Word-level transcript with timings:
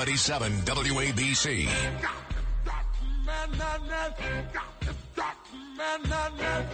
77 0.00 0.52
WABC. 0.62 1.68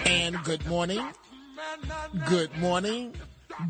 And 0.07 0.45
good 0.45 0.65
morning. 0.69 1.05
Good 2.29 2.57
morning. 2.59 3.15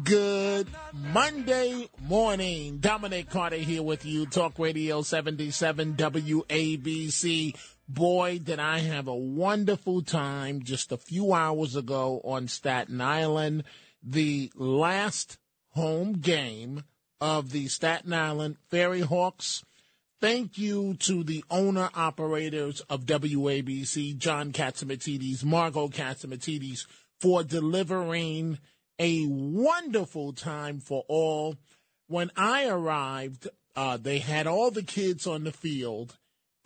Good 0.05 0.69
Monday 0.93 1.89
morning. 2.03 2.79
Dominic 2.81 3.31
Carter 3.31 3.57
here 3.57 3.83
with 3.83 4.05
you. 4.05 4.27
Talk 4.27 4.59
Radio 4.59 5.01
77 5.01 5.95
WABC. 5.95 7.57
Boy, 7.89 8.39
did 8.39 8.61
I 8.61 8.81
have 8.81 9.09
a 9.09 9.17
wonderful 9.17 10.03
time 10.03 10.65
just 10.65 10.93
a 10.93 10.99
few 10.99 11.33
hours 11.33 11.77
ago 11.77 12.21
on 12.25 12.47
Staten 12.49 13.01
Island. 13.01 13.65
The 14.03 14.53
last 14.55 15.39
home 15.71 16.13
game 16.13 16.83
of 17.21 17.51
the 17.51 17.69
Staten 17.69 18.13
Island 18.13 18.57
Ferry 18.71 19.01
Hawks. 19.01 19.65
Thank 20.21 20.57
you 20.57 20.95
to 21.01 21.23
the 21.23 21.45
owner 21.51 21.91
operators 21.95 22.81
of 22.83 23.05
WABC, 23.05 24.17
John 24.17 24.53
Catsimatidis, 24.53 25.45
Margot 25.45 25.89
Catsimatidis, 25.89 26.87
for 27.21 27.43
delivering 27.43 28.59
a 28.99 29.27
wonderful 29.27 30.33
time 30.33 30.81
for 30.81 31.05
all. 31.09 31.57
When 32.09 32.31
I 32.37 32.67
arrived, 32.67 33.49
uh, 33.75 33.99
they 33.99 34.19
had 34.21 34.47
all 34.47 34.71
the 34.71 34.83
kids 34.83 35.27
on 35.27 35.45
the 35.45 35.53
field 35.53 36.17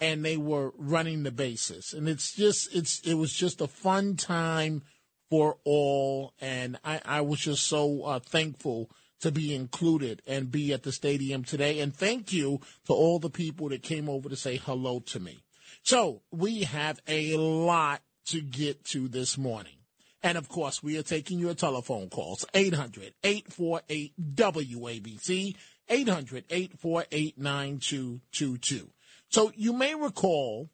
and 0.01 0.25
they 0.25 0.37
were 0.37 0.73
running 0.77 1.25
the 1.25 1.33
bases. 1.33 1.93
And 1.93 2.09
it's 2.09 2.33
just, 2.35 2.75
it's, 2.75 3.01
it 3.01 3.15
was 3.15 3.33
just 3.33 3.61
a 3.61 3.67
fun 3.67 4.17
time 4.17 4.83
for 5.29 5.59
all. 5.65 6.35
And 6.41 6.79
I, 6.85 7.01
I 7.05 7.21
was 7.21 7.41
just 7.41 7.67
so 7.67 8.05
uh, 8.05 8.21
thankful 8.21 8.91
to 9.21 9.31
be 9.31 9.55
included 9.55 10.23
and 10.27 10.51
be 10.51 10.73
at 10.73 10.83
the 10.83 10.93
stadium 10.93 11.45
today. 11.45 11.81
And 11.81 11.95
thank 11.95 12.33
you 12.33 12.61
to 12.87 12.93
all 12.93 13.19
the 13.19 13.31
people 13.31 13.69
that 13.69 13.83
came 13.83 14.09
over 14.09 14.29
to 14.29 14.37
say 14.37 14.57
hello 14.57 15.01
to 15.01 15.21
me. 15.21 15.43
So 15.83 16.23
we 16.31 16.63
have 16.65 17.01
a 17.07 17.37
lot 17.37 18.03
to 18.27 18.41
get 18.41 18.85
to 18.87 19.09
this 19.09 19.39
morning. 19.39 19.77
And 20.23 20.37
of 20.37 20.49
course, 20.49 20.83
we 20.83 20.99
are 20.99 21.03
taking 21.03 21.39
your 21.39 21.55
telephone 21.55 22.09
calls 22.11 22.45
800 22.53 23.15
848 23.25 24.13
WABC, 24.35 25.57
800 25.89 26.45
848 26.51 27.39
9222. 27.39 28.91
So 29.31 29.53
you 29.55 29.73
may 29.73 29.95
recall 29.95 30.69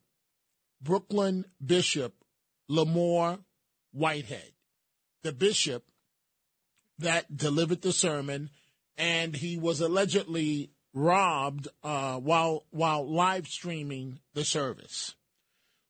Brooklyn 0.83 1.45
Bishop 1.65 2.15
Lamor 2.69 3.39
Whitehead, 3.93 4.53
the 5.23 5.33
bishop 5.33 5.85
that 6.99 7.37
delivered 7.37 7.83
the 7.83 7.93
sermon, 7.93 8.51
and 8.97 9.35
he 9.37 9.57
was 9.57 9.81
allegedly 9.81 10.71
robbed 10.95 11.69
uh, 11.83 12.17
while 12.17 12.65
while 12.71 13.07
live 13.07 13.47
streaming 13.47 14.19
the 14.35 14.45
service. 14.45 15.15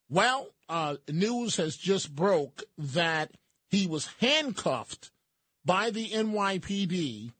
Well, 0.09 0.49
uh, 0.69 0.97
news 1.09 1.57
has 1.57 1.77
just 1.77 2.15
broke 2.15 2.65
that 2.79 3.33
he 3.69 3.87
was 3.87 4.09
handcuffed 4.21 5.11
by 5.65 5.91
the 5.91 6.11
NYPD 6.11 7.33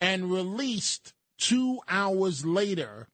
and 0.00 0.30
released 0.30 1.12
two 1.38 1.80
hours 1.88 2.44
later 2.44 3.08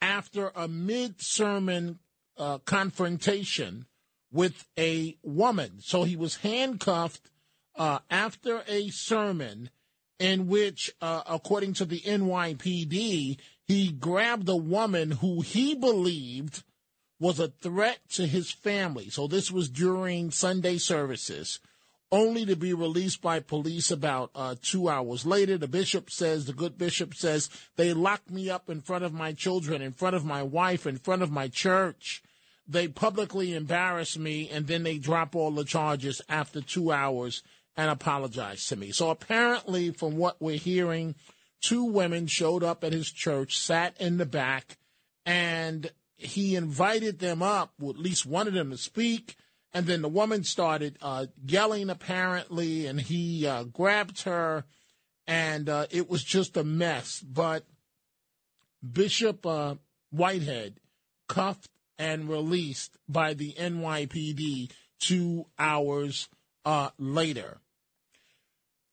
after 0.00 0.52
a 0.54 0.68
mid 0.68 1.20
sermon 1.20 1.98
uh, 2.36 2.58
confrontation 2.58 3.86
with 4.30 4.66
a 4.78 5.16
woman. 5.22 5.78
So 5.80 6.04
he 6.04 6.16
was 6.16 6.36
handcuffed 6.36 7.30
uh, 7.76 7.98
after 8.10 8.62
a 8.68 8.88
sermon 8.88 9.70
in 10.18 10.48
which, 10.48 10.92
uh, 11.00 11.22
according 11.26 11.74
to 11.74 11.84
the 11.84 12.00
NYPD, 12.00 13.38
he 13.66 13.92
grabbed 13.92 14.48
a 14.48 14.56
woman 14.56 15.10
who 15.10 15.42
he 15.42 15.74
believed 15.74 16.62
was 17.18 17.40
a 17.40 17.48
threat 17.48 17.98
to 18.10 18.26
his 18.26 18.50
family. 18.50 19.10
So 19.10 19.26
this 19.26 19.50
was 19.50 19.68
during 19.68 20.30
Sunday 20.30 20.78
services, 20.78 21.60
only 22.12 22.46
to 22.46 22.56
be 22.56 22.72
released 22.72 23.20
by 23.20 23.40
police 23.40 23.90
about 23.90 24.30
uh, 24.34 24.54
two 24.60 24.88
hours 24.88 25.26
later. 25.26 25.58
The 25.58 25.68
bishop 25.68 26.10
says, 26.10 26.44
the 26.44 26.52
good 26.52 26.78
bishop 26.78 27.14
says, 27.14 27.50
they 27.76 27.92
locked 27.92 28.30
me 28.30 28.48
up 28.48 28.70
in 28.70 28.80
front 28.80 29.04
of 29.04 29.12
my 29.12 29.32
children, 29.32 29.82
in 29.82 29.92
front 29.92 30.14
of 30.14 30.24
my 30.24 30.42
wife, 30.42 30.86
in 30.86 30.98
front 30.98 31.22
of 31.22 31.30
my 31.30 31.48
church. 31.48 32.22
They 32.68 32.88
publicly 32.88 33.54
embarrass 33.54 34.18
me, 34.18 34.48
and 34.50 34.66
then 34.66 34.82
they 34.82 34.98
drop 34.98 35.36
all 35.36 35.52
the 35.52 35.64
charges 35.64 36.20
after 36.28 36.60
two 36.60 36.90
hours 36.90 37.42
and 37.76 37.90
apologized 37.90 38.68
to 38.68 38.76
me. 38.76 38.90
So 38.90 39.10
apparently, 39.10 39.90
from 39.90 40.16
what 40.16 40.36
we're 40.40 40.56
hearing, 40.56 41.14
two 41.60 41.84
women 41.84 42.26
showed 42.26 42.62
up 42.62 42.84
at 42.84 42.92
his 42.92 43.10
church, 43.10 43.58
sat 43.58 44.00
in 44.00 44.16
the 44.16 44.26
back, 44.26 44.78
and 45.24 45.90
he 46.16 46.56
invited 46.56 47.18
them 47.18 47.42
up, 47.42 47.72
at 47.80 47.98
least 47.98 48.24
wanted 48.26 48.54
them 48.54 48.70
to 48.70 48.78
speak. 48.78 49.36
And 49.74 49.86
then 49.86 50.00
the 50.00 50.08
woman 50.08 50.42
started 50.42 50.96
uh, 51.02 51.26
yelling, 51.44 51.90
apparently, 51.90 52.86
and 52.86 52.98
he 52.98 53.46
uh, 53.46 53.64
grabbed 53.64 54.22
her, 54.22 54.64
and 55.26 55.68
uh, 55.68 55.86
it 55.90 56.08
was 56.08 56.24
just 56.24 56.56
a 56.56 56.64
mess. 56.64 57.20
But 57.20 57.66
Bishop 58.92 59.44
uh, 59.44 59.74
Whitehead 60.10 60.80
cuffed 61.28 61.68
and 61.98 62.28
released 62.28 62.96
by 63.08 63.34
the 63.34 63.52
NYPD 63.52 64.70
two 64.98 65.46
hours 65.58 66.28
uh, 66.64 66.90
later. 66.98 67.60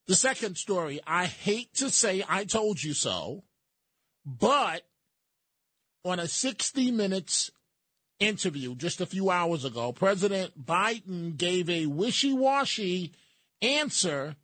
The 0.07 0.15
second 0.15 0.57
story, 0.57 0.99
I 1.07 1.25
hate 1.25 1.73
to 1.75 1.89
say 1.89 2.23
I 2.27 2.43
told 2.43 2.83
you 2.83 2.93
so, 2.93 3.43
but 4.25 4.83
on 6.03 6.19
a 6.19 6.27
60 6.27 6.91
Minutes 6.91 7.51
interview 8.19 8.75
just 8.75 8.99
a 8.99 9.05
few 9.05 9.29
hours 9.29 9.63
ago, 9.63 9.93
President 9.93 10.65
Biden 10.65 11.37
gave 11.37 11.69
a 11.69 11.85
wishy 11.85 12.33
washy 12.33 13.13
answer 13.61 14.35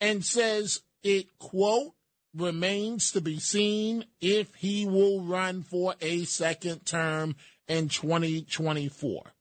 and 0.00 0.24
says 0.24 0.82
it, 1.02 1.38
quote, 1.38 1.94
remains 2.34 3.10
to 3.12 3.20
be 3.20 3.40
seen 3.40 4.04
if 4.20 4.54
he 4.54 4.86
will 4.86 5.22
run 5.22 5.62
for 5.62 5.94
a 6.00 6.24
second 6.24 6.86
term 6.86 7.34
in 7.66 7.88
2024. 7.88 9.32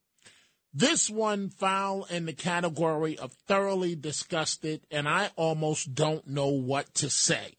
This 0.73 1.09
one 1.09 1.49
fell 1.49 2.05
in 2.09 2.25
the 2.25 2.33
category 2.33 3.17
of 3.17 3.33
thoroughly 3.47 3.95
disgusted, 3.95 4.81
and 4.91 5.07
I 5.07 5.31
almost 5.35 5.95
don't 5.95 6.27
know 6.27 6.49
what 6.49 6.93
to 6.95 7.09
say. 7.09 7.55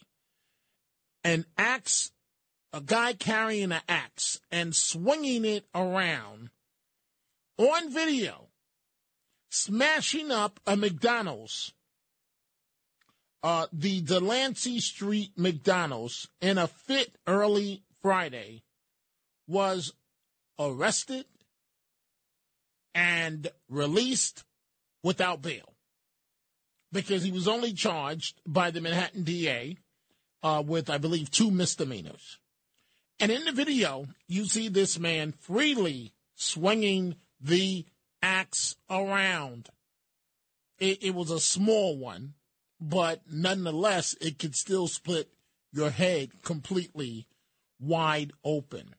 An 1.25 1.45
axe, 1.59 2.13
a 2.73 2.81
guy 2.81 3.15
carrying 3.15 3.73
an 3.73 3.83
axe 3.89 4.41
and 4.51 4.75
swinging 4.75 5.45
it 5.45 5.67
around 5.75 6.51
on 7.59 7.93
video, 7.93 8.49
smashing 9.51 10.31
up 10.31 10.61
a 10.67 10.77
McDonald's, 10.77 11.75
uh, 13.43 13.67
the 13.73 14.03
Delancey 14.03 14.79
Street 14.79 15.33
McDonald's, 15.37 16.29
in 16.41 16.59
a 16.59 16.69
fit 16.69 17.17
early 17.27 17.83
Friday, 18.03 18.63
was 19.49 19.93
arrested 20.59 21.25
and 22.95 23.49
released 23.69 24.45
without 25.03 25.43
bail 25.43 25.75
because 26.93 27.23
he 27.23 27.31
was 27.31 27.49
only 27.49 27.73
charged 27.73 28.41
by 28.47 28.71
the 28.71 28.81
Manhattan 28.81 29.23
DA 29.23 29.77
uh, 30.43 30.63
with, 30.67 30.91
I 30.91 30.99
believe, 30.99 31.31
two 31.31 31.51
misdemeanors. 31.51 32.39
And 33.19 33.31
in 33.31 33.45
the 33.45 33.53
video, 33.53 34.07
you 34.27 34.47
see 34.47 34.69
this 34.69 34.99
man 34.99 35.33
freely 35.33 36.15
swinging 36.35 37.17
the 37.41 37.85
axe 38.23 38.77
around. 38.89 39.69
It, 40.79 41.03
it 41.05 41.15
was 41.15 41.31
a 41.31 41.41
small 41.41 41.97
one, 41.99 42.35
but 42.81 43.23
nonetheless, 43.31 44.17
it 44.21 44.39
could 44.39 44.57
still 44.57 44.89
split 44.89 45.29
your 45.73 45.91
head 45.91 46.43
completely 46.43 47.27
wide 47.79 48.33
open. 48.43 48.95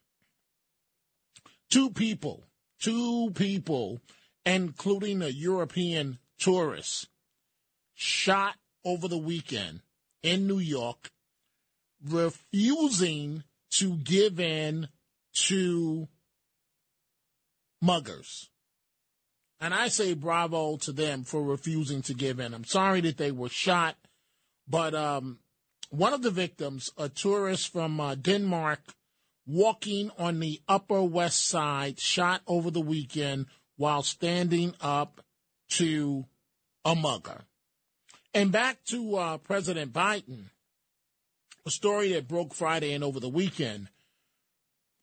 Two 1.69 1.89
people, 1.89 2.43
two 2.81 3.31
people, 3.36 4.01
including 4.45 5.22
a 5.22 5.28
European 5.28 6.18
tourist, 6.39 7.07
shot 7.94 8.56
over 8.83 9.07
the 9.07 9.18
weekend 9.18 9.81
in 10.24 10.48
New 10.48 10.60
York, 10.60 11.12
refusing 12.04 13.44
to 13.69 13.95
give 13.95 14.39
in 14.39 14.88
to 15.33 16.07
muggers. 17.81 18.50
And 19.60 19.74
I 19.74 19.89
say 19.89 20.16
bravo 20.16 20.77
to 20.77 20.92
them 20.92 21.24
for 21.24 21.44
refusing 21.44 22.01
to 22.04 22.16
give 22.16 22.39
in. 22.39 22.54
I'm 22.54 22.66
sorry 22.66 23.01
that 23.01 23.18
they 23.18 23.31
were 23.31 23.50
shot, 23.50 23.95
but 24.68 24.95
um, 24.95 25.39
one 25.92 26.13
of 26.13 26.24
the 26.24 26.31
victims, 26.31 26.89
a 26.98 27.10
tourist 27.10 27.72
from 27.72 28.00
uh, 28.00 28.16
Denmark, 28.16 28.80
walking 29.45 30.11
on 30.17 30.39
the 30.39 30.61
Upper 30.67 31.03
West 31.03 31.47
Side, 31.47 31.99
shot 31.99 32.41
over 32.47 32.71
the 32.71 32.81
weekend 32.81 33.47
while 33.77 34.03
standing 34.03 34.75
up 34.81 35.21
to 35.69 36.25
a 36.85 36.95
mugger. 36.95 37.43
And 38.33 38.51
back 38.51 38.83
to 38.85 39.15
uh, 39.17 39.38
President 39.38 39.91
Biden, 39.91 40.45
a 41.65 41.71
story 41.71 42.13
that 42.13 42.27
broke 42.27 42.53
Friday 42.53 42.93
and 42.93 43.03
over 43.03 43.19
the 43.19 43.29
weekend. 43.29 43.89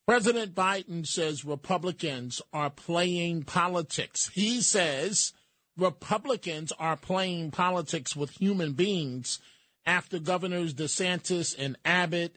President 0.07 0.55
Biden 0.55 1.07
says 1.07 1.45
Republicans 1.45 2.41
are 2.53 2.71
playing 2.71 3.43
politics. 3.43 4.31
He 4.33 4.63
says 4.63 5.35
Republicans 5.77 6.73
are 6.79 6.97
playing 6.97 7.51
politics 7.51 8.17
with 8.17 8.31
human 8.31 8.73
beings 8.73 9.39
after 9.85 10.19
Governors 10.19 10.73
DeSantis 10.73 11.55
and 11.59 11.77
Abbott 11.85 12.37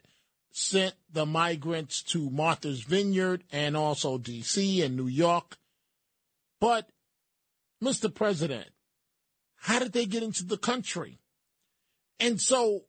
sent 0.52 0.94
the 1.10 1.26
migrants 1.26 2.02
to 2.02 2.30
Martha's 2.30 2.82
Vineyard 2.82 3.42
and 3.50 3.76
also 3.76 4.18
D.C. 4.18 4.82
and 4.82 4.96
New 4.96 5.08
York. 5.08 5.56
But, 6.60 6.88
Mr. 7.82 8.14
President, 8.14 8.68
how 9.56 9.78
did 9.78 9.92
they 9.92 10.06
get 10.06 10.22
into 10.22 10.44
the 10.44 10.58
country? 10.58 11.18
And 12.20 12.40
so 12.40 12.82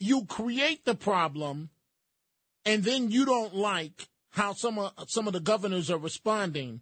you 0.00 0.24
create 0.24 0.84
the 0.84 0.94
problem 0.94 1.70
and 2.64 2.82
then 2.82 3.10
you 3.10 3.24
don't 3.24 3.54
like 3.54 4.08
how 4.30 4.54
some 4.54 4.78
of, 4.78 4.92
some 5.06 5.26
of 5.26 5.32
the 5.32 5.40
governors 5.40 5.90
are 5.90 5.98
responding 5.98 6.80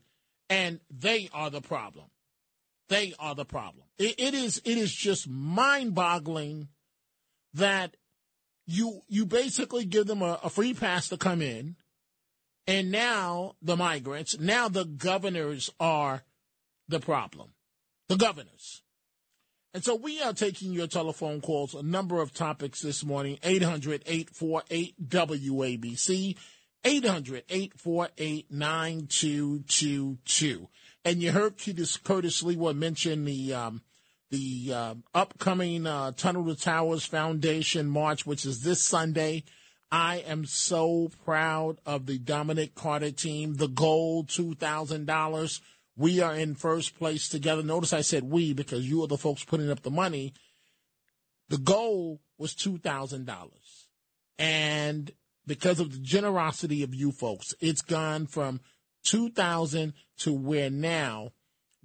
and 0.48 0.80
they 0.90 1.28
are 1.34 1.50
the 1.50 1.60
problem. 1.60 2.06
They 2.88 3.12
are 3.18 3.34
the 3.34 3.44
problem. 3.44 3.84
it, 3.98 4.14
it 4.18 4.34
is 4.34 4.62
it 4.64 4.78
is 4.78 4.94
just 4.94 5.28
mind-boggling 5.28 6.68
that 7.52 7.96
you 8.68 9.02
you 9.08 9.24
basically 9.24 9.86
give 9.86 10.06
them 10.06 10.20
a, 10.20 10.38
a 10.44 10.50
free 10.50 10.74
pass 10.74 11.08
to 11.08 11.16
come 11.16 11.40
in, 11.40 11.76
and 12.66 12.92
now 12.92 13.54
the 13.62 13.76
migrants, 13.76 14.38
now 14.38 14.68
the 14.68 14.84
governors 14.84 15.70
are 15.80 16.22
the 16.86 17.00
problem. 17.00 17.54
The 18.08 18.16
governors. 18.16 18.82
And 19.72 19.82
so 19.82 19.94
we 19.94 20.20
are 20.22 20.34
taking 20.34 20.72
your 20.72 20.86
telephone 20.86 21.40
calls, 21.40 21.74
a 21.74 21.82
number 21.82 22.20
of 22.20 22.34
topics 22.34 22.80
this 22.80 23.02
morning, 23.04 23.38
800 23.42 24.02
848 24.06 25.08
WABC, 25.08 26.36
800 26.84 27.44
848 27.48 28.50
9222. 28.50 30.68
And 31.04 31.22
you 31.22 31.32
heard 31.32 31.56
Curtis 31.56 32.42
Sliwa 32.42 32.76
mention 32.76 33.24
the 33.24 33.54
um, 33.54 33.80
the 34.30 34.72
uh, 34.74 34.94
upcoming 35.14 35.86
uh, 35.86 36.12
Tunnel 36.12 36.46
to 36.46 36.60
Towers 36.60 37.04
Foundation 37.04 37.88
March, 37.88 38.26
which 38.26 38.44
is 38.44 38.62
this 38.62 38.82
Sunday. 38.82 39.44
I 39.90 40.18
am 40.26 40.44
so 40.44 41.10
proud 41.24 41.78
of 41.86 42.06
the 42.06 42.18
Dominic 42.18 42.74
Carter 42.74 43.10
team. 43.10 43.54
The 43.54 43.68
goal, 43.68 44.24
$2,000. 44.24 45.60
We 45.96 46.20
are 46.20 46.34
in 46.34 46.54
first 46.54 46.98
place 46.98 47.28
together. 47.28 47.62
Notice 47.62 47.92
I 47.92 48.02
said 48.02 48.24
we 48.24 48.52
because 48.52 48.88
you 48.88 49.02
are 49.02 49.08
the 49.08 49.16
folks 49.16 49.44
putting 49.44 49.70
up 49.70 49.82
the 49.82 49.90
money. 49.90 50.34
The 51.48 51.58
goal 51.58 52.20
was 52.36 52.54
$2,000. 52.54 53.50
And 54.38 55.10
because 55.46 55.80
of 55.80 55.92
the 55.92 55.98
generosity 55.98 56.82
of 56.82 56.94
you 56.94 57.10
folks, 57.10 57.54
it's 57.60 57.82
gone 57.82 58.26
from 58.26 58.60
2000 59.04 59.94
to 60.18 60.32
where 60.32 60.70
now 60.70 61.32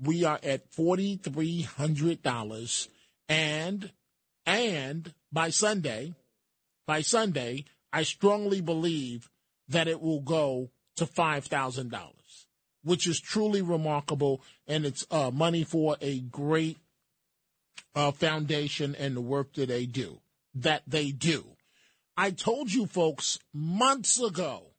we 0.02 0.24
are 0.24 0.40
at 0.44 0.72
$4,300 0.72 2.88
and, 3.30 3.92
and 4.46 5.14
by 5.32 5.50
Sunday, 5.50 6.14
by 6.86 7.02
Sunday, 7.02 7.66
I 7.92 8.04
strongly 8.04 8.62
believe 8.62 9.30
that 9.70 9.88
it 9.88 10.02
will 10.02 10.22
go 10.22 10.70
to 10.98 11.06
$5,000, 11.06 12.12
which 12.84 13.08
is 13.08 13.20
truly 13.20 13.62
remarkable. 13.62 14.42
And 14.68 14.86
it's 14.86 15.06
uh, 15.10 15.32
money 15.32 15.64
for 15.64 15.96
a 16.02 16.20
great 16.20 16.78
uh, 17.96 18.12
foundation 18.12 18.96
and 18.96 19.16
the 19.16 19.22
work 19.22 19.54
that 19.54 19.70
they 19.70 19.86
do, 19.86 20.20
that 20.56 20.84
they 20.88 21.12
do. 21.12 21.46
I 22.18 22.32
told 22.32 22.72
you 22.72 22.86
folks 22.86 23.40
months 23.54 24.22
ago 24.22 24.73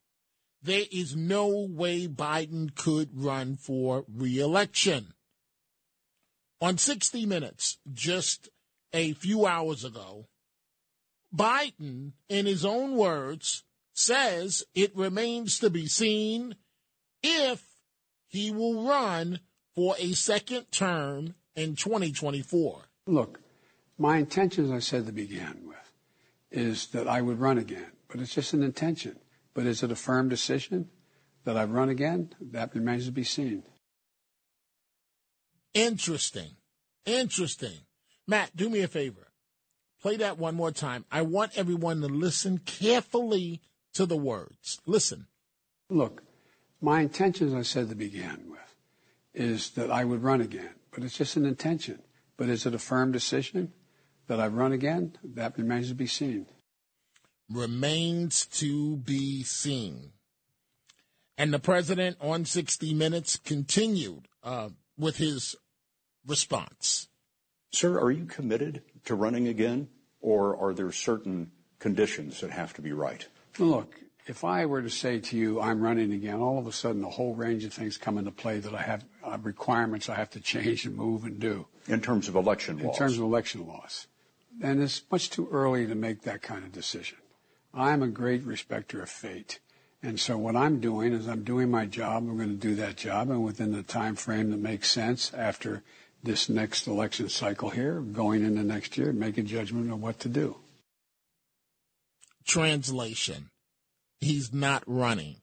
there 0.65 0.85
is 0.91 1.15
no 1.15 1.47
way 1.47 2.07
Biden 2.07 2.73
could 2.73 3.09
run 3.13 3.55
for 3.55 4.03
reelection. 4.11 5.13
On 6.59 6.77
60 6.77 7.25
Minutes, 7.25 7.77
just 7.93 8.49
a 8.91 9.13
few 9.13 9.45
hours 9.45 9.83
ago, 9.83 10.27
Biden, 11.33 12.13
in 12.29 12.45
his 12.45 12.65
own 12.65 12.95
words, 12.95 13.63
says 13.93 14.63
it 14.73 14.95
remains 14.95 15.59
to 15.59 15.69
be 15.69 15.85
seen 15.85 16.55
if 17.21 17.63
he 18.27 18.51
will 18.51 18.87
run 18.87 19.39
for 19.75 19.95
a 19.99 20.13
second 20.13 20.71
term 20.71 21.35
in 21.55 21.75
2024. 21.75 22.81
Look, 23.05 23.39
my 23.97 24.17
intention, 24.17 24.65
as 24.65 24.71
I 24.71 24.79
said 24.79 25.05
to 25.05 25.11
begin 25.11 25.67
with, 25.67 25.91
is 26.51 26.87
that 26.87 27.07
I 27.07 27.21
would 27.21 27.39
run 27.39 27.57
again, 27.57 27.91
but 28.07 28.19
it's 28.19 28.33
just 28.33 28.53
an 28.53 28.63
intention. 28.63 29.17
But 29.55 29.65
is 29.65 29.81
it 29.81 29.91
a 29.91 29.95
firm 29.95 30.27
decision 30.29 30.89
that 31.45 31.57
I 31.57 31.63
run 31.63 31.89
again? 31.89 32.33
That 32.39 32.75
remains 32.75 33.05
to 33.05 33.11
be 33.11 33.23
seen. 33.23 33.63
Interesting. 35.73 36.51
Interesting. 37.05 37.79
Matt, 38.27 38.55
do 38.55 38.69
me 38.69 38.81
a 38.81 38.87
favor. 38.87 39.31
Play 40.01 40.17
that 40.17 40.37
one 40.37 40.55
more 40.55 40.71
time. 40.71 41.05
I 41.11 41.21
want 41.21 41.57
everyone 41.57 42.01
to 42.01 42.07
listen 42.07 42.59
carefully 42.59 43.61
to 43.93 44.05
the 44.05 44.17
words. 44.17 44.79
Listen. 44.85 45.27
Look, 45.89 46.23
my 46.81 47.01
intention, 47.01 47.47
as 47.47 47.53
I 47.53 47.61
said 47.61 47.89
to 47.89 47.95
begin 47.95 48.49
with, 48.49 48.75
is 49.33 49.71
that 49.71 49.89
I 49.89 50.03
would 50.03 50.21
run 50.21 50.41
again, 50.41 50.71
but 50.91 51.03
it's 51.03 51.17
just 51.17 51.37
an 51.37 51.45
intention. 51.45 52.01
But 52.37 52.49
is 52.49 52.65
it 52.65 52.75
a 52.75 52.79
firm 52.79 53.11
decision 53.11 53.71
that 54.27 54.39
I 54.39 54.47
run 54.47 54.73
again? 54.73 55.17
That 55.23 55.57
remains 55.57 55.87
to 55.89 55.95
be 55.95 56.07
seen 56.07 56.47
remains 57.49 58.45
to 58.47 58.97
be 58.97 59.43
seen. 59.43 60.11
And 61.37 61.53
the 61.53 61.59
president 61.59 62.17
on 62.21 62.45
60 62.45 62.93
Minutes 62.93 63.37
continued 63.37 64.27
uh, 64.43 64.69
with 64.97 65.17
his 65.17 65.55
response. 66.25 67.07
Sir, 67.71 67.99
are 67.99 68.11
you 68.11 68.25
committed 68.25 68.83
to 69.03 69.15
running 69.15 69.47
again, 69.47 69.89
or 70.21 70.55
are 70.57 70.73
there 70.73 70.91
certain 70.91 71.51
conditions 71.79 72.39
that 72.39 72.51
have 72.51 72.73
to 72.75 72.81
be 72.81 72.93
right? 72.93 73.27
Look, 73.59 73.99
if 74.27 74.43
I 74.43 74.65
were 74.65 74.81
to 74.81 74.89
say 74.89 75.19
to 75.19 75.37
you, 75.37 75.61
I'm 75.61 75.81
running 75.81 76.13
again, 76.13 76.39
all 76.39 76.57
of 76.57 76.67
a 76.67 76.71
sudden 76.71 77.03
a 77.03 77.09
whole 77.09 77.35
range 77.35 77.63
of 77.65 77.73
things 77.73 77.97
come 77.97 78.17
into 78.17 78.31
play 78.31 78.59
that 78.59 78.73
I 78.73 78.81
have 78.81 79.05
uh, 79.23 79.37
requirements 79.41 80.09
I 80.09 80.15
have 80.15 80.29
to 80.31 80.39
change 80.39 80.85
and 80.85 80.95
move 80.95 81.25
and 81.25 81.39
do. 81.39 81.67
In 81.87 82.01
terms 82.01 82.27
of 82.27 82.35
election 82.35 82.79
laws? 82.79 82.95
In 82.95 82.97
terms 82.97 83.17
of 83.17 83.23
election 83.23 83.67
laws. 83.67 84.07
And 84.63 84.81
it's 84.81 85.03
much 85.11 85.29
too 85.29 85.47
early 85.51 85.85
to 85.85 85.95
make 85.95 86.21
that 86.21 86.41
kind 86.41 86.63
of 86.63 86.71
decision. 86.71 87.17
I'm 87.75 88.01
a 88.01 88.07
great 88.07 88.43
respecter 88.43 89.01
of 89.01 89.09
fate. 89.09 89.59
And 90.01 90.19
so 90.19 90.37
what 90.37 90.55
I'm 90.55 90.79
doing 90.79 91.13
is 91.13 91.27
I'm 91.27 91.43
doing 91.43 91.69
my 91.69 91.85
job. 91.85 92.23
I'm 92.23 92.37
going 92.37 92.49
to 92.49 92.55
do 92.55 92.75
that 92.75 92.95
job, 92.95 93.29
and 93.29 93.43
within 93.43 93.71
the 93.71 93.83
time 93.83 94.15
frame 94.15 94.51
that 94.51 94.59
makes 94.59 94.89
sense 94.89 95.33
after 95.33 95.83
this 96.23 96.47
next 96.47 96.87
election 96.87 97.27
cycle 97.27 97.71
here, 97.71 97.99
going 98.01 98.43
into 98.45 98.63
next 98.63 98.97
year, 98.97 99.11
make 99.11 99.37
a 99.37 99.41
judgment 99.41 99.91
on 99.91 100.01
what 100.01 100.19
to 100.19 100.29
do. 100.29 100.57
Translation: 102.45 103.49
He's 104.19 104.53
not 104.53 104.83
running, 104.85 105.37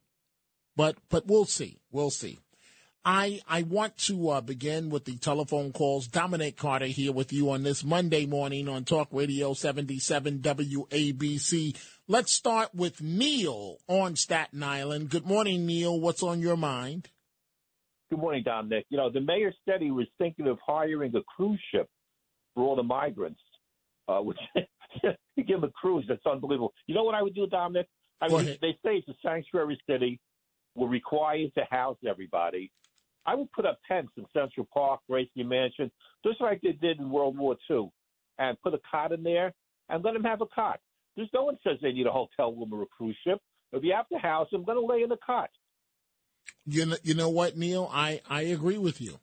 but 0.77 0.97
but 1.09 1.27
we'll 1.27 1.45
see. 1.45 1.81
We'll 1.91 2.11
see. 2.11 2.39
I 3.05 3.41
I 3.49 3.63
want 3.63 3.97
to 4.07 4.31
uh, 4.31 4.41
begin 4.41 4.89
with 4.89 5.05
the 5.05 5.17
telephone 5.17 5.73
calls. 5.73 6.07
Dominic 6.07 6.57
Carter 6.57 6.87
here 6.87 7.11
with 7.11 7.33
you 7.33 7.51
on 7.51 7.65
this 7.65 7.83
Monday 7.83 8.27
morning 8.27 8.69
on 8.69 8.85
Talk 8.85 9.09
Radio 9.11 9.55
77 9.55 10.39
WABC. 10.39 11.77
Let's 12.07 12.33
start 12.33 12.75
with 12.75 13.03
Neil 13.03 13.79
on 13.89 14.15
Staten 14.15 14.63
Island. 14.63 15.11
Good 15.11 15.27
morning, 15.27 15.67
Neil. 15.67 15.99
What's 15.99 16.23
on 16.23 16.41
your 16.41 16.57
mind? 16.57 17.09
Good 18.11 18.21
morning, 18.21 18.45
Dominic. 18.45 18.87
You 18.89 18.99
know, 18.99 19.11
the 19.11 19.21
mayor 19.21 19.53
said 19.65 19.81
he 19.81 19.91
was 19.91 20.07
thinking 20.19 20.47
of 20.47 20.59
hiring 20.65 21.17
a 21.17 21.23
cruise 21.23 21.61
ship 21.75 21.89
for 22.55 22.63
all 22.63 22.77
the 22.77 22.83
migrants. 22.85 23.41
Uh, 24.09 24.21
which 24.21 24.39
give 25.37 25.47
them 25.47 25.65
a 25.65 25.71
cruise, 25.71 26.05
that's 26.09 26.27
unbelievable. 26.27 26.73
You 26.87 26.95
know 26.95 27.05
what 27.05 27.15
I 27.15 27.23
would 27.23 27.35
do, 27.35 27.47
Dominic? 27.47 27.87
I 28.21 28.29
mean, 28.29 28.45
they 28.61 28.77
say 28.85 28.97
it's 28.97 29.09
a 29.09 29.15
sanctuary 29.25 29.81
city. 29.89 30.21
We're 30.75 30.89
required 30.89 31.53
to 31.57 31.65
house 31.71 31.99
everybody. 32.09 32.71
I 33.27 33.35
would 33.35 33.51
put 33.53 33.67
up 33.67 33.79
tents 33.87 34.13
in 34.17 34.27
Central 34.33 34.67
Park, 34.73 35.01
Gracie 35.09 35.45
Mansion, 35.45 35.91
just 36.27 36.41
like 36.41 36.61
they 36.61 36.73
did 36.73 36.99
in 36.99 37.11
World 37.11 37.39
War 37.39 37.57
II, 37.71 37.91
and 38.39 38.61
put 38.63 38.75
a 38.75 38.81
cot 38.91 39.13
in 39.13 39.23
there 39.23 39.53
and 39.89 40.03
let 40.05 40.15
them 40.15 40.25
have 40.25 40.41
a 40.41 40.47
cot. 40.47 40.81
There's 41.17 41.29
no 41.35 41.45
one 41.45 41.59
says 41.63 41.79
they 41.83 41.93
need 41.93 42.07
a 42.07 42.11
hotel 42.13 42.53
room 42.53 42.73
or 42.73 42.83
a 42.83 42.87
cruise 42.87 43.17
ship. 43.25 43.39
If 43.73 43.85
you 43.85 43.93
have 43.95 44.09
to 44.09 44.19
house 44.19 44.49
them, 44.51 44.65
let 44.67 44.75
them 44.75 44.87
lay 44.87 45.03
in 45.03 45.09
the 45.09 45.19
cot. 45.25 45.51
You 46.67 46.87
know, 46.87 46.97
you 47.03 47.15
know 47.15 47.29
what, 47.29 47.57
Neil? 47.57 47.89
I, 47.93 48.21
I 48.29 48.43
agree 48.43 48.79
with 48.79 49.01
you. 49.01 49.19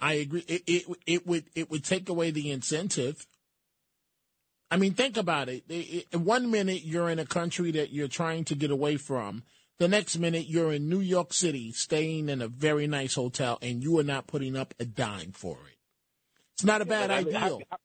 I 0.00 0.14
agree. 0.14 0.44
It, 0.48 0.62
it 0.66 0.84
it 1.06 1.26
would 1.26 1.44
it 1.54 1.70
would 1.70 1.84
take 1.84 2.08
away 2.08 2.32
the 2.32 2.50
incentive. 2.50 3.24
I 4.70 4.76
mean, 4.76 4.94
think 4.94 5.16
about 5.16 5.48
it. 5.48 5.64
It- 5.68 6.06
it- 6.10 6.16
One 6.16 6.50
minute 6.50 6.82
you're 6.82 7.08
in 7.08 7.18
a 7.20 7.26
country 7.26 7.70
that 7.72 7.90
you're 7.92 8.08
trying 8.08 8.44
to 8.46 8.54
get 8.56 8.70
away 8.70 8.96
from. 8.96 9.44
The 9.82 9.88
next 9.88 10.16
minute 10.16 10.46
you're 10.46 10.72
in 10.72 10.88
New 10.88 11.00
York 11.00 11.32
City, 11.32 11.72
staying 11.72 12.28
in 12.28 12.40
a 12.40 12.46
very 12.46 12.86
nice 12.86 13.16
hotel, 13.16 13.58
and 13.60 13.82
you 13.82 13.98
are 13.98 14.04
not 14.04 14.28
putting 14.28 14.56
up 14.56 14.74
a 14.78 14.84
dime 14.84 15.32
for 15.32 15.54
it. 15.66 15.76
It's 16.52 16.62
not 16.62 16.82
a 16.82 16.84
bad 16.84 17.10
I 17.10 17.24
mean, 17.24 17.34
ideal. 17.34 17.62
How, 17.68 17.76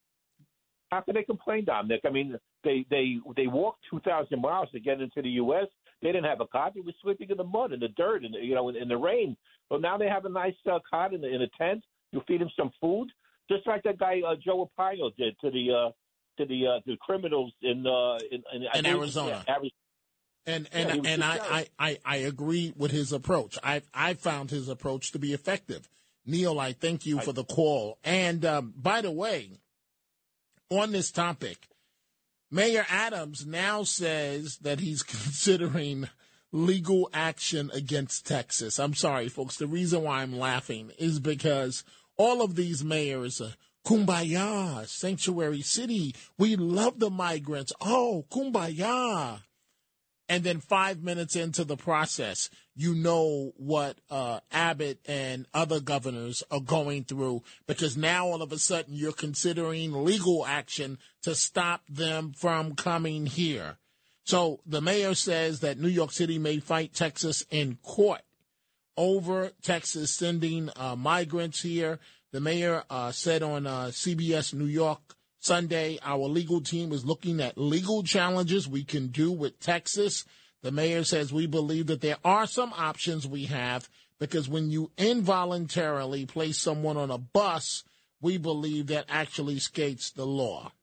how 0.92 1.02
can 1.02 1.16
they 1.16 1.24
complain, 1.24 1.66
Dominic? 1.66 2.02
I 2.06 2.12
mean, 2.12 2.38
they 2.64 2.86
they 2.92 3.16
they 3.36 3.48
walked 3.48 3.80
two 3.90 4.00
thousand 4.02 4.44
miles 4.44 4.70
to 4.74 4.80
get 4.80 5.02
into 5.02 5.24
the 5.24 5.30
U.S. 5.42 5.66
They 6.04 6.10
didn't 6.10 6.26
have 6.26 6.40
a 6.40 6.46
cot. 6.46 6.76
They 6.76 6.82
were 6.82 6.94
sleeping 7.02 7.32
in 7.32 7.38
the 7.38 7.44
mud, 7.44 7.74
in 7.74 7.80
the 7.80 7.88
dirt, 7.88 8.24
and 8.24 8.36
you 8.44 8.54
know, 8.54 8.70
in, 8.70 8.76
in 8.76 8.88
the 8.90 8.98
rain. 8.98 9.36
But 9.68 9.82
now 9.82 9.98
they 9.98 10.08
have 10.08 10.26
a 10.26 10.30
nice 10.30 10.54
uh, 10.72 10.78
cot 10.88 11.16
in, 11.16 11.22
the, 11.22 11.34
in 11.34 11.42
a 11.42 11.50
tent. 11.58 11.84
You 12.12 12.22
feed 12.28 12.42
them 12.42 12.52
some 12.56 12.70
food, 12.80 13.08
just 13.50 13.66
like 13.66 13.82
that 13.86 13.98
guy 13.98 14.22
uh, 14.24 14.36
Joe 14.36 14.70
Arpaio 14.78 15.16
did 15.18 15.36
to 15.40 15.50
the 15.50 15.72
uh, 15.72 15.92
to 16.38 16.46
the 16.46 16.68
uh, 16.68 16.80
the 16.86 16.96
criminals 17.02 17.54
in 17.64 17.88
uh, 17.88 18.20
in, 18.30 18.44
in, 18.54 18.68
In 18.76 18.84
think- 18.84 18.86
Arizona. 18.86 19.44
Ari- 20.48 20.56
And 20.56 20.70
Yeah, 20.74 20.80
and 20.94 21.08
and 21.08 21.24
I, 21.24 21.40
I, 21.50 21.68
I, 21.80 21.98
I 22.06 22.16
agree 22.18 22.74
with 22.76 22.92
his 22.92 23.12
approach. 23.12 23.58
I 23.64 23.82
I 23.94 24.14
found 24.14 24.50
his 24.50 24.70
approach 24.70 25.12
to 25.12 25.20
be 25.20 25.34
effective. 25.34 25.90
Neil, 26.26 26.60
I 26.60 26.74
thank 26.74 27.06
you 27.06 27.20
for 27.22 27.32
the 27.34 27.46
call. 27.46 27.98
And 28.04 28.44
um, 28.46 28.74
by 28.76 29.02
the 29.02 29.12
way, 29.12 29.60
on 30.70 30.92
this 30.92 31.12
topic, 31.12 31.70
Mayor 32.52 32.86
Adams 32.90 33.46
now 33.46 33.84
says 33.84 34.58
that 34.62 34.80
he's 34.80 35.04
considering 35.04 36.10
legal 36.52 37.10
action 37.14 37.70
against 37.74 38.26
Texas. 38.26 38.80
I'm 38.80 38.94
sorry, 38.94 39.30
folks. 39.30 39.58
The 39.58 39.68
reason 39.68 40.04
why 40.04 40.22
I'm 40.22 40.38
laughing 40.38 40.92
is 40.98 41.20
because 41.20 41.84
all 42.18 42.42
of 42.42 42.56
these 42.56 42.84
mayors 42.84 43.40
are 43.42 43.54
kumbaya, 43.86 44.86
sanctuary 44.88 45.62
city. 45.62 46.16
We 46.38 46.56
love 46.56 47.00
the 47.00 47.10
migrants. 47.10 47.72
Oh, 47.80 48.26
kumbaya. 48.32 49.40
And 50.30 50.44
then 50.44 50.60
five 50.60 51.02
minutes 51.02 51.36
into 51.36 51.64
the 51.64 51.78
process, 51.78 52.50
you 52.76 52.94
know 52.94 53.54
what 53.56 53.98
uh, 54.10 54.42
Abbott 54.52 55.00
and 55.06 55.48
other 55.54 55.80
governors 55.80 56.44
are 56.52 56.60
going 56.60 57.06
through 57.06 57.44
because 57.66 57.96
now 57.96 58.28
all 58.28 58.42
of 58.42 58.52
a 58.52 58.60
sudden 58.60 58.94
you're 58.94 59.14
considering 59.14 60.04
legal 60.04 60.46
action 60.46 60.98
to 61.24 61.34
stop 61.34 61.82
them 61.90 62.34
from 62.34 62.76
coming 62.76 63.26
here. 63.26 63.78
So 64.26 64.60
the 64.66 64.82
mayor 64.82 65.16
says 65.16 65.62
that 65.62 65.80
New 65.80 65.88
York 65.88 66.12
City 66.12 66.38
may 66.38 66.60
fight 66.60 66.94
Texas 66.94 67.46
in 67.50 67.78
court 67.82 68.22
over 68.98 69.52
Texas 69.62 70.14
sending 70.14 70.70
uh, 70.76 70.96
migrants 70.98 71.62
here. 71.62 72.00
The 72.34 72.42
mayor 72.42 72.84
uh, 72.90 73.14
said 73.14 73.42
on 73.42 73.66
uh, 73.66 73.86
CBS 73.86 74.54
New 74.54 74.66
York 74.66 75.17
Sunday, 75.48 75.98
our 76.04 76.28
legal 76.28 76.60
team 76.60 76.92
is 76.92 77.06
looking 77.06 77.40
at 77.40 77.58
legal 77.58 78.04
challenges 78.04 78.68
we 78.68 78.84
can 78.84 79.08
do 79.08 79.32
with 79.32 79.62
Texas. 79.62 80.26
The 80.62 80.72
mayor 80.72 81.06
says 81.06 81.32
we 81.32 81.48
believe 81.48 81.88
that 81.88 82.02
there 82.02 82.18
are 82.26 82.46
some 82.46 82.74
options 82.74 83.26
we 83.26 83.46
have 83.46 83.88
because 84.20 84.50
when 84.50 84.70
you 84.70 84.92
involuntarily 84.98 86.26
place 86.26 86.60
someone 86.60 86.98
on 86.98 87.10
a 87.12 87.18
bus, 87.18 87.86
we 88.20 88.38
believe 88.38 88.88
that 88.88 89.06
actually 89.08 89.60
skates 89.60 90.12
the 90.12 90.26
law. 90.26 90.74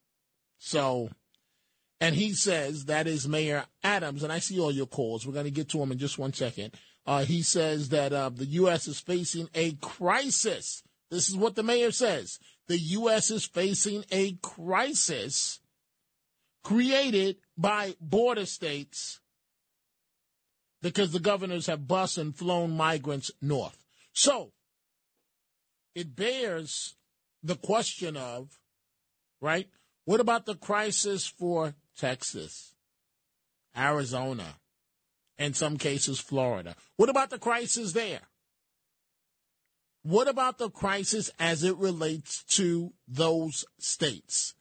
So, 0.56 1.10
and 2.00 2.14
he 2.14 2.32
says 2.32 2.86
that 2.86 3.06
is 3.06 3.28
Mayor 3.28 3.66
Adams, 3.82 4.22
and 4.22 4.32
I 4.32 4.38
see 4.38 4.58
all 4.58 4.72
your 4.72 4.86
calls. 4.86 5.26
We're 5.26 5.34
going 5.34 5.44
to 5.44 5.50
get 5.50 5.68
to 5.70 5.82
him 5.82 5.92
in 5.92 5.98
just 5.98 6.18
one 6.18 6.32
second. 6.32 6.72
Uh, 7.04 7.26
he 7.26 7.42
says 7.42 7.90
that 7.90 8.14
uh, 8.14 8.30
the 8.30 8.46
U.S. 8.46 8.88
is 8.88 8.98
facing 8.98 9.50
a 9.54 9.72
crisis. 9.82 10.82
This 11.10 11.28
is 11.28 11.36
what 11.36 11.54
the 11.54 11.62
mayor 11.62 11.92
says. 11.92 12.38
The 12.68 12.78
U.S. 12.78 13.30
is 13.30 13.44
facing 13.44 14.04
a 14.10 14.32
crisis 14.42 15.60
created 16.62 17.36
by 17.58 17.94
border 18.00 18.46
states 18.46 19.20
because 20.80 21.12
the 21.12 21.20
governors 21.20 21.66
have 21.66 21.86
bused 21.86 22.18
and 22.18 22.34
flown 22.36 22.76
migrants 22.76 23.30
north. 23.40 23.84
So 24.12 24.52
it 25.94 26.16
bears 26.16 26.94
the 27.42 27.56
question 27.56 28.16
of, 28.16 28.58
right? 29.40 29.68
What 30.06 30.20
about 30.20 30.46
the 30.46 30.54
crisis 30.54 31.26
for 31.26 31.74
Texas, 31.96 32.74
Arizona, 33.76 34.56
in 35.38 35.54
some 35.54 35.76
cases 35.76 36.18
Florida? 36.18 36.74
What 36.96 37.08
about 37.08 37.30
the 37.30 37.38
crisis 37.38 37.92
there? 37.92 38.20
What 40.04 40.28
about 40.28 40.58
the 40.58 40.68
crisis 40.68 41.30
as 41.38 41.64
it 41.64 41.78
relates 41.78 42.44
to 42.56 42.92
those 43.08 43.64
states? 43.78 44.52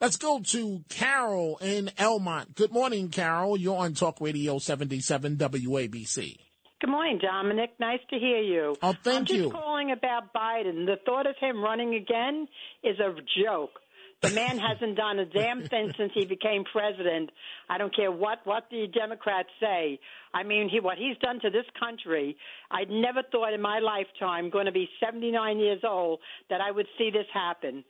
Let's 0.00 0.16
go 0.16 0.40
to 0.40 0.84
Carol 0.88 1.58
in 1.58 1.90
Elmont. 1.98 2.54
Good 2.54 2.72
morning, 2.72 3.10
Carol. 3.10 3.58
You're 3.58 3.76
on 3.76 3.92
Talk 3.92 4.22
Radio 4.22 4.58
77 4.58 5.36
WABC. 5.36 6.38
Good 6.80 6.90
morning, 6.90 7.18
Dominic. 7.20 7.74
Nice 7.78 8.00
to 8.08 8.18
hear 8.18 8.40
you. 8.40 8.74
Oh, 8.82 8.94
thank 9.02 9.18
I'm 9.18 9.24
just 9.26 9.38
you. 9.38 9.50
calling 9.50 9.92
about 9.92 10.32
Biden. 10.32 10.86
The 10.86 10.96
thought 11.04 11.26
of 11.26 11.36
him 11.38 11.62
running 11.62 11.94
again 11.94 12.48
is 12.82 12.98
a 12.98 13.14
joke. 13.44 13.78
The 14.22 14.30
man 14.30 14.58
hasn't 14.58 14.96
done 14.96 15.18
a 15.18 15.26
damn 15.26 15.62
thing 15.68 15.92
since 15.96 16.10
he 16.14 16.24
became 16.24 16.64
president. 16.64 17.30
I 17.68 17.78
don't 17.78 17.94
care 17.94 18.10
what 18.10 18.38
what 18.44 18.64
the 18.70 18.86
Democrats 18.92 19.50
say. 19.60 20.00
I 20.32 20.42
mean, 20.42 20.68
he, 20.68 20.80
what 20.80 20.96
he's 20.98 21.16
done 21.18 21.38
to 21.40 21.50
this 21.50 21.66
country. 21.78 22.36
I'd 22.70 22.90
never 22.90 23.22
thought 23.30 23.52
in 23.52 23.60
my 23.60 23.78
lifetime, 23.78 24.50
going 24.50 24.66
to 24.66 24.72
be 24.72 24.88
79 25.04 25.58
years 25.58 25.80
old, 25.86 26.20
that 26.50 26.60
I 26.60 26.70
would 26.70 26.86
see 26.98 27.10
this 27.10 27.26
happen. 27.32 27.84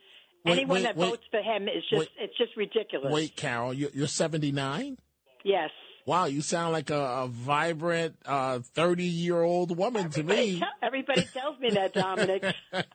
Wait, 0.44 0.52
Anyone 0.52 0.74
wait, 0.74 0.82
that 0.82 0.96
wait. 0.96 1.10
votes 1.10 1.24
for 1.30 1.40
him 1.40 1.68
is 1.68 1.84
just 1.88 2.08
it's 2.18 2.36
just 2.36 2.56
ridiculous. 2.56 3.12
Wait, 3.12 3.36
Carol, 3.36 3.72
you're, 3.72 3.90
you're 3.94 4.06
79? 4.08 4.98
Yes. 5.44 5.70
Wow, 6.06 6.26
you 6.26 6.40
sound 6.40 6.72
like 6.72 6.90
a, 6.90 6.98
a 7.24 7.28
vibrant 7.28 8.16
30 8.24 9.04
year 9.04 9.42
old 9.42 9.76
woman 9.76 10.08
to 10.10 10.22
me. 10.22 10.62
Everybody 10.82 11.24
tells 11.34 11.58
me 11.60 11.70
that, 11.70 11.92
Dominic. 11.92 12.54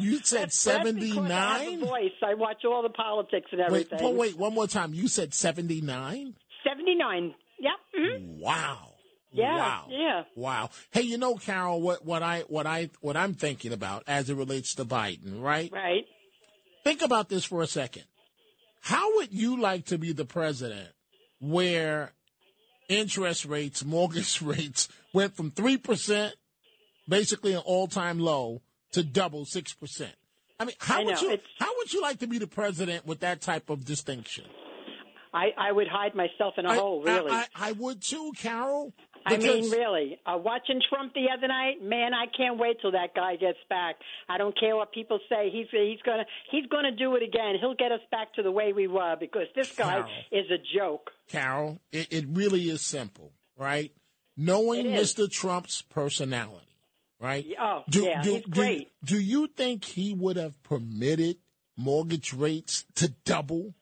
You 0.00 0.18
said 0.24 0.44
That's 0.48 0.64
because 0.64 0.66
I 0.66 0.78
have 0.78 0.86
a 0.96 1.00
79? 1.00 1.80
voice. 1.80 2.10
I 2.22 2.34
watch 2.34 2.64
all 2.64 2.82
the 2.82 2.88
politics 2.88 3.46
and 3.52 3.60
Wait, 3.60 3.86
everything. 3.86 3.98
but 4.00 4.14
wait, 4.14 4.36
one 4.36 4.52
more 4.52 4.66
time. 4.66 4.92
You 4.92 5.06
said 5.06 5.32
79? 5.32 6.34
79. 6.68 7.34
Yep. 7.60 7.72
mhm. 7.96 8.38
Wow. 8.40 8.88
Yeah, 9.32 9.56
Wow. 9.56 9.86
yeah. 9.90 10.22
Wow. 10.34 10.70
Hey, 10.90 11.02
you 11.02 11.16
know, 11.18 11.36
Carol, 11.36 11.80
what, 11.80 12.04
what 12.04 12.22
I 12.24 12.40
what 12.48 12.66
I 12.66 12.90
what 13.00 13.16
I'm 13.16 13.34
thinking 13.34 13.72
about 13.72 14.02
as 14.08 14.30
it 14.30 14.34
relates 14.36 14.74
to 14.76 14.84
Biden, 14.84 15.40
right? 15.40 15.70
Right. 15.72 16.04
Think 16.82 17.02
about 17.02 17.28
this 17.28 17.44
for 17.44 17.62
a 17.62 17.66
second. 17.66 18.04
How 18.80 19.16
would 19.16 19.32
you 19.32 19.60
like 19.60 19.86
to 19.86 19.98
be 19.98 20.12
the 20.12 20.24
president 20.24 20.88
where 21.40 22.12
interest 22.88 23.44
rates, 23.44 23.84
mortgage 23.84 24.40
rates 24.42 24.88
went 25.12 25.36
from 25.36 25.50
three 25.50 25.76
percent, 25.76 26.34
basically 27.08 27.52
an 27.52 27.62
all 27.64 27.86
time 27.86 28.18
low, 28.18 28.62
to 28.92 29.02
double 29.02 29.44
six 29.44 29.72
percent? 29.72 30.14
I 30.60 30.64
mean, 30.66 30.76
how 30.78 31.00
I 31.00 31.04
would 31.04 31.20
you 31.20 31.30
it's- 31.32 31.48
how 31.58 31.70
would 31.78 31.92
you 31.92 32.00
like 32.02 32.20
to 32.20 32.26
be 32.26 32.38
the 32.38 32.46
president 32.46 33.06
with 33.06 33.20
that 33.20 33.40
type 33.40 33.70
of 33.70 33.84
distinction? 33.84 34.44
I, 35.32 35.48
I 35.58 35.72
would 35.72 35.88
hide 35.88 36.14
myself 36.14 36.54
in 36.58 36.64
a 36.64 36.70
I- 36.70 36.76
hole, 36.76 37.02
really. 37.02 37.32
I, 37.32 37.46
I 37.56 37.72
would 37.72 38.00
too, 38.00 38.32
Carol. 38.36 38.92
I 39.26 39.36
mean, 39.36 39.70
really. 39.70 40.18
Uh, 40.26 40.38
watching 40.38 40.80
Trump 40.88 41.14
the 41.14 41.26
other 41.36 41.48
night, 41.48 41.82
man, 41.82 42.12
I 42.14 42.26
can't 42.36 42.58
wait 42.58 42.80
till 42.80 42.92
that 42.92 43.14
guy 43.14 43.36
gets 43.36 43.58
back. 43.68 43.96
I 44.28 44.38
don't 44.38 44.58
care 44.58 44.76
what 44.76 44.92
people 44.92 45.18
say. 45.28 45.50
He's 45.50 45.66
he's 45.70 46.00
gonna 46.04 46.24
he's 46.50 46.66
gonna 46.66 46.92
do 46.92 47.14
it 47.16 47.22
again. 47.22 47.54
He'll 47.60 47.74
get 47.74 47.92
us 47.92 48.00
back 48.10 48.34
to 48.34 48.42
the 48.42 48.50
way 48.50 48.72
we 48.72 48.86
were 48.86 49.16
because 49.18 49.46
this 49.54 49.72
guy 49.72 49.94
Carol. 49.94 50.08
is 50.30 50.46
a 50.50 50.58
joke. 50.76 51.10
Carol, 51.28 51.80
it, 51.92 52.08
it 52.10 52.24
really 52.28 52.68
is 52.68 52.82
simple, 52.82 53.32
right? 53.56 53.92
Knowing 54.36 54.86
Mr. 54.86 55.30
Trump's 55.30 55.82
personality, 55.82 56.66
right? 57.20 57.46
Oh, 57.60 57.82
do, 57.88 58.02
yeah, 58.02 58.22
do, 58.22 58.32
he's 58.32 58.42
do- 58.42 58.50
great. 58.50 58.90
Do, 59.04 59.20
you 59.20 59.46
think 59.46 59.84
he 59.84 60.12
would 60.12 60.36
have 60.36 60.60
permitted 60.64 61.36
mortgage 61.76 62.32
rates 62.32 62.84
to 62.96 63.08
double? 63.24 63.74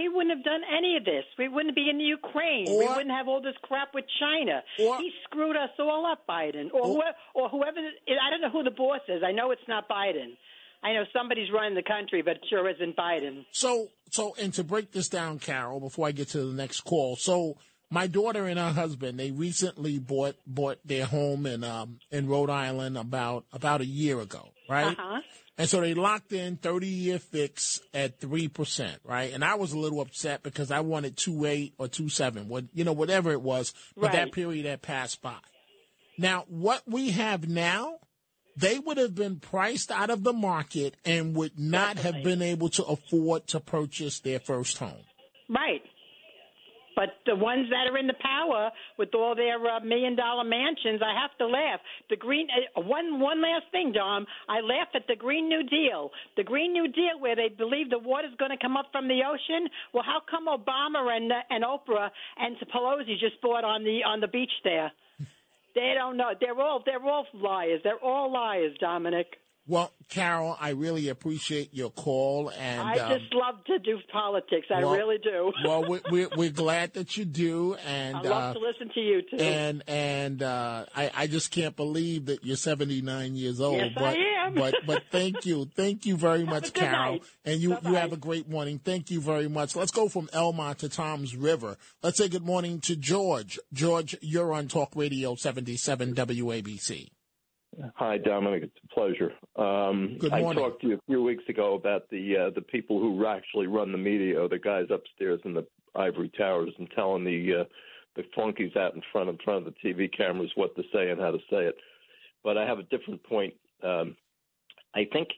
He 0.00 0.08
wouldn't 0.08 0.34
have 0.34 0.44
done 0.44 0.62
any 0.64 0.96
of 0.96 1.04
this. 1.04 1.24
We 1.38 1.48
wouldn't 1.48 1.74
be 1.74 1.90
in 1.90 1.98
the 1.98 2.04
Ukraine. 2.04 2.66
we 2.68 2.86
wouldn't 2.86 3.10
have 3.10 3.28
all 3.28 3.42
this 3.42 3.56
crap 3.62 3.94
with 3.94 4.06
China. 4.18 4.62
Or- 4.78 4.96
he 4.98 5.10
screwed 5.24 5.56
us 5.56 5.70
all 5.78 6.06
up, 6.06 6.26
Biden, 6.26 6.72
or 6.72 6.86
whoever, 6.86 7.16
or 7.34 7.48
whoever. 7.50 7.78
I 7.78 8.30
don't 8.30 8.40
know 8.40 8.50
who 8.50 8.62
the 8.64 8.70
boss 8.70 9.00
is. 9.08 9.22
I 9.22 9.32
know 9.32 9.50
it's 9.50 9.68
not 9.68 9.88
Biden. 9.88 10.36
I 10.82 10.94
know 10.94 11.04
somebody's 11.12 11.50
running 11.52 11.74
the 11.74 11.82
country, 11.82 12.22
but 12.22 12.36
it 12.36 12.44
sure 12.48 12.66
isn't 12.70 12.96
Biden. 12.96 13.44
So, 13.52 13.88
so, 14.10 14.34
and 14.40 14.54
to 14.54 14.64
break 14.64 14.92
this 14.92 15.10
down, 15.10 15.38
Carol, 15.38 15.78
before 15.80 16.08
I 16.08 16.12
get 16.12 16.28
to 16.28 16.38
the 16.46 16.54
next 16.54 16.80
call. 16.80 17.16
So, 17.16 17.58
my 17.90 18.06
daughter 18.06 18.46
and 18.46 18.58
her 18.58 18.72
husband, 18.72 19.20
they 19.20 19.30
recently 19.30 19.98
bought 19.98 20.36
bought 20.46 20.78
their 20.84 21.04
home 21.04 21.44
in 21.44 21.64
um 21.64 21.98
in 22.10 22.28
Rhode 22.28 22.48
Island 22.48 22.96
about 22.96 23.44
about 23.52 23.82
a 23.82 23.86
year 23.86 24.20
ago, 24.20 24.48
right? 24.68 24.86
Uh-huh. 24.96 25.20
And 25.60 25.68
so 25.68 25.82
they 25.82 25.92
locked 25.92 26.32
in 26.32 26.56
30 26.56 26.86
year 26.86 27.18
fix 27.18 27.80
at 27.92 28.18
3%, 28.18 28.96
right? 29.04 29.30
And 29.30 29.44
I 29.44 29.56
was 29.56 29.74
a 29.74 29.78
little 29.78 30.00
upset 30.00 30.42
because 30.42 30.70
I 30.70 30.80
wanted 30.80 31.16
2.8 31.16 31.74
or 31.76 31.86
2.7, 31.86 32.46
what, 32.46 32.64
you 32.72 32.82
know, 32.82 32.94
whatever 32.94 33.30
it 33.30 33.42
was, 33.42 33.74
but 33.94 34.12
that 34.12 34.32
period 34.32 34.64
had 34.64 34.80
passed 34.80 35.20
by. 35.20 35.36
Now, 36.16 36.46
what 36.48 36.84
we 36.86 37.10
have 37.10 37.46
now, 37.46 37.98
they 38.56 38.78
would 38.78 38.96
have 38.96 39.14
been 39.14 39.38
priced 39.38 39.90
out 39.90 40.08
of 40.08 40.22
the 40.22 40.32
market 40.32 40.96
and 41.04 41.36
would 41.36 41.58
not 41.58 41.98
have 41.98 42.24
been 42.24 42.40
able 42.40 42.70
to 42.70 42.84
afford 42.84 43.46
to 43.48 43.60
purchase 43.60 44.20
their 44.20 44.40
first 44.40 44.78
home. 44.78 45.04
Right. 45.50 45.82
But 46.96 47.10
the 47.26 47.36
ones 47.36 47.68
that 47.70 47.90
are 47.90 47.98
in 47.98 48.06
the 48.06 48.18
power 48.20 48.70
with 48.98 49.14
all 49.14 49.34
their 49.34 49.56
uh, 49.56 49.80
million 49.80 50.16
dollar 50.16 50.44
mansions, 50.44 51.00
I 51.04 51.18
have 51.18 51.36
to 51.38 51.46
laugh. 51.46 51.80
The 52.08 52.16
green 52.16 52.48
uh, 52.76 52.80
one 52.80 53.20
one 53.20 53.40
last 53.42 53.64
thing, 53.70 53.92
Dom. 53.92 54.26
I 54.48 54.60
laugh 54.60 54.88
at 54.94 55.06
the 55.08 55.16
Green 55.16 55.48
New 55.48 55.62
Deal. 55.64 56.10
The 56.36 56.44
Green 56.44 56.72
New 56.72 56.88
Deal, 56.88 57.18
where 57.18 57.36
they 57.36 57.48
believe 57.48 57.90
the 57.90 57.98
water's 57.98 58.34
going 58.38 58.50
to 58.50 58.58
come 58.58 58.76
up 58.76 58.86
from 58.92 59.08
the 59.08 59.20
ocean. 59.26 59.68
Well, 59.94 60.04
how 60.04 60.20
come 60.28 60.46
Obama 60.46 61.16
and 61.16 61.30
uh, 61.30 61.36
and 61.50 61.64
Oprah 61.64 62.10
and 62.38 62.56
Pelosi 62.74 63.18
just 63.18 63.40
bought 63.40 63.64
on 63.64 63.84
the 63.84 64.00
on 64.04 64.20
the 64.20 64.28
beach 64.28 64.52
there? 64.64 64.92
They 65.74 65.94
don't 65.96 66.16
know. 66.16 66.32
They're 66.40 66.60
all 66.60 66.82
they're 66.84 67.02
all 67.02 67.26
liars. 67.34 67.80
They're 67.84 67.98
all 68.02 68.32
liars, 68.32 68.76
Dominic. 68.80 69.26
Well, 69.70 69.92
Carol, 70.08 70.56
I 70.60 70.70
really 70.70 71.10
appreciate 71.10 71.72
your 71.72 71.90
call, 71.90 72.50
and 72.58 72.80
I 72.80 72.98
um, 72.98 73.20
just 73.20 73.32
love 73.32 73.64
to 73.66 73.78
do 73.78 74.00
politics. 74.12 74.66
I 74.68 74.80
well- 74.80 74.96
really 74.96 75.18
do. 75.18 75.52
well, 75.64 75.84
we're, 75.88 76.00
we're, 76.10 76.28
we're 76.36 76.50
glad 76.50 76.94
that 76.94 77.16
you 77.16 77.24
do, 77.24 77.76
and 77.86 78.16
I 78.16 78.20
love 78.22 78.50
uh, 78.50 78.54
to 78.54 78.58
listen 78.58 78.90
to 78.92 79.00
you 79.00 79.22
too. 79.22 79.36
and 79.36 79.84
and 79.86 80.42
uh, 80.42 80.86
I, 80.96 81.12
I 81.14 81.26
just 81.28 81.52
can't 81.52 81.76
believe 81.76 82.26
that 82.26 82.44
you're 82.44 82.56
79 82.56 83.36
years 83.36 83.60
old. 83.60 83.76
Yes, 83.76 83.92
I 83.96 84.00
but, 84.00 84.16
am. 84.18 84.54
but 84.54 84.74
but 84.86 85.02
thank 85.12 85.46
you, 85.46 85.70
thank 85.76 86.04
you 86.04 86.16
very 86.16 86.44
much, 86.44 86.72
Carol, 86.72 87.12
night. 87.12 87.22
and 87.44 87.60
you 87.60 87.68
you 87.70 87.74
Bye-bye. 87.76 88.00
have 88.00 88.12
a 88.12 88.16
great 88.16 88.50
morning. 88.50 88.80
Thank 88.84 89.12
you 89.12 89.20
very 89.20 89.48
much. 89.48 89.76
Let's 89.76 89.92
go 89.92 90.08
from 90.08 90.26
Elmont 90.34 90.78
to 90.78 90.88
Tom's 90.88 91.36
River. 91.36 91.76
Let's 92.02 92.18
say 92.18 92.28
good 92.28 92.44
morning 92.44 92.80
to 92.80 92.96
George. 92.96 93.60
George, 93.72 94.16
you're 94.20 94.52
on 94.52 94.66
Talk 94.66 94.96
Radio 94.96 95.36
77 95.36 96.16
WABC. 96.16 97.10
Hi, 97.96 98.18
Dominic. 98.18 98.64
It's 98.64 98.76
a 98.84 98.94
pleasure. 98.94 99.32
Um, 99.56 100.18
Good 100.18 100.32
I 100.32 100.40
talked 100.54 100.82
to 100.82 100.88
you 100.88 100.94
a 100.94 101.00
few 101.06 101.22
weeks 101.22 101.44
ago 101.48 101.74
about 101.74 102.08
the 102.10 102.36
uh, 102.36 102.50
the 102.54 102.62
people 102.62 102.98
who 102.98 103.26
actually 103.26 103.66
run 103.66 103.92
the 103.92 103.98
media, 103.98 104.48
the 104.48 104.58
guys 104.58 104.86
upstairs 104.90 105.40
in 105.44 105.54
the 105.54 105.66
ivory 105.94 106.30
towers, 106.36 106.72
and 106.78 106.90
telling 106.94 107.24
the 107.24 107.60
uh, 107.60 107.64
the 108.16 108.24
flunkies 108.34 108.76
out 108.76 108.94
in 108.94 109.02
front 109.12 109.28
in 109.28 109.38
front 109.44 109.66
of 109.66 109.72
the 109.72 109.88
TV 109.88 110.10
cameras 110.14 110.50
what 110.54 110.74
to 110.76 110.82
say 110.92 111.10
and 111.10 111.20
how 111.20 111.30
to 111.30 111.38
say 111.50 111.66
it. 111.66 111.76
But 112.42 112.58
I 112.58 112.66
have 112.66 112.78
a 112.78 112.84
different 112.84 113.22
point. 113.24 113.54
Um, 113.82 114.16
I 114.94 115.06
think 115.12 115.28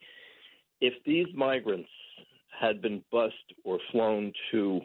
if 0.80 0.94
these 1.04 1.26
migrants 1.34 1.90
had 2.58 2.80
been 2.80 3.02
bused 3.10 3.34
or 3.64 3.78
flown 3.90 4.32
to 4.50 4.80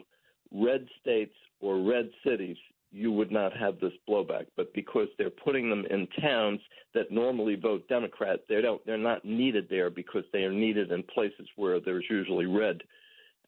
red 0.52 0.86
states 1.00 1.34
or 1.60 1.82
red 1.82 2.10
cities, 2.24 2.56
you 2.90 3.12
would 3.12 3.30
not 3.30 3.56
have 3.56 3.78
this 3.80 3.92
blowback. 4.08 4.46
But 4.56 4.72
because 4.74 5.08
they're 5.16 5.30
putting 5.30 5.68
them 5.68 5.84
in 5.90 6.06
towns 6.20 6.60
that 6.94 7.10
normally 7.10 7.54
vote 7.54 7.88
Democrat, 7.88 8.40
they 8.48 8.60
don't. 8.60 8.84
They're 8.86 8.96
not 8.96 9.24
needed 9.24 9.66
there 9.68 9.90
because 9.90 10.24
they 10.32 10.44
are 10.44 10.52
needed 10.52 10.90
in 10.90 11.02
places 11.02 11.46
where 11.56 11.80
there's 11.80 12.04
usually 12.08 12.46
red, 12.46 12.82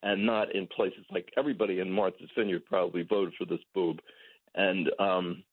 and 0.03 0.25
not 0.25 0.53
in 0.55 0.67
places 0.67 1.05
like 1.11 1.31
everybody 1.37 1.79
in 1.79 1.91
Martha's 1.91 2.29
Vineyard 2.37 2.65
probably 2.65 3.03
voted 3.03 3.33
for 3.37 3.45
this 3.45 3.59
boob, 3.73 3.99
and 4.55 4.89
um, 4.99 5.43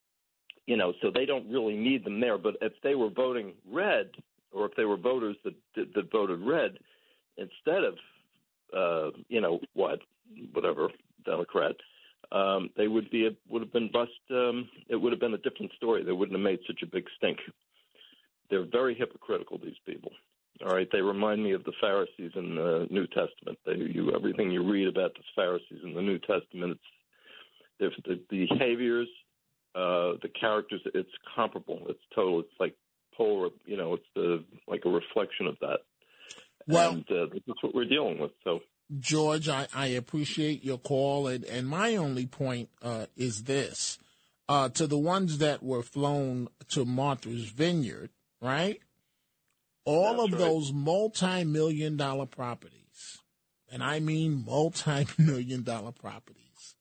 you 0.66 0.76
know, 0.76 0.92
so 1.00 1.10
they 1.10 1.24
don't 1.24 1.50
really 1.50 1.76
need 1.76 2.04
them 2.04 2.20
there. 2.20 2.36
But 2.38 2.56
if 2.60 2.72
they 2.82 2.94
were 2.94 3.10
voting 3.10 3.54
red, 3.70 4.10
or 4.52 4.66
if 4.66 4.72
they 4.76 4.84
were 4.84 4.98
voters 4.98 5.36
that 5.44 5.54
that, 5.76 5.94
that 5.94 6.12
voted 6.12 6.40
red 6.40 6.78
instead 7.38 7.84
of 7.84 7.94
uh, 8.76 9.16
you 9.28 9.40
know 9.40 9.60
what, 9.72 10.00
whatever 10.52 10.88
Democrat, 11.24 11.76
um, 12.32 12.70
they 12.76 12.88
would 12.88 13.10
be 13.10 13.28
would 13.48 13.62
have 13.62 13.72
been 13.72 13.90
bust. 13.92 14.10
Um, 14.30 14.68
it 14.88 14.96
would 14.96 15.12
have 15.12 15.20
been 15.20 15.34
a 15.34 15.38
different 15.38 15.72
story. 15.76 16.04
They 16.04 16.12
wouldn't 16.12 16.36
have 16.36 16.44
made 16.44 16.60
such 16.66 16.82
a 16.82 16.86
big 16.86 17.04
stink. 17.16 17.38
They're 18.50 18.66
very 18.70 18.94
hypocritical. 18.94 19.58
These 19.58 19.78
people. 19.86 20.12
All 20.66 20.74
right, 20.74 20.88
they 20.90 21.00
remind 21.00 21.42
me 21.42 21.52
of 21.52 21.62
the 21.62 21.72
Pharisees 21.80 22.32
in 22.34 22.56
the 22.56 22.88
New 22.90 23.06
Testament. 23.06 23.58
They, 23.64 23.74
you, 23.74 24.12
everything 24.14 24.50
you 24.50 24.68
read 24.68 24.88
about 24.88 25.14
the 25.14 25.22
Pharisees 25.36 25.78
in 25.84 25.94
the 25.94 26.02
New 26.02 26.18
Testament, 26.18 26.76
it's 27.78 27.94
the, 28.04 28.20
the 28.28 28.46
behaviors, 28.48 29.06
uh, 29.76 30.18
the 30.20 30.30
characters. 30.38 30.80
It's 30.94 31.10
comparable. 31.36 31.82
It's 31.88 32.00
total. 32.12 32.40
It's 32.40 32.48
like 32.58 32.74
polar. 33.16 33.50
You 33.66 33.76
know, 33.76 33.94
it's 33.94 34.06
the 34.16 34.44
like 34.66 34.82
a 34.84 34.90
reflection 34.90 35.46
of 35.46 35.56
that. 35.60 35.78
Well- 36.66 36.90
and 36.90 37.10
uh, 37.10 37.26
this 37.32 37.42
is 37.46 37.54
what 37.60 37.74
we're 37.74 37.84
dealing 37.84 38.18
with. 38.18 38.32
So 38.42 38.60
George, 38.96 39.48
I, 39.48 39.66
I 39.74 39.88
appreciate 39.88 40.64
your 40.64 40.78
call, 40.78 41.26
and, 41.26 41.44
and 41.44 41.68
my 41.68 41.96
only 41.96 42.26
point 42.26 42.70
uh, 42.82 43.06
is 43.16 43.44
this: 43.44 43.98
uh, 44.48 44.70
to 44.70 44.86
the 44.86 44.98
ones 44.98 45.38
that 45.38 45.62
were 45.62 45.82
flown 45.82 46.48
to 46.70 46.84
Martha's 46.84 47.50
Vineyard, 47.50 48.10
right? 48.40 48.80
All 49.84 50.22
of 50.22 50.32
those 50.32 50.72
multi-million 50.72 51.96
dollar 51.96 52.26
properties, 52.26 53.18
and 53.70 53.82
I 53.82 54.00
mean 54.00 54.44
multi-million 54.46 55.62
dollar 55.62 55.92
properties. 55.92 56.74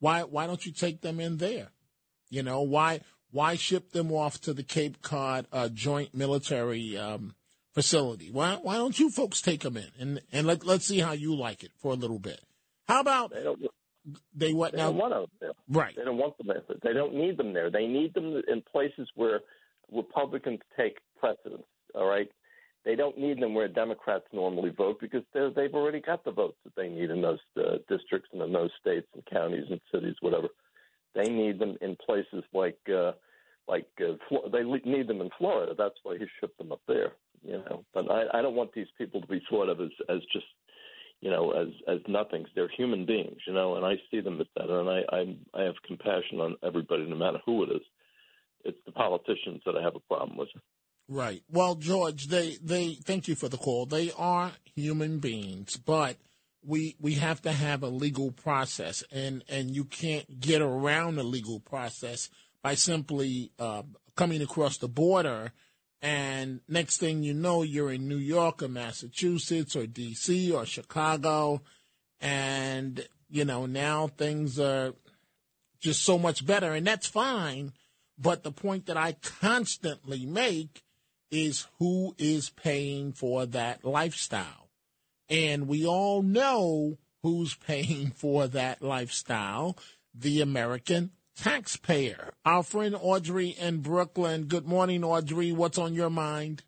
Why 0.00 0.22
why 0.22 0.46
don't 0.46 0.64
you 0.64 0.72
take 0.72 1.00
them 1.00 1.20
in 1.20 1.36
there? 1.36 1.68
You 2.30 2.42
know 2.42 2.62
why 2.62 3.00
why 3.30 3.56
ship 3.56 3.92
them 3.92 4.10
off 4.10 4.40
to 4.42 4.54
the 4.54 4.62
Cape 4.62 5.02
Cod 5.02 5.46
uh, 5.52 5.68
Joint 5.68 6.14
Military 6.14 6.96
um, 6.96 7.34
Facility? 7.74 8.30
Why 8.30 8.58
why 8.60 8.76
don't 8.76 8.98
you 8.98 9.10
folks 9.10 9.40
take 9.40 9.60
them 9.62 9.76
in 9.76 9.88
and 9.98 10.20
and 10.32 10.46
let 10.46 10.64
let's 10.66 10.86
see 10.86 10.98
how 11.00 11.12
you 11.12 11.34
like 11.34 11.62
it 11.64 11.70
for 11.80 11.92
a 11.92 11.96
little 11.96 12.18
bit. 12.18 12.40
How 12.86 13.00
about 13.00 13.30
they 13.32 13.42
don't. 13.42 13.60
they 14.34 14.52
what 14.52 14.72
They 14.72 14.78
now? 14.78 14.88
don't 14.90 14.98
want 14.98 15.14
them 15.14 15.26
there. 15.40 15.50
Right. 15.68 15.94
They 15.96 16.04
don't 16.04 16.18
want 16.18 16.36
them 16.36 16.48
there. 16.48 16.62
They 16.82 16.92
don't 16.92 17.14
need 17.14 17.38
them 17.38 17.52
there. 17.54 17.70
They 17.70 17.86
need 17.86 18.12
them 18.12 18.42
in 18.46 18.62
places 18.70 19.08
where 19.14 19.40
Republicans 19.90 20.60
take 20.76 20.98
precedence. 21.18 21.64
All 21.94 22.06
right. 22.06 22.28
They 22.84 22.96
don't 22.96 23.16
need 23.16 23.40
them 23.40 23.54
where 23.54 23.68
Democrats 23.68 24.24
normally 24.32 24.70
vote 24.70 24.98
because 25.00 25.22
they've 25.32 25.72
already 25.72 26.00
got 26.00 26.24
the 26.24 26.32
votes 26.32 26.56
that 26.64 26.74
they 26.76 26.88
need 26.88 27.10
in 27.10 27.22
those 27.22 27.38
uh, 27.56 27.76
districts 27.88 28.28
and 28.32 28.42
in 28.42 28.52
those 28.52 28.70
states 28.80 29.06
and 29.14 29.24
counties 29.26 29.66
and 29.70 29.80
cities, 29.94 30.16
whatever. 30.20 30.48
They 31.14 31.30
need 31.30 31.58
them 31.60 31.76
in 31.80 31.96
places 32.04 32.42
like 32.52 32.78
uh, 32.92 33.12
like 33.68 33.86
uh, 34.00 34.14
they 34.52 34.64
need 34.64 35.06
them 35.06 35.20
in 35.20 35.30
Florida. 35.38 35.74
That's 35.78 35.94
why 36.02 36.18
he 36.18 36.24
shipped 36.40 36.58
them 36.58 36.72
up 36.72 36.80
there. 36.88 37.12
You 37.44 37.58
know, 37.58 37.84
but 37.92 38.10
I, 38.10 38.38
I 38.38 38.42
don't 38.42 38.54
want 38.54 38.72
these 38.72 38.86
people 38.96 39.20
to 39.20 39.26
be 39.26 39.42
thought 39.50 39.68
of 39.68 39.80
as 39.80 39.90
as 40.08 40.20
just 40.32 40.46
you 41.20 41.30
know 41.30 41.52
as 41.52 41.68
as 41.88 41.98
nothings. 42.08 42.48
They're 42.54 42.68
human 42.76 43.04
beings, 43.04 43.38
you 43.46 43.52
know, 43.52 43.76
and 43.76 43.84
I 43.84 43.94
see 44.10 44.20
them 44.20 44.40
as 44.40 44.46
that, 44.56 44.70
and 44.70 44.88
I 44.88 45.02
I, 45.10 45.60
I 45.60 45.64
have 45.64 45.74
compassion 45.86 46.40
on 46.40 46.56
everybody, 46.62 47.04
no 47.08 47.16
matter 47.16 47.38
who 47.44 47.64
it 47.64 47.70
is. 47.70 47.82
It's 48.64 48.78
the 48.86 48.92
politicians 48.92 49.62
that 49.66 49.76
I 49.76 49.82
have 49.82 49.96
a 49.96 50.00
problem 50.00 50.36
with. 50.36 50.48
Right. 51.08 51.42
Well, 51.50 51.74
George, 51.74 52.28
they 52.28 52.56
they 52.62 52.94
thank 52.94 53.28
you 53.28 53.34
for 53.34 53.48
the 53.48 53.58
call. 53.58 53.86
They 53.86 54.12
are 54.16 54.52
human 54.74 55.18
beings, 55.18 55.76
but 55.76 56.16
we 56.64 56.96
we 57.00 57.14
have 57.14 57.42
to 57.42 57.52
have 57.52 57.82
a 57.82 57.88
legal 57.88 58.30
process, 58.30 59.02
and 59.10 59.44
and 59.48 59.74
you 59.74 59.84
can't 59.84 60.40
get 60.40 60.62
around 60.62 61.16
the 61.16 61.24
legal 61.24 61.60
process 61.60 62.30
by 62.62 62.74
simply 62.74 63.50
uh, 63.58 63.82
coming 64.16 64.42
across 64.42 64.78
the 64.78 64.88
border. 64.88 65.52
And 66.02 66.60
next 66.68 66.98
thing 66.98 67.22
you 67.22 67.32
know, 67.32 67.62
you're 67.62 67.92
in 67.92 68.08
New 68.08 68.16
York 68.16 68.62
or 68.62 68.68
Massachusetts 68.68 69.76
or 69.76 69.86
D.C. 69.86 70.52
or 70.52 70.66
Chicago, 70.66 71.62
and 72.20 73.06
you 73.30 73.44
know 73.44 73.66
now 73.66 74.08
things 74.08 74.58
are 74.58 74.94
just 75.80 76.04
so 76.04 76.18
much 76.18 76.44
better, 76.44 76.72
and 76.72 76.84
that's 76.84 77.06
fine. 77.06 77.72
But 78.18 78.42
the 78.42 78.50
point 78.50 78.86
that 78.86 78.96
I 78.96 79.12
constantly 79.40 80.26
make 80.26 80.82
is 81.30 81.66
who 81.78 82.14
is 82.18 82.50
paying 82.50 83.12
for 83.12 83.46
that 83.46 83.84
lifestyle. 83.84 84.70
And 85.28 85.66
we 85.66 85.86
all 85.86 86.22
know 86.22 86.98
who's 87.22 87.54
paying 87.66 88.10
for 88.10 88.48
that 88.48 88.82
lifestyle 88.82 89.78
the 90.14 90.40
American 90.40 91.10
taxpayer. 91.36 92.32
Our 92.44 92.62
friend 92.62 92.96
Audrey 93.00 93.48
in 93.48 93.80
Brooklyn. 93.80 94.44
Good 94.44 94.66
morning, 94.66 95.04
Audrey. 95.04 95.52
What's 95.52 95.78
on 95.78 95.94
your 95.94 96.10
mind? 96.10 96.62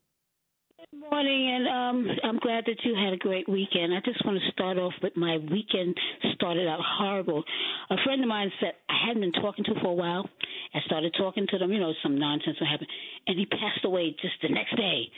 Good 0.79 1.01
morning, 1.11 1.51
and 1.55 1.69
um, 1.69 2.17
I'm 2.23 2.39
glad 2.39 2.65
that 2.67 2.79
you 2.85 2.95
had 2.95 3.13
a 3.13 3.17
great 3.17 3.49
weekend. 3.49 3.95
I 3.95 4.01
just 4.05 4.25
want 4.25 4.39
to 4.39 4.53
start 4.53 4.79
off 4.79 4.93
with 5.03 5.17
my 5.17 5.39
weekend 5.51 5.97
started 6.35 6.69
out 6.69 6.81
horrible. 6.83 7.43
A 7.91 7.97
friend 8.05 8.23
of 8.23 8.29
mine 8.29 8.53
said 8.61 8.73
I 8.89 9.07
hadn't 9.07 9.23
been 9.23 9.43
talking 9.43 9.65
to 9.65 9.75
for 9.81 9.89
a 9.89 9.95
while. 9.95 10.29
I 10.75 10.81
started 10.87 11.15
talking 11.17 11.47
to 11.49 11.59
them, 11.59 11.73
you 11.73 11.81
know, 11.81 11.93
some 12.03 12.19
nonsense 12.19 12.57
would 12.61 12.69
happen, 12.69 12.87
and 13.27 13.39
he 13.39 13.47
passed 13.47 13.85
away 13.85 14.15
just 14.21 14.35
the 14.43 14.49
next 14.49 14.77
day. 14.77 15.09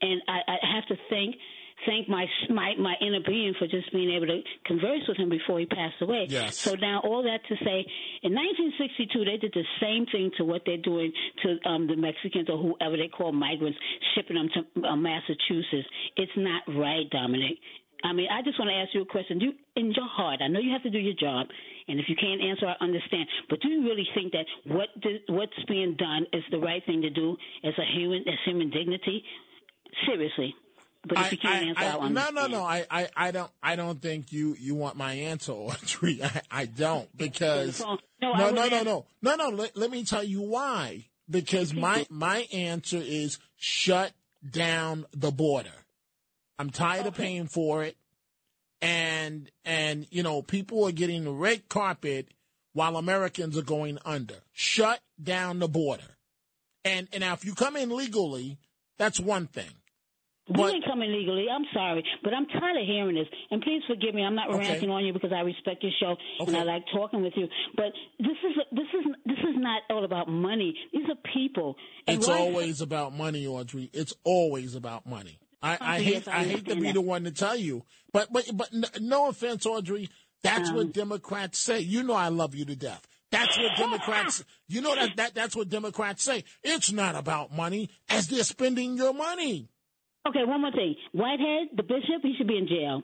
And 0.00 0.22
I, 0.28 0.40
I 0.46 0.74
have 0.76 0.86
to 0.88 0.96
thank 1.10 1.36
thank 1.84 2.08
my 2.08 2.26
my 2.48 2.74
my 2.78 2.94
inner 3.00 3.20
being 3.26 3.54
for 3.58 3.66
just 3.66 3.92
being 3.92 4.10
able 4.10 4.26
to 4.26 4.40
converse 4.64 5.02
with 5.06 5.18
him 5.18 5.28
before 5.28 5.58
he 5.58 5.66
passed 5.66 6.00
away. 6.00 6.26
Yes. 6.28 6.56
So 6.56 6.74
now 6.74 7.00
all 7.04 7.22
that 7.24 7.40
to 7.48 7.54
say, 7.64 7.84
in 8.22 8.32
1962 8.32 9.24
they 9.24 9.36
did 9.36 9.52
the 9.52 9.66
same 9.80 10.06
thing 10.06 10.30
to 10.38 10.44
what 10.44 10.62
they're 10.64 10.78
doing 10.78 11.12
to 11.42 11.68
um, 11.68 11.86
the 11.86 11.96
Mexicans 11.96 12.48
or 12.48 12.56
whoever 12.56 12.96
they 12.96 13.08
call 13.08 13.32
migrants, 13.32 13.78
shipping 14.14 14.36
them 14.36 14.48
to 14.54 14.88
uh, 14.88 14.96
Massachusetts. 14.96 15.88
It's 16.16 16.32
not 16.36 16.62
right, 16.74 17.08
Dominic. 17.10 17.58
I 18.04 18.12
mean, 18.12 18.28
I 18.30 18.42
just 18.42 18.58
want 18.58 18.68
to 18.68 18.76
ask 18.76 18.94
you 18.94 19.02
a 19.02 19.06
question. 19.06 19.38
Do 19.38 19.46
you, 19.46 19.52
in 19.74 19.90
your 19.92 20.06
heart, 20.06 20.40
I 20.42 20.48
know 20.48 20.60
you 20.60 20.70
have 20.72 20.82
to 20.82 20.90
do 20.90 20.98
your 20.98 21.16
job, 21.18 21.48
and 21.88 21.98
if 21.98 22.06
you 22.08 22.14
can't 22.14 22.42
answer, 22.42 22.66
I 22.66 22.76
understand. 22.84 23.26
But 23.48 23.60
do 23.60 23.68
you 23.68 23.82
really 23.82 24.06
think 24.14 24.32
that 24.32 24.44
what 24.66 24.88
what's 25.28 25.64
being 25.66 25.96
done 25.96 26.26
is 26.32 26.42
the 26.50 26.58
right 26.58 26.84
thing 26.84 27.02
to 27.02 27.10
do 27.10 27.36
as 27.64 27.72
a 27.78 27.86
human, 27.96 28.20
as 28.28 28.38
human 28.44 28.70
dignity? 28.70 29.24
Seriously. 30.06 30.54
But 31.06 31.18
if 31.18 31.24
I, 31.24 31.28
you 31.30 31.38
can't 31.38 31.54
I- 31.54 31.68
answer, 31.68 31.80
I- 31.80 31.86
I'll 31.86 31.98
no, 32.00 32.06
understand. 32.06 32.34
no, 32.34 32.46
no. 32.58 32.64
I, 32.64 32.86
I, 32.90 33.08
I 33.16 33.30
don't. 33.30 33.50
I 33.62 33.76
don't 33.76 34.02
think 34.02 34.32
you 34.32 34.56
you 34.58 34.74
want 34.74 34.96
my 34.96 35.12
answer, 35.12 35.52
Audrey. 35.52 36.22
I, 36.22 36.42
I 36.50 36.64
don't 36.66 37.14
because 37.16 37.80
No, 37.80 37.98
no, 38.20 38.50
no, 38.50 38.68
no, 38.68 38.82
no, 38.82 39.06
no, 39.22 39.34
no. 39.36 39.48
Let, 39.50 39.76
let 39.76 39.90
me 39.90 40.04
tell 40.04 40.24
you 40.24 40.42
why. 40.42 41.06
Because 41.28 41.72
my 41.74 42.06
my 42.10 42.46
answer 42.52 42.98
is 43.02 43.38
shut 43.56 44.12
down 44.48 45.06
the 45.12 45.30
border. 45.30 45.72
I'm 46.58 46.70
tired 46.70 47.06
of 47.06 47.14
paying 47.14 47.46
for 47.46 47.82
it, 47.84 47.96
and 48.80 49.50
and 49.64 50.06
you 50.10 50.22
know 50.22 50.42
people 50.42 50.84
are 50.84 50.92
getting 50.92 51.24
the 51.24 51.32
red 51.32 51.68
carpet 51.68 52.28
while 52.72 52.96
Americans 52.96 53.56
are 53.58 53.62
going 53.62 53.98
under. 54.04 54.36
Shut 54.52 55.00
down 55.22 55.58
the 55.58 55.68
border, 55.68 56.16
and 56.84 57.08
and 57.12 57.20
now 57.22 57.32
if 57.34 57.44
you 57.44 57.54
come 57.54 57.76
in 57.76 57.90
legally, 57.90 58.58
that's 58.98 59.18
one 59.20 59.46
thing. 59.46 59.70
We 60.48 60.62
didn't 60.72 60.84
come 60.84 61.02
in 61.02 61.12
legally. 61.12 61.46
I'm 61.50 61.64
sorry, 61.74 62.04
but 62.22 62.32
I'm 62.32 62.46
tired 62.46 62.76
of 62.80 62.86
hearing 62.86 63.16
this. 63.16 63.26
And 63.50 63.60
please 63.62 63.82
forgive 63.88 64.14
me. 64.14 64.22
I'm 64.22 64.36
not 64.36 64.48
Okay. 64.50 64.58
ranting 64.68 64.90
on 64.90 65.04
you 65.04 65.12
because 65.12 65.32
I 65.32 65.40
respect 65.40 65.82
your 65.82 65.92
show 65.98 66.16
and 66.46 66.56
I 66.56 66.62
like 66.62 66.84
talking 66.94 67.22
with 67.22 67.32
you. 67.36 67.48
But 67.76 67.92
this 68.20 68.36
is 68.48 68.56
this 68.70 68.86
is 68.94 69.12
this 69.24 69.38
is 69.38 69.56
not 69.56 69.82
all 69.90 70.04
about 70.04 70.28
money. 70.28 70.74
These 70.92 71.08
are 71.08 71.16
people. 71.34 71.74
And 72.06 72.18
It's 72.18 72.28
always 72.28 72.80
about 72.80 73.12
money, 73.12 73.44
Audrey. 73.46 73.90
It's 73.92 74.14
always 74.22 74.74
about 74.76 75.04
money. 75.06 75.38
I, 75.62 75.78
I 75.80 75.98
Yes, 75.98 76.26
hate 76.26 76.28
I 76.28 76.40
I, 76.40 76.44
hate 76.44 76.64
to 76.68 76.76
be 76.76 76.82
that. 76.88 76.94
the 76.94 77.00
one 77.00 77.24
to 77.24 77.32
tell 77.32 77.56
you, 77.56 77.84
but 78.12 78.32
but 78.32 78.44
but 78.54 78.70
no 79.00 79.28
offense, 79.28 79.66
Audrey. 79.66 80.08
That's 80.42 80.68
Um, 80.70 80.76
what 80.76 80.92
Democrats 80.92 81.58
say. 81.58 81.80
You 81.80 82.04
know 82.04 82.12
I 82.14 82.28
love 82.28 82.54
you 82.54 82.64
to 82.66 82.76
death. 82.76 83.04
That's 83.32 83.58
what 83.58 83.76
Democrats. 83.76 84.44
You 84.68 84.80
know 84.80 84.94
that, 84.94 85.16
that 85.16 85.34
that's 85.34 85.56
what 85.56 85.68
Democrats 85.68 86.22
say. 86.22 86.44
It's 86.62 86.92
not 86.92 87.16
about 87.16 87.52
money 87.52 87.90
as 88.08 88.28
they're 88.28 88.44
spending 88.44 88.96
your 88.96 89.12
money. 89.12 89.68
Okay, 90.28 90.44
one 90.44 90.60
more 90.60 90.72
thing. 90.72 90.96
Whitehead, 91.12 91.68
the 91.76 91.82
bishop, 91.82 92.22
he 92.22 92.34
should 92.36 92.48
be 92.48 92.58
in 92.58 92.66
jail. 92.66 93.02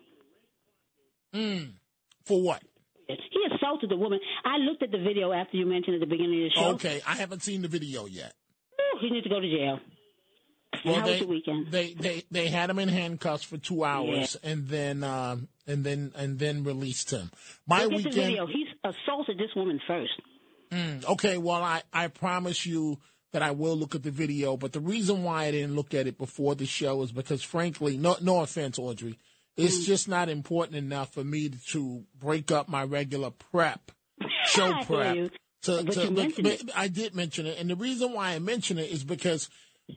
Mm. 1.34 1.72
For 2.24 2.42
what? 2.42 2.62
He 3.08 3.16
assaulted 3.54 3.90
the 3.90 3.96
woman. 3.96 4.20
I 4.44 4.58
looked 4.58 4.82
at 4.82 4.90
the 4.90 4.98
video 4.98 5.32
after 5.32 5.56
you 5.56 5.66
mentioned 5.66 5.94
at 5.94 6.00
the 6.00 6.06
beginning 6.06 6.44
of 6.44 6.50
the 6.50 6.60
show. 6.60 6.68
Okay, 6.74 7.02
I 7.06 7.16
haven't 7.16 7.42
seen 7.42 7.62
the 7.62 7.68
video 7.68 8.06
yet. 8.06 8.32
Ooh, 8.80 8.98
he 9.00 9.10
needs 9.10 9.24
to 9.24 9.30
go 9.30 9.40
to 9.40 9.48
jail. 9.48 9.78
And 10.84 10.96
how 10.96 11.04
they, 11.04 11.10
was 11.12 11.20
your 11.20 11.28
weekend? 11.28 11.66
they 11.70 11.92
they 11.92 12.24
they 12.30 12.48
had 12.48 12.70
him 12.70 12.78
in 12.78 12.88
handcuffs 12.88 13.44
for 13.44 13.58
two 13.58 13.84
hours 13.84 14.36
and 14.42 14.66
then 14.68 15.04
um 15.04 15.48
and 15.66 15.84
then 15.84 16.12
and 16.16 16.38
then 16.38 16.64
released 16.64 17.10
him. 17.10 17.30
My 17.66 17.84
Look 17.84 17.92
at 17.92 17.96
weekend. 17.98 18.14
the 18.14 18.20
video. 18.22 18.46
He 18.46 18.64
assaulted 18.82 19.36
this 19.36 19.50
woman 19.54 19.80
first. 19.86 20.12
Mm, 20.70 21.04
okay, 21.04 21.36
well, 21.36 21.62
I, 21.62 21.82
I 21.92 22.08
promise 22.08 22.64
you 22.64 22.98
that 23.32 23.42
I 23.42 23.50
will 23.50 23.76
look 23.76 23.94
at 23.94 24.02
the 24.02 24.10
video, 24.10 24.56
but 24.56 24.72
the 24.72 24.80
reason 24.80 25.22
why 25.24 25.44
I 25.44 25.50
didn't 25.50 25.74
look 25.74 25.94
at 25.94 26.06
it 26.06 26.18
before 26.18 26.54
the 26.54 26.66
show 26.66 27.02
is 27.02 27.12
because, 27.12 27.42
frankly, 27.42 27.96
no, 27.96 28.16
no 28.20 28.40
offense, 28.40 28.78
Audrey, 28.78 29.18
it's 29.56 29.80
Mm. 29.80 29.86
just 29.86 30.08
not 30.08 30.28
important 30.28 30.76
enough 30.76 31.12
for 31.14 31.24
me 31.24 31.50
to 31.70 32.04
break 32.18 32.50
up 32.50 32.68
my 32.68 32.84
regular 32.84 33.30
prep, 33.30 33.90
show 34.46 34.72
prep. 34.84 35.16
To, 35.62 35.82
But 35.84 35.92
to, 35.94 36.48
it. 36.48 36.70
I 36.74 36.88
did 36.88 37.14
mention 37.14 37.46
it, 37.46 37.58
and 37.58 37.70
the 37.70 37.76
reason 37.76 38.12
why 38.12 38.32
I 38.32 38.38
mention 38.38 38.78
it 38.78 38.90
is 38.90 39.04
because 39.04 39.48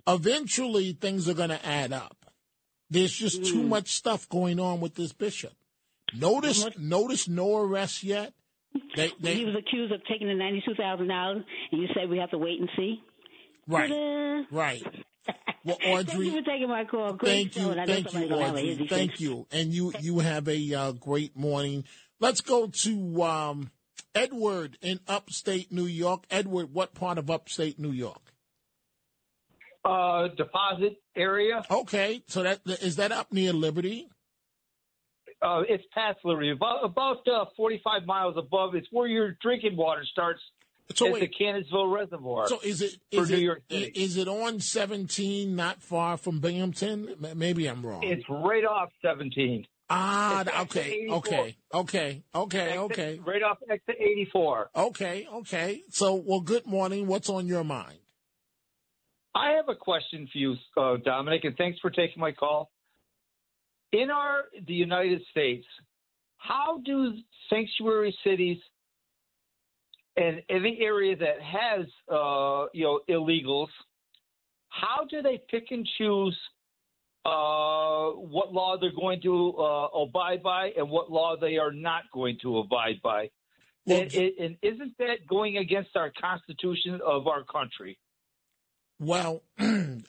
eventually 0.07 0.93
things 0.93 1.27
are 1.27 1.33
going 1.33 1.49
to 1.49 1.65
add 1.65 1.91
up. 1.91 2.17
There's 2.89 3.11
just 3.13 3.45
too 3.45 3.63
Mm. 3.63 3.69
much 3.69 3.89
stuff 3.89 4.29
going 4.29 4.59
on 4.59 4.79
with 4.79 4.95
this 4.95 5.11
bishop. 5.11 5.53
Notice, 6.15 6.67
notice 6.77 7.27
no 7.27 7.57
arrests 7.57 8.03
yet. 8.03 8.33
They, 8.95 9.11
they, 9.19 9.35
he 9.35 9.45
was 9.45 9.55
accused 9.55 9.91
of 9.91 10.01
taking 10.05 10.27
the 10.27 10.35
ninety-two 10.35 10.75
thousand 10.75 11.07
dollars, 11.07 11.43
and 11.71 11.81
you 11.81 11.87
said 11.93 12.09
we 12.09 12.19
have 12.19 12.29
to 12.31 12.37
wait 12.37 12.59
and 12.59 12.69
see. 12.75 13.01
Right. 13.67 13.89
Ta-da. 13.89 14.43
Right. 14.51 14.83
Well, 15.65 15.77
Audrey, 15.77 15.95
Thank 15.95 16.09
Audrey, 16.09 16.25
you 16.27 16.31
for 16.33 16.41
taking 16.43 16.69
my 16.69 16.85
call. 16.85 17.13
Great 17.13 17.51
thank 17.51 17.55
you, 17.55 17.71
I 17.71 17.85
thank 17.87 18.13
you, 18.13 18.29
gonna 18.29 18.45
have 18.45 18.55
a 18.55 18.71
Audrey. 18.73 18.87
Thank 18.87 19.19
you, 19.19 19.47
and 19.51 19.73
you 19.73 19.91
you 19.99 20.19
have 20.19 20.47
a 20.47 20.73
uh, 20.75 20.91
great 20.91 21.35
morning. 21.35 21.85
Let's 22.19 22.41
go 22.41 22.67
to 22.67 23.23
um, 23.23 23.71
Edward 24.13 24.77
in 24.83 24.99
upstate 25.07 25.71
New 25.71 25.87
York. 25.87 26.25
Edward, 26.29 26.71
what 26.71 26.93
part 26.93 27.17
of 27.17 27.31
upstate 27.31 27.79
New 27.79 27.91
York? 27.91 28.21
uh, 29.85 30.27
deposit 30.35 30.97
area. 31.15 31.63
Okay, 31.69 32.23
so 32.27 32.43
that 32.43 32.61
is 32.65 32.97
that 32.97 33.11
up 33.11 33.31
near 33.31 33.53
Liberty? 33.53 34.09
Uh, 35.41 35.61
it's 35.69 35.83
past 35.93 36.17
Liberty, 36.23 36.49
about 36.49 36.83
about 36.83 37.27
uh, 37.27 37.45
45 37.55 38.05
miles 38.05 38.35
above. 38.37 38.73
It's 38.73 38.87
where 38.91 39.07
your 39.07 39.37
drinking 39.41 39.77
water 39.77 40.03
starts. 40.11 40.41
So 40.93 41.11
wait. 41.11 41.19
the 41.21 41.45
Cannonsville 41.45 41.91
Reservoir. 41.93 42.47
So 42.47 42.59
is 42.59 42.81
it 42.81 42.97
for 43.11 43.23
is 43.23 43.29
New 43.31 43.37
it, 43.37 43.41
York 43.41 43.63
City? 43.69 43.91
is 43.95 44.17
it 44.17 44.27
on 44.27 44.59
17, 44.59 45.55
not 45.55 45.81
far 45.81 46.17
from 46.17 46.39
Binghamton? 46.39 47.15
Maybe 47.35 47.65
I'm 47.65 47.83
wrong. 47.83 48.03
It's 48.03 48.23
right 48.29 48.63
off 48.63 48.89
17. 49.03 49.65
ah, 49.89 50.61
okay, 50.61 51.07
okay, 51.09 51.55
okay, 51.73 52.23
okay, 52.33 52.77
okay. 52.77 53.19
Right 53.25 53.43
off 53.43 53.57
exit 53.69 53.95
84. 53.99 54.69
Okay, 54.75 55.27
okay. 55.33 55.81
So, 55.89 56.15
well, 56.15 56.41
good 56.41 56.65
morning. 56.67 57.07
What's 57.07 57.29
on 57.29 57.47
your 57.47 57.63
mind? 57.63 57.99
I 59.33 59.51
have 59.57 59.67
a 59.67 59.75
question 59.75 60.29
for 60.31 60.37
you, 60.37 60.55
uh, 60.77 60.97
Dominic, 61.03 61.43
and 61.43 61.57
thanks 61.57 61.79
for 61.79 61.89
taking 61.89 62.19
my 62.19 62.31
call. 62.31 62.71
In 63.91 64.09
our 64.09 64.43
the 64.65 64.73
United 64.73 65.21
States, 65.29 65.65
how 66.37 66.79
do 66.83 67.11
sanctuary 67.49 68.15
cities 68.23 68.57
and 70.17 70.41
any 70.49 70.79
area 70.81 71.15
that 71.15 71.41
has 71.41 71.85
uh, 72.09 72.67
you 72.73 72.83
know 72.83 72.99
illegals, 73.09 73.69
how 74.69 75.05
do 75.09 75.21
they 75.21 75.41
pick 75.49 75.67
and 75.71 75.87
choose 75.97 76.37
uh, 77.25 78.09
what 78.11 78.53
law 78.53 78.77
they're 78.79 78.91
going 78.95 79.21
to 79.21 79.53
uh, 79.57 79.87
abide 79.99 80.43
by 80.43 80.71
and 80.77 80.89
what 80.89 81.11
law 81.11 81.35
they 81.39 81.57
are 81.57 81.71
not 81.71 82.03
going 82.13 82.37
to 82.41 82.59
abide 82.59 83.01
by? 83.03 83.29
and, 83.87 84.11
and 84.13 84.57
isn't 84.61 84.97
that 84.97 85.27
going 85.29 85.57
against 85.57 85.95
our 85.95 86.11
Constitution 86.19 87.01
of 87.05 87.27
our 87.27 87.43
country? 87.43 87.99
Well, 88.99 89.43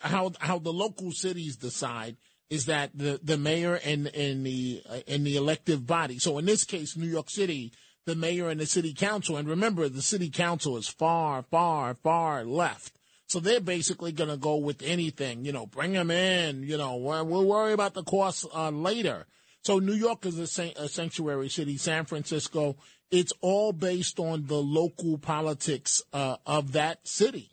how 0.00 0.32
how 0.38 0.58
the 0.58 0.72
local 0.72 1.10
cities 1.12 1.56
decide 1.56 2.16
is 2.48 2.66
that 2.66 2.96
the, 2.96 3.20
the 3.22 3.36
mayor 3.36 3.74
and 3.84 4.06
and 4.08 4.46
the 4.46 4.82
uh, 4.88 5.00
and 5.08 5.26
the 5.26 5.36
elective 5.36 5.86
body. 5.86 6.18
So 6.18 6.38
in 6.38 6.46
this 6.46 6.64
case, 6.64 6.96
New 6.96 7.08
York 7.08 7.28
City, 7.28 7.72
the 8.06 8.14
mayor 8.14 8.48
and 8.48 8.60
the 8.60 8.66
city 8.66 8.94
council. 8.94 9.36
And 9.36 9.48
remember, 9.48 9.88
the 9.88 10.00
city 10.00 10.30
council 10.30 10.76
is 10.76 10.88
far, 10.88 11.42
far, 11.42 11.94
far 11.94 12.44
left. 12.44 12.98
So 13.26 13.40
they're 13.40 13.60
basically 13.60 14.12
going 14.12 14.30
to 14.30 14.36
go 14.36 14.56
with 14.56 14.82
anything. 14.82 15.44
You 15.44 15.52
know, 15.52 15.66
bring 15.66 15.92
them 15.92 16.10
in. 16.10 16.62
You 16.62 16.78
know, 16.78 16.96
we'll, 16.96 17.44
worry 17.44 17.72
about 17.72 17.94
the 17.94 18.04
costs 18.04 18.46
uh, 18.54 18.70
later. 18.70 19.26
So 19.62 19.80
New 19.80 19.94
York 19.94 20.24
is 20.24 20.38
a, 20.38 20.46
san- 20.46 20.72
a 20.76 20.88
sanctuary 20.88 21.48
city. 21.48 21.76
San 21.76 22.04
Francisco, 22.04 22.76
it's 23.10 23.32
all 23.40 23.72
based 23.72 24.20
on 24.20 24.46
the 24.46 24.62
local 24.62 25.18
politics 25.18 26.02
uh, 26.12 26.36
of 26.46 26.72
that 26.72 27.06
city. 27.06 27.50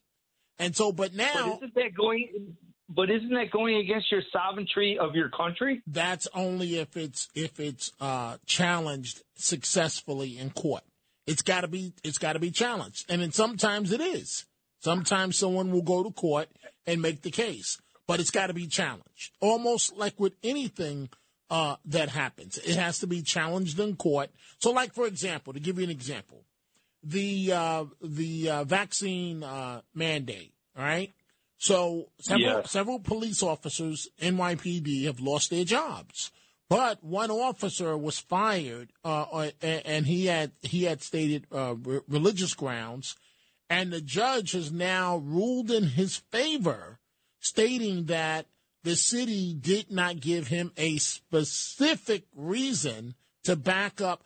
And 0.59 0.75
so, 0.75 0.91
but 0.91 1.15
now 1.15 1.57
But 1.59 1.69
isn't 1.69 1.75
that 1.75 1.95
going? 1.95 2.55
But 2.95 3.09
isn't 3.09 3.29
that 3.29 3.51
going 3.51 3.77
against 3.77 4.11
your 4.11 4.21
sovereignty 4.31 4.97
of 4.99 5.15
your 5.15 5.29
country? 5.29 5.81
that's 5.87 6.27
only 6.33 6.77
if 6.77 6.95
it's 6.97 7.29
if 7.35 7.59
it's 7.59 7.91
uh, 7.99 8.37
challenged 8.45 9.23
successfully 9.35 10.37
in 10.37 10.51
court. 10.51 10.83
It's 11.25 11.41
got 11.41 11.61
to 11.61 11.67
be 11.67 11.93
it's 12.03 12.17
got 12.17 12.33
to 12.33 12.39
be 12.39 12.51
challenged, 12.51 13.09
and 13.09 13.21
then 13.21 13.31
sometimes 13.31 13.91
it 13.91 14.01
is. 14.01 14.45
Sometimes 14.79 15.37
someone 15.37 15.71
will 15.71 15.81
go 15.81 16.03
to 16.03 16.11
court 16.11 16.49
and 16.85 17.01
make 17.01 17.21
the 17.21 17.31
case, 17.31 17.79
but 18.05 18.19
it's 18.19 18.31
got 18.31 18.47
to 18.47 18.53
be 18.53 18.67
challenged. 18.67 19.31
Almost 19.39 19.95
like 19.95 20.19
with 20.19 20.33
anything 20.43 21.09
uh, 21.49 21.77
that 21.85 22.09
happens, 22.09 22.57
it 22.57 22.75
has 22.75 22.99
to 22.99 23.07
be 23.07 23.21
challenged 23.21 23.79
in 23.79 23.95
court. 23.95 24.29
So, 24.59 24.71
like 24.71 24.93
for 24.93 25.07
example, 25.07 25.53
to 25.53 25.59
give 25.61 25.77
you 25.77 25.85
an 25.85 25.89
example, 25.89 26.43
the 27.01 27.53
uh, 27.53 27.85
the 28.01 28.49
uh, 28.49 28.63
vaccine 28.65 29.43
uh, 29.43 29.81
mandate. 29.93 30.51
All 30.77 30.83
right. 30.83 31.11
So 31.63 32.09
several 32.19 32.57
Yes. 32.57 32.71
several 32.71 32.99
police 32.99 33.41
officers 33.41 34.09
NYPD 34.19 35.05
have 35.05 35.21
lost 35.21 35.49
their 35.49 35.63
jobs, 35.63 36.29
but 36.67 37.01
one 37.01 37.31
officer 37.31 37.97
was 37.97 38.19
fired, 38.19 38.91
uh, 39.05 39.21
uh, 39.31 39.51
and 39.61 40.05
he 40.05 40.25
had 40.25 40.51
he 40.61 40.83
had 40.83 41.01
stated 41.01 41.47
uh, 41.53 41.75
re- 41.75 42.01
religious 42.09 42.53
grounds, 42.53 43.15
and 43.69 43.93
the 43.93 44.01
judge 44.01 44.51
has 44.51 44.73
now 44.73 45.15
ruled 45.15 45.71
in 45.71 45.85
his 45.87 46.17
favor, 46.17 46.99
stating 47.39 48.07
that 48.07 48.47
the 48.83 48.97
city 48.97 49.53
did 49.53 49.89
not 49.89 50.19
give 50.19 50.47
him 50.47 50.73
a 50.75 50.97
specific 50.97 52.25
reason 52.35 53.15
to 53.45 53.55
back 53.55 54.01
up 54.01 54.25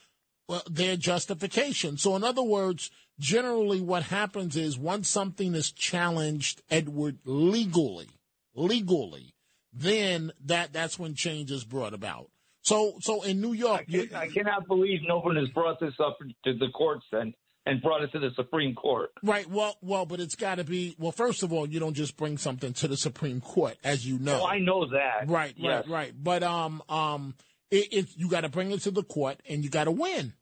their 0.68 0.98
justification. 0.98 1.98
So, 1.98 2.16
in 2.16 2.24
other 2.24 2.42
words, 2.42 2.90
generally 3.20 3.82
what 3.82 4.04
happens 4.04 4.56
is 4.56 4.78
once 4.78 5.10
something 5.10 5.56
is 5.56 5.72
challenged, 5.72 6.62
Edward, 6.70 7.20
legally, 7.26 8.08
legally, 8.56 9.34
then 9.74 10.32
that 10.46 10.74
that's 10.74 10.98
when 11.00 11.16
change 11.16 11.52
is 11.52 11.64
brought 11.64 11.94
about. 11.94 12.30
So, 12.62 12.96
so 13.00 13.22
in 13.22 13.40
New 13.42 13.54
York, 13.54 13.86
you- 13.88 14.10
I 14.14 14.28
cannot 14.28 14.68
believe 14.68 15.00
no 15.08 15.20
one 15.20 15.36
has 15.38 15.48
brought 15.50 15.80
this 15.80 15.94
up 16.00 16.18
to 16.46 16.54
the 16.54 16.68
courts 16.74 17.06
and 17.12 17.34
and 17.66 17.82
brought 17.82 18.02
it 18.02 18.10
to 18.14 18.20
the 18.20 18.30
Supreme 18.38 18.74
Court. 18.76 19.10
Right. 19.22 19.46
Well, 19.46 19.76
well, 19.82 20.06
but 20.06 20.22
it's 20.22 20.36
got 20.36 20.56
to 20.56 20.64
be. 20.64 20.96
Well, 20.98 21.12
first 21.12 21.44
of 21.44 21.52
all, 21.52 21.68
you 21.68 21.82
don't 21.82 21.96
just 21.96 22.16
bring 22.16 22.38
something 22.38 22.72
to 22.76 22.88
the 22.88 22.96
Supreme 22.96 23.42
Court, 23.42 23.76
as 23.84 24.08
you 24.08 24.18
know. 24.20 24.40
Oh, 24.44 24.46
I 24.48 24.60
know 24.60 24.90
that. 24.90 25.28
Right. 25.30 25.54
Yes. 25.58 25.84
Right. 25.86 25.90
Right. 25.90 26.14
But 26.18 26.44
um 26.44 26.82
um, 26.88 27.36
it, 27.70 27.92
it 27.92 28.06
you 28.16 28.30
got 28.30 28.42
to 28.42 28.50
bring 28.50 28.72
it 28.72 28.80
to 28.84 28.92
the 28.92 29.04
court, 29.04 29.42
and 29.50 29.66
you 29.66 29.70
got 29.70 29.84
to 29.84 29.92
win. 29.92 30.34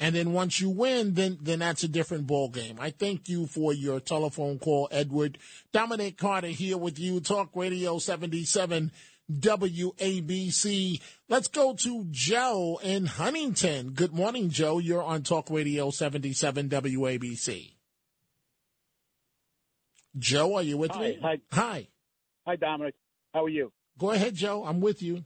And 0.00 0.14
then 0.14 0.32
once 0.32 0.60
you 0.60 0.70
win, 0.70 1.14
then 1.14 1.38
then 1.40 1.58
that's 1.58 1.82
a 1.82 1.88
different 1.88 2.26
ball 2.26 2.48
game. 2.48 2.78
I 2.80 2.90
thank 2.90 3.28
you 3.28 3.46
for 3.46 3.72
your 3.72 3.98
telephone 3.98 4.58
call, 4.58 4.88
Edward. 4.92 5.38
Dominic 5.72 6.16
Carter 6.16 6.48
here 6.48 6.78
with 6.78 6.98
you, 7.00 7.18
Talk 7.20 7.50
Radio 7.54 7.98
77 7.98 8.92
WABC. 9.30 11.00
Let's 11.28 11.48
go 11.48 11.74
to 11.74 12.06
Joe 12.10 12.80
in 12.82 13.06
Huntington. 13.06 13.90
Good 13.90 14.12
morning, 14.14 14.50
Joe. 14.50 14.78
You're 14.78 15.02
on 15.02 15.22
Talk 15.24 15.50
Radio 15.50 15.90
77 15.90 16.68
WABC. 16.68 17.72
Joe, 20.16 20.54
are 20.56 20.62
you 20.62 20.78
with 20.78 20.92
Hi, 20.92 21.00
me? 21.00 21.18
hi. 21.20 21.40
Hi. 21.52 21.88
Hi, 22.46 22.56
Dominic. 22.56 22.94
How 23.34 23.44
are 23.44 23.48
you? 23.48 23.72
Go 23.98 24.10
ahead, 24.12 24.34
Joe. 24.34 24.64
I'm 24.64 24.80
with 24.80 25.02
you. 25.02 25.24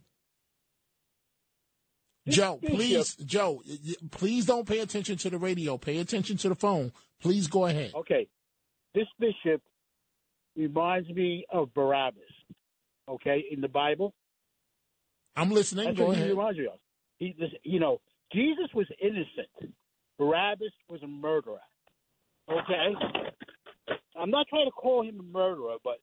Joe, 2.28 2.60
please, 2.64 3.16
Joe, 3.16 3.62
please 4.10 4.46
don't 4.46 4.66
pay 4.66 4.78
attention 4.78 5.16
to 5.18 5.30
the 5.30 5.38
radio. 5.38 5.76
Pay 5.76 5.98
attention 5.98 6.36
to 6.38 6.48
the 6.48 6.54
phone. 6.54 6.92
Please 7.20 7.48
go 7.48 7.66
ahead. 7.66 7.92
Okay. 7.94 8.28
This 8.94 9.06
bishop 9.18 9.60
reminds 10.56 11.08
me 11.08 11.44
of 11.50 11.72
Barabbas. 11.74 12.22
Okay, 13.08 13.44
in 13.50 13.60
the 13.60 13.68
Bible. 13.68 14.14
I'm 15.34 15.50
listening. 15.50 15.86
That's 15.86 15.98
Go 15.98 16.06
what 16.06 16.16
he 16.16 16.22
ahead. 16.22 16.30
reminds 16.36 16.58
me 16.58 16.66
of. 16.66 16.78
He, 17.18 17.34
this, 17.38 17.50
you 17.64 17.80
know, 17.80 18.00
Jesus 18.32 18.68
was 18.74 18.86
innocent. 19.00 19.74
Barabbas 20.18 20.72
was 20.88 21.02
a 21.02 21.06
murderer. 21.08 21.60
Okay. 22.50 22.94
I'm 24.20 24.30
not 24.30 24.46
trying 24.48 24.66
to 24.66 24.70
call 24.72 25.02
him 25.02 25.18
a 25.18 25.22
murderer, 25.22 25.76
but 25.82 25.98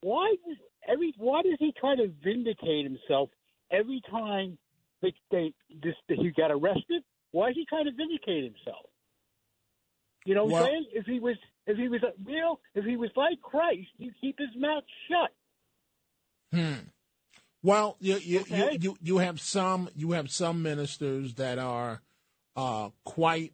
why 0.00 0.34
does 0.46 0.58
every 0.88 1.12
why 1.16 1.42
does 1.42 1.56
he 1.58 1.72
try 1.78 1.96
to 1.96 2.12
vindicate 2.22 2.84
himself 2.84 3.30
every 3.72 4.00
time 4.10 4.58
they, 5.02 5.14
they 5.30 5.52
this 5.82 5.94
he 6.08 6.30
got 6.36 6.50
arrested? 6.50 7.02
Why 7.32 7.50
is 7.50 7.54
he 7.56 7.66
trying 7.68 7.84
to 7.84 7.92
vindicate 7.92 8.44
himself? 8.44 8.86
You 10.24 10.34
know 10.34 10.44
what 10.44 10.52
Well- 10.52 10.62
I'm 10.64 10.68
saying? 10.70 10.86
If 10.92 11.06
he 11.06 11.20
was 11.20 11.36
if 11.66 11.76
he 11.76 11.88
was 11.88 12.00
real 12.24 12.60
if 12.74 12.84
he 12.84 12.96
was 12.96 13.10
like 13.16 13.40
Christ, 13.42 13.88
he'd 13.98 14.14
keep 14.20 14.38
his 14.38 14.48
mouth 14.56 14.84
shut. 15.08 15.30
Hmm. 16.52 16.86
Well, 17.62 17.96
you 18.00 18.16
you, 18.18 18.44
you 18.48 18.64
Okay. 18.64 18.78
you 18.80 18.96
you 19.02 19.18
have 19.18 19.40
some 19.40 19.88
you 19.94 20.12
have 20.12 20.30
some 20.30 20.62
ministers 20.62 21.34
that 21.34 21.58
are 21.58 22.00
uh, 22.56 22.90
quite 23.04 23.52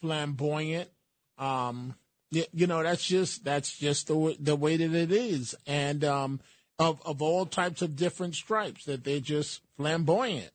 flamboyant. 0.00 0.90
Um, 1.38 1.94
you, 2.30 2.44
you 2.52 2.66
know 2.66 2.82
that's 2.82 3.04
just 3.04 3.44
that's 3.44 3.76
just 3.76 4.08
the 4.08 4.16
way, 4.16 4.36
the 4.38 4.54
way 4.56 4.76
that 4.76 4.94
it 4.94 5.12
is, 5.12 5.54
and 5.66 6.04
um, 6.04 6.40
of 6.78 7.00
of 7.06 7.22
all 7.22 7.46
types 7.46 7.80
of 7.82 7.96
different 7.96 8.34
stripes 8.34 8.84
that 8.84 9.02
they're 9.04 9.18
just 9.20 9.60
flamboyant, 9.76 10.50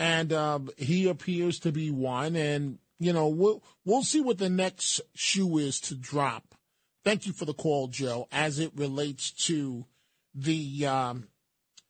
and 0.00 0.32
um, 0.32 0.70
he 0.78 1.08
appears 1.08 1.58
to 1.60 1.70
be 1.70 1.90
one. 1.90 2.34
And 2.34 2.78
you 2.98 3.12
know 3.12 3.28
we'll 3.28 3.62
we'll 3.84 4.02
see 4.02 4.20
what 4.20 4.38
the 4.38 4.48
next 4.48 5.00
shoe 5.14 5.58
is 5.58 5.78
to 5.82 5.94
drop. 5.94 6.54
Thank 7.04 7.26
you 7.26 7.32
for 7.32 7.44
the 7.44 7.54
call, 7.54 7.86
Joe. 7.86 8.26
As 8.32 8.58
it 8.58 8.72
relates 8.74 9.30
to 9.46 9.84
the 10.34 10.86
um, 10.86 11.28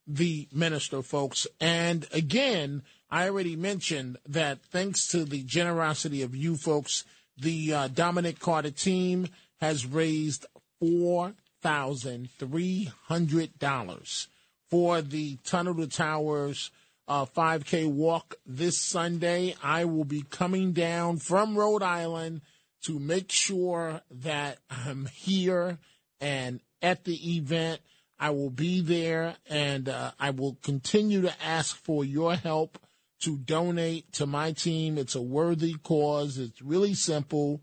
the 0.06 0.48
minister, 0.52 1.02
folks. 1.02 1.46
And 1.60 2.06
again, 2.12 2.82
I 3.10 3.28
already 3.28 3.56
mentioned 3.56 4.18
that 4.26 4.62
thanks 4.62 5.06
to 5.08 5.24
the 5.24 5.44
generosity 5.44 6.22
of 6.22 6.34
you 6.34 6.56
folks, 6.56 7.04
the 7.38 7.72
uh, 7.72 7.88
Dominic 7.88 8.40
Carter 8.40 8.72
team 8.72 9.28
has 9.60 9.86
raised 9.86 10.46
four 10.80 11.34
thousand 11.62 12.30
three 12.38 12.90
hundred 13.06 13.56
dollars 13.60 14.26
for 14.68 15.00
the 15.00 15.36
Tunnel 15.44 15.74
to 15.76 15.86
Towers 15.86 16.70
uh, 17.10 17.26
5K 17.26 17.90
walk 17.90 18.36
this 18.46 18.80
Sunday. 18.80 19.56
I 19.64 19.84
will 19.84 20.04
be 20.04 20.22
coming 20.22 20.72
down 20.72 21.16
from 21.18 21.58
Rhode 21.58 21.82
Island 21.82 22.40
to 22.84 23.00
make 23.00 23.32
sure 23.32 24.00
that 24.12 24.58
I'm 24.70 25.06
here 25.06 25.78
and 26.20 26.60
at 26.80 27.04
the 27.04 27.36
event. 27.36 27.80
I 28.16 28.30
will 28.30 28.50
be 28.50 28.80
there 28.80 29.34
and 29.48 29.88
uh, 29.88 30.12
I 30.20 30.30
will 30.30 30.56
continue 30.62 31.22
to 31.22 31.34
ask 31.42 31.74
for 31.74 32.04
your 32.04 32.36
help 32.36 32.78
to 33.22 33.38
donate 33.38 34.12
to 34.12 34.26
my 34.26 34.52
team. 34.52 34.96
It's 34.96 35.16
a 35.16 35.22
worthy 35.22 35.74
cause. 35.82 36.38
It's 36.38 36.62
really 36.62 36.94
simple 36.94 37.60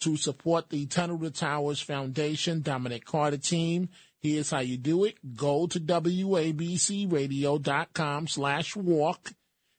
to 0.00 0.18
support 0.18 0.68
the 0.68 0.84
Tunnel 0.84 1.18
to 1.20 1.30
Towers 1.30 1.80
Foundation, 1.80 2.60
Dominic 2.60 3.06
Carter 3.06 3.38
team. 3.38 3.88
Here's 4.20 4.50
how 4.50 4.60
you 4.60 4.76
do 4.76 5.04
it. 5.04 5.16
Go 5.34 5.66
to 5.66 5.80
WABCradio.com 5.80 8.28
slash 8.28 8.76
walk 8.76 9.32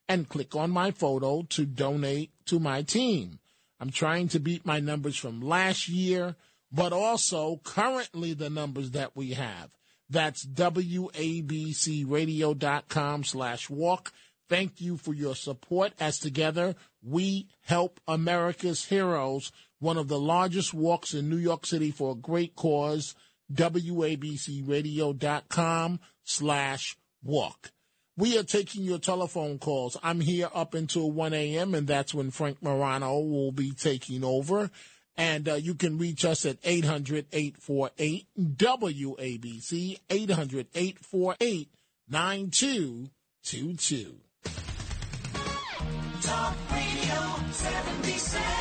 and 0.09 0.27
click 0.27 0.55
on 0.55 0.71
my 0.71 0.89
photo 0.91 1.43
to 1.43 1.65
donate 1.65 2.31
to 2.47 2.59
my 2.59 2.81
team. 2.81 3.39
I'm 3.79 3.91
trying 3.91 4.27
to 4.29 4.39
beat 4.39 4.65
my 4.65 4.79
numbers 4.79 5.15
from 5.15 5.41
last 5.41 5.87
year, 5.87 6.35
but 6.71 6.91
also 6.91 7.61
currently 7.63 8.33
the 8.33 8.49
numbers 8.49 8.89
that 8.91 9.15
we 9.15 9.33
have. 9.33 9.69
That's 10.09 10.43
WABCradio.com 10.45 13.23
slash 13.23 13.69
walk. 13.69 14.11
Thank 14.49 14.81
you 14.81 14.97
for 14.97 15.13
your 15.13 15.35
support 15.35 15.93
as 15.99 16.17
together 16.19 16.75
we 17.01 17.47
help 17.61 17.99
America's 18.07 18.85
heroes, 18.85 19.51
one 19.79 19.97
of 19.97 20.07
the 20.07 20.19
largest 20.19 20.73
walks 20.73 21.13
in 21.13 21.29
New 21.29 21.37
York 21.37 21.65
City 21.65 21.91
for 21.91 22.11
a 22.11 22.15
great 22.15 22.55
cause, 22.55 23.15
WABCradio.com 23.53 25.99
slash 26.23 26.97
walk. 27.23 27.71
We 28.17 28.37
are 28.37 28.43
taking 28.43 28.83
your 28.83 28.99
telephone 28.99 29.57
calls. 29.57 29.97
I'm 30.03 30.19
here 30.19 30.49
up 30.53 30.73
until 30.73 31.09
1 31.11 31.33
a.m., 31.33 31.73
and 31.73 31.87
that's 31.87 32.13
when 32.13 32.29
Frank 32.29 32.61
Morano 32.61 33.19
will 33.19 33.51
be 33.51 33.71
taking 33.71 34.23
over. 34.23 34.69
And 35.17 35.49
uh, 35.49 35.55
you 35.55 35.73
can 35.75 35.97
reach 35.97 36.23
us 36.25 36.45
at 36.45 36.57
800 36.63 37.25
848 37.31 38.27
WABC, 38.39 39.99
800 40.09 40.67
848 40.73 41.69
9222. 42.09 44.15
Talk 46.21 46.55
Radio 46.71 47.35
77 47.51 48.60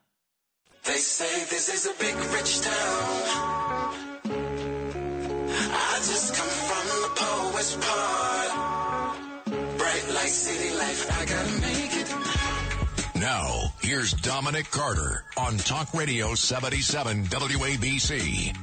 They 0.83 0.97
say 0.97 1.45
this 1.45 1.69
is 1.69 1.85
a 1.85 1.93
big 1.99 2.15
rich 2.15 2.61
town. 2.61 3.91
I 5.73 5.95
just 5.97 6.33
come 6.35 6.49
from 6.49 6.87
the 7.01 7.09
poet's 7.15 7.75
part. 7.75 8.51
Bright 9.77 10.07
light 10.15 10.29
city 10.29 10.75
life, 10.75 11.11
I 11.11 11.25
gotta 11.25 11.51
make 11.61 11.95
it. 12.01 13.21
Now, 13.21 13.73
here's 13.81 14.13
Dominic 14.13 14.71
Carter 14.71 15.23
on 15.37 15.57
Talk 15.57 15.93
Radio 15.93 16.33
77 16.33 17.25
WABC. 17.25 18.57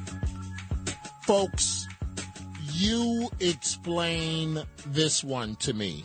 Folks, 1.22 1.87
you 2.72 3.31
explain 3.38 4.64
this 4.87 5.22
one 5.22 5.54
to 5.57 5.72
me. 5.72 6.04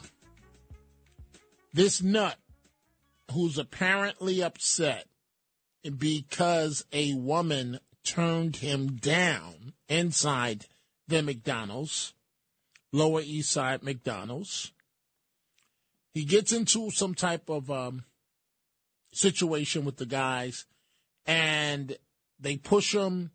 This 1.74 2.04
nut 2.04 2.38
who's 3.32 3.58
apparently 3.58 4.44
upset 4.44 5.08
because 5.98 6.86
a 6.92 7.14
woman 7.14 7.80
turned 8.04 8.58
him 8.58 8.96
down 8.96 9.74
inside 9.88 10.66
the 11.08 11.22
McDonald's, 11.22 12.14
Lower 12.92 13.22
East 13.22 13.52
Side 13.52 13.84
McDonald's. 13.84 14.72
He 16.14 16.26
gets 16.26 16.52
into 16.52 16.92
some 16.92 17.16
type 17.16 17.50
of 17.50 17.72
um, 17.72 18.04
situation 19.12 19.84
with 19.84 19.98
the 19.98 20.06
guys, 20.06 20.66
and 21.26 21.98
they 22.40 22.58
push 22.58 22.94
him 22.94 23.32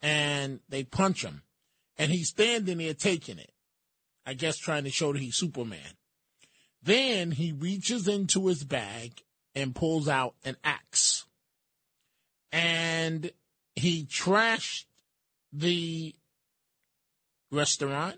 and 0.00 0.60
they 0.68 0.84
punch 0.84 1.24
him. 1.24 1.42
And 1.98 2.10
he's 2.10 2.28
standing 2.28 2.78
there 2.78 2.94
taking 2.94 3.38
it, 3.38 3.52
I 4.26 4.34
guess 4.34 4.56
trying 4.56 4.84
to 4.84 4.90
show 4.90 5.12
that 5.12 5.20
he's 5.20 5.36
Superman. 5.36 5.96
Then 6.82 7.30
he 7.30 7.52
reaches 7.52 8.08
into 8.08 8.46
his 8.48 8.64
bag 8.64 9.22
and 9.54 9.74
pulls 9.74 10.08
out 10.08 10.34
an 10.44 10.56
axe. 10.64 11.11
And 12.52 13.32
he 13.74 14.04
trashed 14.04 14.84
the 15.52 16.14
restaurant. 17.50 18.16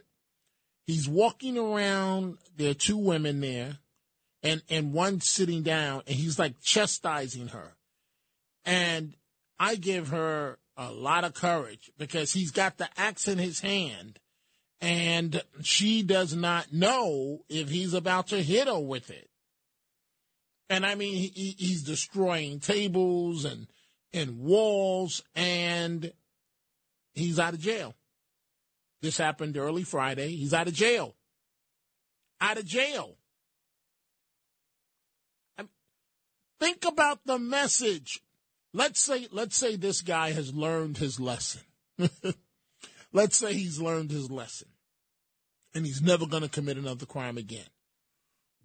He's 0.86 1.08
walking 1.08 1.56
around. 1.56 2.38
There 2.56 2.70
are 2.70 2.74
two 2.74 2.96
women 2.96 3.40
there, 3.40 3.78
and 4.42 4.62
and 4.68 4.92
one 4.92 5.20
sitting 5.20 5.62
down, 5.62 6.02
and 6.06 6.16
he's 6.16 6.38
like 6.38 6.60
chastising 6.60 7.48
her. 7.48 7.74
And 8.64 9.14
I 9.58 9.76
give 9.76 10.08
her 10.08 10.58
a 10.76 10.90
lot 10.90 11.24
of 11.24 11.34
courage 11.34 11.90
because 11.98 12.32
he's 12.32 12.50
got 12.50 12.78
the 12.78 12.88
axe 12.96 13.28
in 13.28 13.38
his 13.38 13.60
hand, 13.60 14.18
and 14.80 15.42
she 15.62 16.02
does 16.02 16.34
not 16.34 16.72
know 16.72 17.44
if 17.48 17.70
he's 17.70 17.94
about 17.94 18.28
to 18.28 18.42
hit 18.42 18.68
her 18.68 18.80
with 18.80 19.10
it. 19.10 19.28
And 20.68 20.84
I 20.84 20.94
mean, 20.94 21.30
he, 21.34 21.54
he's 21.58 21.82
destroying 21.82 22.58
tables 22.58 23.44
and 23.44 23.66
and 24.14 24.38
walls, 24.38 25.22
and 25.34 26.10
he's 27.12 27.38
out 27.38 27.52
of 27.52 27.60
jail. 27.60 27.94
This 29.02 29.18
happened 29.18 29.58
early 29.58 29.82
Friday. 29.82 30.34
He's 30.34 30.54
out 30.54 30.68
of 30.68 30.72
jail. 30.72 31.14
Out 32.40 32.56
of 32.56 32.64
jail. 32.64 33.18
Think 36.60 36.86
about 36.86 37.20
the 37.26 37.38
message. 37.38 38.22
Let's 38.72 39.00
say 39.00 39.28
let's 39.30 39.56
say 39.56 39.76
this 39.76 40.00
guy 40.00 40.32
has 40.32 40.54
learned 40.54 40.96
his 40.96 41.20
lesson. 41.20 41.60
let's 43.12 43.36
say 43.36 43.52
he's 43.52 43.78
learned 43.80 44.10
his 44.10 44.30
lesson 44.30 44.68
and 45.74 45.84
he's 45.84 46.00
never 46.00 46.26
going 46.26 46.42
to 46.42 46.48
commit 46.48 46.78
another 46.78 47.04
crime 47.06 47.36
again. 47.36 47.66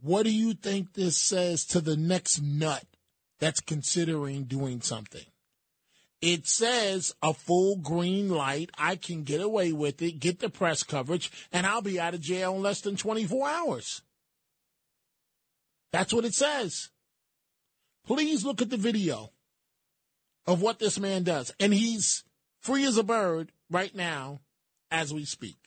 What 0.02 0.24
do 0.24 0.32
you 0.32 0.54
think 0.54 0.94
this 0.94 1.18
says 1.18 1.66
to 1.66 1.82
the 1.82 1.98
next 1.98 2.42
nut 2.42 2.86
that's 3.40 3.60
considering 3.60 4.46
doing 4.46 4.82
something? 4.82 5.26
It 6.22 6.48
says 6.48 7.14
a 7.22 7.34
full 7.34 7.78
green 7.78 8.30
light. 8.30 8.72
I 8.78 8.98
can 8.98 9.24
get 9.24 9.42
away 9.42 9.72
with 9.72 10.02
it, 10.02 10.20
get 10.20 10.40
the 10.40 10.50
press 10.50 10.84
coverage, 10.84 11.32
and 11.52 11.66
I'll 11.66 11.82
be 11.82 12.00
out 12.00 12.14
of 12.14 12.22
jail 12.22 12.56
in 12.56 12.62
less 12.62 12.82
than 12.82 12.98
24 12.98 13.48
hours. 13.48 14.02
That's 15.92 16.14
what 16.14 16.26
it 16.26 16.34
says. 16.34 16.90
Please 18.06 18.44
look 18.44 18.62
at 18.62 18.70
the 18.70 18.78
video 18.78 19.32
of 20.46 20.62
what 20.62 20.80
this 20.80 21.00
man 21.00 21.24
does. 21.24 21.54
And 21.60 21.74
he's 21.74 22.24
free 22.60 22.86
as 22.86 22.98
a 22.98 23.04
bird 23.04 23.52
right 23.70 23.96
now 23.96 24.42
as 24.92 25.14
we 25.14 25.26
speak. 25.26 25.58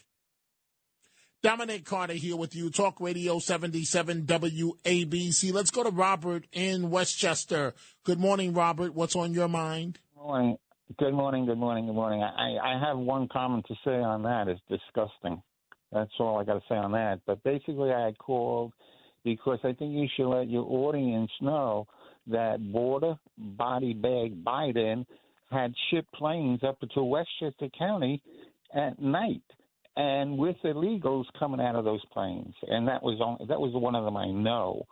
Dominic 1.43 1.85
Carter 1.85 2.13
here 2.13 2.37
with 2.37 2.55
you, 2.55 2.71
Talk 2.71 3.01
Radio 3.01 3.41
77 3.41 4.23
WABC. 4.27 5.53
Let's 5.53 5.73
go 5.73 5.83
to 5.83 5.91
Robert 5.91 6.47
in 6.53 6.91
Westchester. 6.91 7.75
Good 8.05 8.21
morning, 8.21 8.55
Robert. 8.55 8.95
What's 8.95 9.17
on 9.17 9.35
your 9.35 9.49
mind? 9.49 9.99
Morning. 10.23 10.57
Good 10.99 11.15
morning. 11.15 11.47
Good 11.47 11.59
morning. 11.59 11.87
Good 11.87 11.95
morning. 11.95 12.23
I, 12.23 12.57
I 12.63 12.81
have 12.81 12.97
one 12.97 13.29
comment 13.33 13.65
to 13.67 13.75
say 13.85 13.91
on 13.91 14.23
that. 14.23 14.47
It's 14.47 14.61
disgusting. 14.69 15.43
That's 15.91 16.11
all 16.21 16.39
I 16.39 16.45
got 16.45 16.55
to 16.55 16.63
say 16.69 16.77
on 16.77 16.93
that. 16.93 17.21
But 17.27 17.43
basically, 17.43 17.91
I 17.91 18.13
called 18.19 18.73
because 19.25 19.59
I 19.65 19.73
think 19.73 19.95
you 19.95 20.07
should 20.17 20.29
let 20.29 20.49
your 20.49 20.65
audience 20.65 21.31
know 21.41 21.87
that 22.29 22.59
border 22.73 23.17
body 23.37 23.95
bag 23.95 24.45
Biden 24.45 25.07
had 25.51 25.75
shipped 25.91 26.13
planes 26.13 26.61
up 26.63 26.79
to 26.95 27.03
Westchester 27.03 27.69
County 27.77 28.23
at 28.75 29.01
night 29.03 29.43
and 29.97 30.39
with 30.39 30.57
illegals 30.65 31.25
coming 31.39 31.61
out 31.61 31.75
of 31.75 31.85
those 31.85 32.05
planes. 32.13 32.55
And 32.69 32.87
that 32.87 33.03
was 33.03 33.21
on, 33.21 33.47
that 33.49 33.61
was 33.61 33.73
one 33.75 33.97
of 33.97 34.05
them 34.05 34.17
I 34.17 34.31
know 34.31 34.87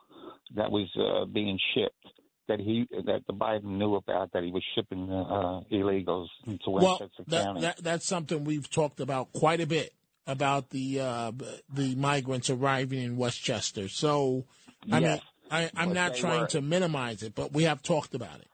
that 0.57 0.71
was 0.71 0.89
uh, 0.99 1.25
being 1.27 1.59
shipped 1.75 2.20
that 2.49 2.61
he 2.61 2.87
that 3.07 3.23
the 3.27 3.33
Biden 3.33 3.79
knew 3.79 3.95
about 3.95 4.33
that 4.33 4.43
he 4.43 4.51
was 4.51 4.63
shipping 4.75 5.11
uh, 5.11 5.61
illegals 5.73 6.29
into 6.47 6.71
Westchester 6.71 7.09
well, 7.19 7.27
that, 7.29 7.45
County. 7.45 7.61
That, 7.61 7.77
that's 7.79 8.07
something 8.07 8.45
we've 8.45 8.69
talked 8.71 9.01
about 9.01 9.33
quite 9.33 9.61
a 9.61 9.67
bit 9.67 9.93
about 10.27 10.71
the 10.71 11.01
uh, 11.01 11.33
the 11.73 11.95
migrants 11.95 12.51
arriving 12.51 13.03
in 13.03 13.17
Westchester. 13.17 13.89
So, 13.89 14.47
I 14.91 14.99
Yes. 14.99 15.03
mean, 15.03 15.21
I, 15.51 15.71
I'm 15.77 15.93
not 15.93 16.15
trying 16.17 16.43
were- 16.43 16.47
to 16.49 16.61
minimize 16.61 17.23
it, 17.23 17.35
but 17.35 17.53
we 17.53 17.65
have 17.65 17.83
talked 17.83 18.15
about 18.15 18.41
it. 18.41 18.49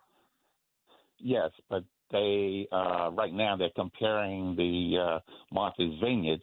Yes, 1.18 1.50
but 1.68 1.84
they 2.10 2.68
uh, 2.70 3.10
right 3.12 3.32
now 3.32 3.56
they're 3.56 3.70
comparing 3.74 4.54
the 4.56 4.98
uh, 4.98 5.18
Martha's 5.52 5.94
Vineyard 6.02 6.40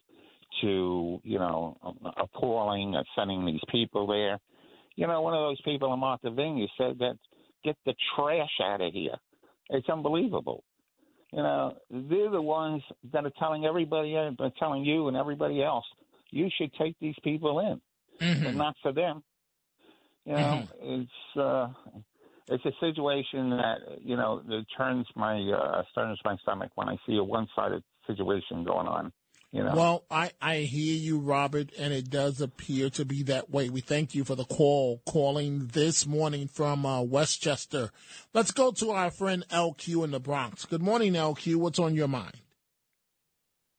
to 0.61 1.19
you 1.23 1.39
know 1.39 1.77
appalling 2.17 2.95
uh, 2.95 3.03
sending 3.15 3.45
these 3.45 3.61
people 3.71 4.07
there. 4.07 4.39
You 4.95 5.07
know, 5.07 5.21
one 5.21 5.33
of 5.33 5.39
those 5.41 5.61
people 5.61 5.91
in 5.93 5.99
Martha 5.99 6.29
Vineyard 6.29 6.69
said 6.77 6.99
that 6.99 7.17
get 7.63 7.77
the 7.85 7.93
trash 8.15 8.49
out 8.61 8.81
of 8.81 8.93
here. 8.93 9.15
It's 9.69 9.89
unbelievable. 9.89 10.63
You 11.31 11.39
know, 11.39 11.77
they're 11.89 12.29
the 12.29 12.41
ones 12.41 12.83
that 13.11 13.25
are 13.25 13.31
telling 13.39 13.65
everybody, 13.65 14.15
uh, 14.15 14.31
telling 14.59 14.83
you 14.83 15.07
and 15.07 15.17
everybody 15.17 15.63
else, 15.63 15.85
you 16.29 16.49
should 16.57 16.71
take 16.75 16.95
these 16.99 17.15
people 17.23 17.59
in, 17.59 17.81
but 18.43 18.55
not 18.55 18.75
for 18.83 18.91
them. 18.91 19.23
You 20.25 20.33
know, 20.33 20.67
it's 20.81 21.37
uh, 21.37 21.67
it's 22.49 22.65
a 22.65 22.71
situation 22.79 23.49
that 23.51 23.77
you 24.01 24.15
know 24.15 24.41
that 24.47 24.65
turns 24.77 25.07
my 25.15 25.41
uh, 25.41 25.83
turns 25.95 26.19
my 26.23 26.37
stomach 26.43 26.71
when 26.75 26.87
I 26.87 26.97
see 27.07 27.17
a 27.17 27.23
one-sided 27.23 27.83
situation 28.07 28.63
going 28.63 28.87
on. 28.87 29.11
You 29.53 29.63
know, 29.63 29.75
Well, 29.75 30.03
I, 30.09 30.31
I 30.41 30.57
hear 30.61 30.95
you, 30.95 31.19
Robert, 31.19 31.69
and 31.77 31.93
it 31.93 32.09
does 32.09 32.41
appear 32.41 32.89
to 32.89 33.05
be 33.05 33.21
that 33.23 33.51
way. 33.51 33.69
We 33.69 33.81
thank 33.81 34.15
you 34.15 34.23
for 34.23 34.33
the 34.33 34.45
call, 34.45 35.03
calling 35.05 35.67
this 35.73 36.07
morning 36.07 36.47
from 36.47 36.87
uh, 36.87 37.03
Westchester. 37.03 37.91
Let's 38.33 38.49
go 38.49 38.71
to 38.71 38.89
our 38.89 39.11
friend 39.11 39.45
LQ 39.51 40.05
in 40.05 40.11
the 40.11 40.19
Bronx. 40.19 40.65
Good 40.65 40.81
morning, 40.81 41.13
LQ. 41.13 41.57
What's 41.57 41.77
on 41.77 41.93
your 41.93 42.07
mind? 42.07 42.33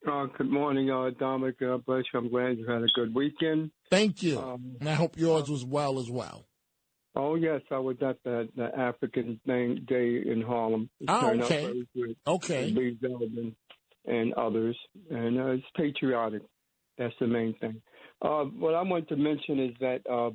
Uh, 0.07 0.27
good 0.39 0.49
morning, 0.49 0.91
uh, 0.91 1.11
Dominic. 1.19 1.61
Uh, 1.61 1.79
bless 1.79 2.05
you. 2.13 2.21
I'm 2.21 2.29
glad 2.31 2.57
you 2.57 2.67
had 2.67 2.83
a 2.83 2.89
good 2.95 3.13
weekend. 3.13 3.73
Thank 3.91 4.23
you. 4.23 4.39
Um, 4.39 4.77
and 4.79 4.89
I 4.89 4.95
hope 4.95 5.19
yours 5.19 5.51
was 5.51 5.65
well 5.65 5.99
as 5.99 6.09
well. 6.09 6.47
Oh 7.17 7.37
yes, 7.37 7.63
I 7.71 7.79
was 7.79 7.97
at 8.03 8.23
the, 8.25 8.49
the 8.57 8.77
African 8.77 9.41
Thing 9.47 9.85
Day 9.87 10.23
in 10.27 10.43
Harlem. 10.43 10.91
It 11.01 11.09
Oh, 11.09 11.31
okay. 11.31 11.85
very. 11.95 12.17
Okay. 12.27 12.75
And 14.07 14.35
others, 14.35 14.77
and 15.11 15.39
uh, 15.39 15.47
it's 15.53 15.65
patriotic. 15.77 16.43
That's 16.99 17.15
the 17.21 17.27
main 17.27 17.55
thing. 17.55 17.81
Uh, 18.21 18.45
what 18.45 18.75
I 18.75 18.83
want 18.83 19.09
to 19.09 19.17
mention 19.17 19.59
is 19.59 19.75
that 19.81 20.03
uh, 20.07 20.31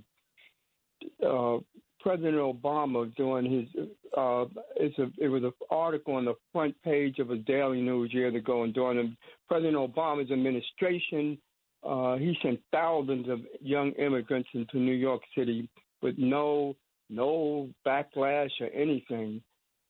uh, 1.26 1.60
President 2.00 2.38
Obama 2.38 3.14
during 3.16 3.52
his 3.52 3.86
uh, 4.18 4.46
a 4.46 5.12
it 5.18 5.28
was 5.28 5.44
an 5.44 5.52
article 5.70 6.16
on 6.16 6.26
the 6.26 6.34
front 6.52 6.76
page 6.84 7.20
of 7.20 7.30
a 7.30 7.38
Daily 7.38 7.82
News 7.82 8.14
years 8.14 8.36
ago, 8.36 8.64
and 8.64 8.74
during 8.74 9.16
President 9.48 9.76
Obama's 9.76 10.32
administration, 10.32 11.38
uh, 11.84 12.16
he 12.16 12.38
sent 12.42 12.60
thousands 12.72 13.30
of 13.30 13.40
young 13.62 13.92
immigrants 13.94 14.50
into 14.54 14.78
New 14.78 14.94
York 14.94 15.22
City 15.38 15.70
with 16.02 16.16
no 16.18 16.76
no 17.10 17.70
backlash 17.86 18.52
or 18.62 18.68
anything. 18.68 19.42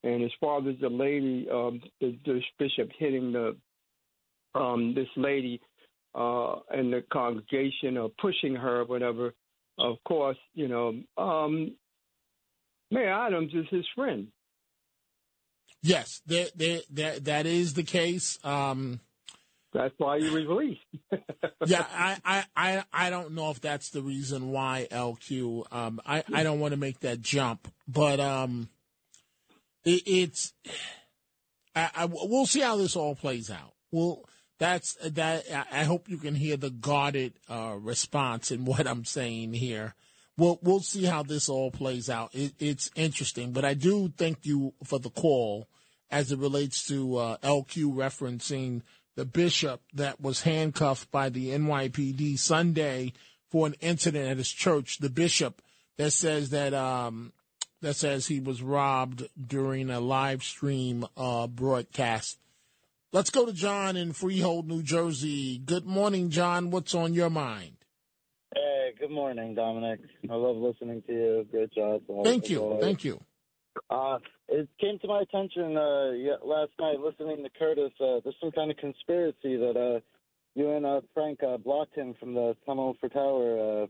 And 0.04 0.24
as 0.24 0.32
far 0.40 0.60
as 0.60 0.76
the 0.80 0.90
lady, 0.90 1.48
um, 1.52 1.82
the, 2.00 2.18
the 2.26 2.42
bishop 2.58 2.90
hitting 2.98 3.34
the 3.34 3.58
um, 4.56 4.94
this 4.96 5.08
lady 5.16 5.62
uh, 6.16 6.56
in 6.74 6.92
the 6.92 7.04
congregation 7.12 7.98
are 7.98 8.10
pushing 8.20 8.56
her, 8.56 8.82
or 8.82 8.86
whatever. 8.86 9.34
Of 9.78 9.98
course, 10.06 10.38
you 10.54 10.68
know, 10.68 10.94
um, 11.18 11.76
Mayor 12.92 13.14
Adams 13.14 13.54
is 13.54 13.66
his 13.70 13.86
friend. 13.96 14.28
Yes, 15.82 16.22
there, 16.26 16.48
there, 16.56 16.82
there, 16.90 17.20
that 17.22 17.46
is 17.46 17.74
the 17.74 17.84
case. 17.84 18.38
Um, 18.44 19.00
That's 19.74 19.94
why 19.98 20.20
he 20.20 20.30
was 20.30 20.46
released. 20.46 20.82
yeah, 21.66 21.86
I, 21.90 22.18
I, 22.26 22.44
I, 22.56 22.84
I 22.92 23.10
don't 23.10 23.34
know 23.34 23.52
if 23.52 23.62
that's 23.62 23.92
the 23.92 24.02
reason 24.02 24.52
why 24.52 24.88
LQ. 24.92 25.72
Um, 25.72 26.02
I, 26.06 26.24
I 26.34 26.44
don't 26.44 26.60
want 26.60 26.74
to 26.74 26.80
make 26.80 27.00
that 27.02 27.22
jump, 27.22 27.68
but 27.88 28.20
um, 28.20 28.68
it, 29.86 30.04
it's. 30.06 30.54
I, 31.76 31.90
I, 31.96 32.06
we'll 32.06 32.48
see 32.48 32.62
how 32.62 32.76
this 32.76 32.98
all 32.98 33.16
plays 33.16 33.50
out. 33.50 33.74
Well, 33.92 34.24
that's 34.60 34.96
that. 34.96 35.46
I 35.72 35.86
hope 35.86 36.10
you 36.10 36.18
can 36.18 36.36
hear 36.36 36.58
the 36.58 36.70
guarded 36.70 37.34
uh, 37.50 37.76
response 37.80 38.52
in 38.52 38.66
what 38.66 38.86
I'm 38.86 39.06
saying 39.06 39.54
here. 39.54 39.96
We'll 40.38 40.60
we'll 40.62 40.82
see 40.82 41.06
how 41.06 41.24
this 41.24 41.50
all 41.50 41.72
plays 41.72 42.10
out. 42.10 42.34
It, 42.34 42.54
it's 42.60 42.92
interesting, 42.96 43.52
but 43.52 43.66
I 43.66 43.74
do 43.74 44.14
thank 44.16 44.46
you 44.46 44.74
for 44.84 45.00
the 45.00 45.10
call 45.10 45.68
as 46.12 46.32
it 46.32 46.40
relates 46.40 46.88
to 46.88 47.18
uh, 47.18 47.38
LQ 47.38 47.94
referencing 47.94 48.82
the 49.16 49.26
bishop 49.26 49.82
that 49.94 50.22
was 50.22 50.44
handcuffed 50.44 51.12
by 51.12 51.30
the 51.30 51.50
NYPD 51.50 52.40
Sunday 52.40 53.14
for 53.50 53.68
an 53.68 53.76
incident 53.82 54.30
at 54.30 54.38
his 54.38 54.52
church. 54.52 55.00
The 55.00 55.10
bishop 55.10 55.62
that 55.98 56.12
says 56.12 56.52
that 56.52 56.74
um, 56.74 57.34
that 57.82 57.96
says 57.96 58.28
he 58.28 58.40
was 58.40 58.62
robbed 58.62 59.28
during 59.48 59.90
a 59.90 60.00
live 60.00 60.44
stream 60.44 61.06
uh, 61.18 61.48
broadcast. 61.48 62.38
Let's 63.12 63.32
go 63.32 63.44
to 63.48 63.54
John 63.54 63.98
in 63.98 64.14
Freehold, 64.14 64.68
New 64.68 64.84
Jersey. 64.84 65.58
Good 65.58 65.88
morning, 65.88 66.30
John. 66.30 66.70
What's 66.70 66.94
on 66.94 67.16
your 67.16 67.32
mind? 67.32 67.78
Hey, 68.54 68.92
good 69.00 69.10
morning, 69.10 69.56
Dominic. 69.56 70.02
I 70.30 70.36
love 70.36 70.58
listening 70.58 71.02
to 71.08 71.12
you. 71.12 71.48
Great 71.50 71.74
job. 71.74 72.04
Thank 72.24 72.52
you. 72.52 72.78
Thank 72.80 73.04
you. 73.04 73.20
Uh, 73.90 74.20
it 74.48 74.70
came 74.80 75.00
to 75.00 75.08
my 75.08 75.22
attention 75.22 75.76
uh, 75.76 76.12
last 76.46 76.72
night 76.80 77.00
listening 77.00 77.44
to 77.44 77.50
Curtis. 77.58 77.92
Uh, 78.00 78.20
there's 78.24 78.36
some 78.40 78.52
kind 78.52 78.70
of 78.70 78.78
conspiracy 78.78 79.58
that 79.58 79.76
uh, 79.76 80.02
you 80.54 80.70
and 80.70 80.86
uh, 80.86 81.02
Frank 81.16 81.40
uh, 81.42 81.58
blocked 81.58 81.96
him 81.96 82.14
from 82.20 82.36
the 82.36 82.56
Tunnel 82.64 82.96
for 83.00 83.10
Tower 83.10 83.84
uh, 83.84 83.88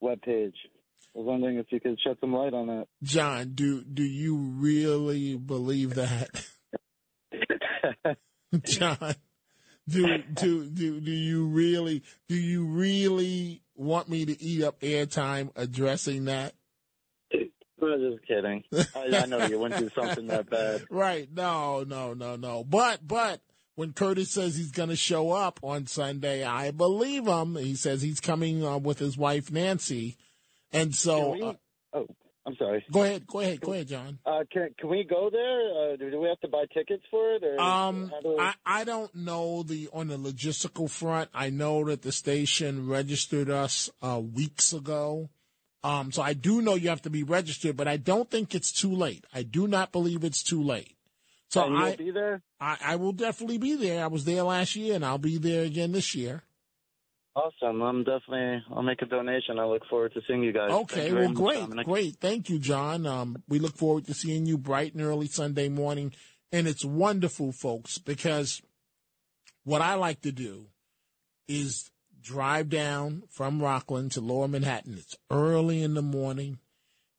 webpage. 0.00 0.54
I 1.16 1.18
was 1.18 1.26
wondering 1.26 1.56
if 1.56 1.66
you 1.70 1.80
could 1.80 1.98
shed 2.06 2.18
some 2.20 2.32
light 2.32 2.54
on 2.54 2.68
that. 2.68 2.86
John, 3.02 3.54
do 3.56 3.82
do 3.82 4.04
you 4.04 4.36
really 4.36 5.34
believe 5.34 5.96
that? 5.96 6.44
John, 8.64 9.14
do 9.88 10.18
do 10.34 10.64
do 10.66 11.00
do 11.00 11.10
you 11.10 11.46
really 11.46 12.02
do 12.28 12.34
you 12.34 12.66
really 12.66 13.62
want 13.74 14.08
me 14.08 14.26
to 14.26 14.42
eat 14.42 14.62
up 14.62 14.80
airtime 14.80 15.50
addressing 15.56 16.26
that? 16.26 16.54
I'm 17.82 18.12
just 18.12 18.26
kidding. 18.26 18.64
I, 18.72 19.22
I 19.22 19.26
know 19.26 19.46
you 19.46 19.58
wouldn't 19.58 19.80
do 19.80 19.90
something 19.94 20.26
that 20.28 20.50
bad. 20.50 20.84
Right. 20.90 21.28
No, 21.32 21.84
no, 21.84 22.12
no, 22.12 22.36
no. 22.36 22.64
But, 22.64 23.06
but 23.06 23.40
when 23.76 23.92
Curtis 23.92 24.32
says 24.32 24.56
he's 24.56 24.72
going 24.72 24.88
to 24.88 24.96
show 24.96 25.30
up 25.30 25.60
on 25.62 25.86
Sunday, 25.86 26.44
I 26.44 26.72
believe 26.72 27.26
him. 27.26 27.54
He 27.54 27.76
says 27.76 28.02
he's 28.02 28.20
coming 28.20 28.64
uh, 28.64 28.78
with 28.78 28.98
his 28.98 29.16
wife, 29.16 29.52
Nancy. 29.52 30.16
And 30.72 30.94
so. 30.94 31.40
Uh, 31.40 31.52
oh, 31.92 32.06
I'm 32.48 32.56
sorry. 32.56 32.82
Go 32.90 33.02
ahead. 33.02 33.26
Go 33.26 33.40
ahead. 33.40 33.60
Go 33.60 33.74
ahead, 33.74 33.88
John. 33.88 34.18
Uh, 34.24 34.40
can, 34.50 34.70
can 34.78 34.88
we 34.88 35.04
go 35.04 35.28
there? 35.30 35.92
Uh, 35.92 35.96
do, 35.96 36.10
do 36.10 36.18
we 36.18 36.28
have 36.28 36.40
to 36.40 36.48
buy 36.48 36.64
tickets 36.72 37.02
for 37.10 37.34
it? 37.34 37.44
Or 37.44 37.60
um, 37.60 38.10
we... 38.24 38.36
I, 38.38 38.54
I 38.64 38.84
don't 38.84 39.14
know 39.14 39.62
the 39.62 39.90
on 39.92 40.08
the 40.08 40.16
logistical 40.16 40.88
front. 40.88 41.28
I 41.34 41.50
know 41.50 41.84
that 41.84 42.00
the 42.00 42.10
station 42.12 42.88
registered 42.88 43.50
us 43.50 43.90
uh, 44.00 44.18
weeks 44.20 44.72
ago. 44.72 45.28
Um, 45.84 46.10
so 46.10 46.22
I 46.22 46.32
do 46.32 46.62
know 46.62 46.74
you 46.74 46.88
have 46.88 47.02
to 47.02 47.10
be 47.10 47.22
registered, 47.22 47.76
but 47.76 47.86
I 47.86 47.98
don't 47.98 48.30
think 48.30 48.54
it's 48.54 48.72
too 48.72 48.92
late. 48.92 49.26
I 49.32 49.42
do 49.42 49.68
not 49.68 49.92
believe 49.92 50.24
it's 50.24 50.42
too 50.42 50.62
late. 50.62 50.96
So 51.50 51.66
you'll 51.66 51.76
I, 51.76 51.96
be 51.96 52.10
there? 52.10 52.42
I, 52.60 52.76
I 52.82 52.96
will 52.96 53.12
definitely 53.12 53.58
be 53.58 53.74
there. 53.74 54.02
I 54.02 54.08
was 54.08 54.24
there 54.24 54.42
last 54.42 54.74
year, 54.74 54.94
and 54.94 55.04
I'll 55.04 55.18
be 55.18 55.38
there 55.38 55.64
again 55.64 55.92
this 55.92 56.14
year. 56.14 56.42
Awesome. 57.38 57.82
I'm 57.82 58.02
definitely. 58.02 58.64
I'll 58.70 58.82
make 58.82 59.00
a 59.00 59.06
donation. 59.06 59.60
I 59.60 59.64
look 59.64 59.86
forward 59.88 60.12
to 60.14 60.20
seeing 60.26 60.42
you 60.42 60.52
guys. 60.52 60.70
Okay. 60.70 61.12
Well, 61.12 61.32
great, 61.32 61.68
much, 61.68 61.86
great. 61.86 62.16
Thank 62.16 62.48
you, 62.48 62.58
John. 62.58 63.06
Um, 63.06 63.42
we 63.48 63.60
look 63.60 63.76
forward 63.76 64.06
to 64.06 64.14
seeing 64.14 64.44
you 64.44 64.58
bright 64.58 64.94
and 64.94 65.02
early 65.04 65.28
Sunday 65.28 65.68
morning, 65.68 66.12
and 66.50 66.66
it's 66.66 66.84
wonderful, 66.84 67.52
folks, 67.52 67.98
because 67.98 68.60
what 69.62 69.80
I 69.80 69.94
like 69.94 70.22
to 70.22 70.32
do 70.32 70.66
is 71.46 71.90
drive 72.20 72.68
down 72.68 73.22
from 73.30 73.62
Rockland 73.62 74.12
to 74.12 74.20
Lower 74.20 74.48
Manhattan. 74.48 74.96
It's 74.98 75.16
early 75.30 75.82
in 75.82 75.94
the 75.94 76.02
morning. 76.02 76.58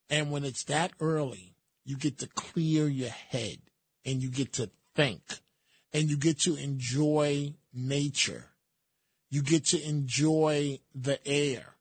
And 0.10 0.32
when 0.32 0.44
it's 0.44 0.64
that 0.66 0.92
early, 1.00 1.56
you 1.86 1.96
get 1.96 2.18
to 2.20 2.28
clear 2.28 2.88
your 2.88 3.10
head 3.10 3.60
and 4.06 4.22
you 4.22 4.30
get 4.30 4.54
to 4.54 4.70
think 4.96 5.22
and 5.94 6.10
you 6.10 6.18
get 6.18 6.40
to 6.42 6.56
enjoy 6.56 7.54
nature. 7.74 8.49
You 9.30 9.42
get 9.42 9.66
to 9.68 9.82
enjoy 9.82 10.80
the 10.96 11.26
air. 11.28 11.76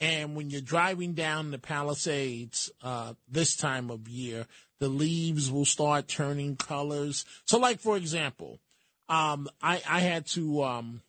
And 0.00 0.34
when 0.34 0.48
you're 0.48 0.62
driving 0.62 1.12
down 1.12 1.50
the 1.50 1.58
Palisades 1.58 2.70
uh, 2.82 3.14
this 3.28 3.54
time 3.54 3.90
of 3.90 4.08
year, 4.08 4.46
the 4.78 4.88
leaves 4.88 5.50
will 5.50 5.66
start 5.66 6.08
turning 6.08 6.56
colors. 6.56 7.24
So, 7.44 7.58
like 7.58 7.80
for 7.80 7.96
example, 7.96 8.60
um, 9.10 9.48
I, 9.62 9.82
I 9.86 10.00
had 10.00 10.26
to 10.28 10.64
um, 10.64 11.02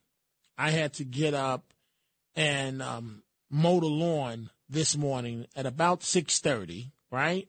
I 0.57 0.71
had 0.71 0.93
to 0.95 1.05
get 1.05 1.33
up 1.33 1.73
and 2.35 2.81
um, 2.81 3.23
mow 3.49 3.79
the 3.79 3.87
lawn 3.87 4.49
this 4.69 4.97
morning 4.97 5.47
at 5.55 5.65
about 5.65 6.03
six 6.03 6.39
thirty, 6.39 6.91
right? 7.09 7.47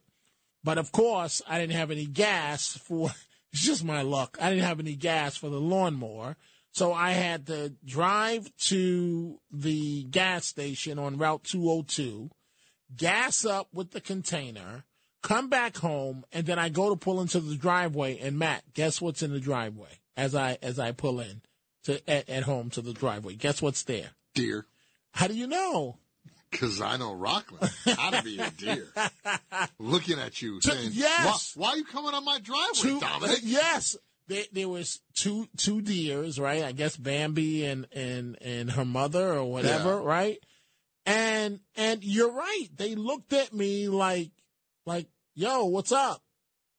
But 0.63 0.79
of 0.79 0.93
course, 0.93 1.43
I 1.49 1.59
didn't 1.59 1.77
have 1.77 1.91
any 1.91 2.07
gas 2.07 2.77
for. 2.77 3.11
It's 3.55 3.61
just 3.61 3.85
my 3.85 4.01
luck. 4.01 4.39
I 4.41 4.49
didn't 4.49 4.65
have 4.65 4.81
any 4.81 4.95
gas 4.95 5.37
for 5.37 5.51
the 5.51 5.61
lawnmower. 5.61 6.39
So 6.73 6.95
I 6.95 7.11
had 7.11 7.47
to 7.49 7.75
drive 7.85 8.51
to 8.69 9.39
the 9.51 10.05
gas 10.05 10.47
station 10.47 10.99
on 10.99 11.19
Route 11.19 11.45
202, 11.45 12.31
gas 12.97 13.45
up 13.45 13.69
with 13.75 13.91
the 13.91 14.01
container, 14.01 14.85
come 15.23 15.51
back 15.51 15.77
home, 15.77 16.25
and 16.33 16.47
then 16.47 16.59
I 16.59 16.71
go 16.71 16.89
to 16.89 16.97
pull 16.97 17.21
into 17.21 17.41
the 17.41 17.57
driveway. 17.57 18.19
And 18.19 18.39
Matt, 18.39 18.73
guess 18.73 19.03
what's 19.03 19.23
in 19.23 19.33
the 19.33 19.41
driveway 19.41 20.01
as 20.17 20.35
I 20.35 20.57
as 20.63 20.79
I 20.79 20.93
pull 20.93 21.21
in 21.21 21.43
to 21.85 22.11
at, 22.11 22.31
at 22.31 22.45
home 22.45 22.71
to 22.71 22.81
the 22.81 22.95
driveway? 22.95 23.35
Guess 23.35 23.61
what's 23.61 23.83
there? 23.83 24.11
Deer. 24.35 24.65
How 25.13 25.27
do 25.27 25.35
you 25.35 25.47
know? 25.47 25.99
Because 26.51 26.81
I 26.81 26.97
know 26.97 27.15
Rockland. 27.15 27.71
How 27.85 28.11
to 28.11 28.23
be 28.23 28.39
a 28.39 28.51
deer. 28.51 28.89
Looking 29.79 30.19
at 30.19 30.41
you, 30.41 30.61
saying, 30.61 30.91
yes. 30.93 31.55
Why, 31.55 31.67
why, 31.67 31.73
are 31.73 31.77
you 31.79 31.85
coming 31.85 32.15
on 32.15 32.25
my 32.25 32.39
driveway, 32.41 32.73
Two, 32.75 33.01
Dominic? 33.01 33.41
Yes. 33.43 33.97
There, 34.29 34.45
there 34.53 34.69
was 34.69 35.01
two 35.15 35.49
two 35.57 35.81
deers, 35.83 36.39
right? 36.39 36.63
I 36.65 36.73
guess 36.73 36.97
Bambi 36.97 37.65
and 37.65 37.87
and 37.93 38.37
and 38.41 38.71
her 38.73 38.85
mother 38.85 39.33
or 39.35 39.45
whatever, 39.51 39.97
Yeah. 40.01 40.05
right? 40.07 40.39
And 41.05 41.61
and 41.77 42.05
you're 42.05 42.33
right. 42.33 42.69
They 42.77 42.95
looked 42.95 43.33
at 43.33 43.53
me 43.53 43.89
like 43.89 44.31
like, 44.87 45.09
"Yo, 45.35 45.65
what's 45.67 45.93
up?" 45.93 46.23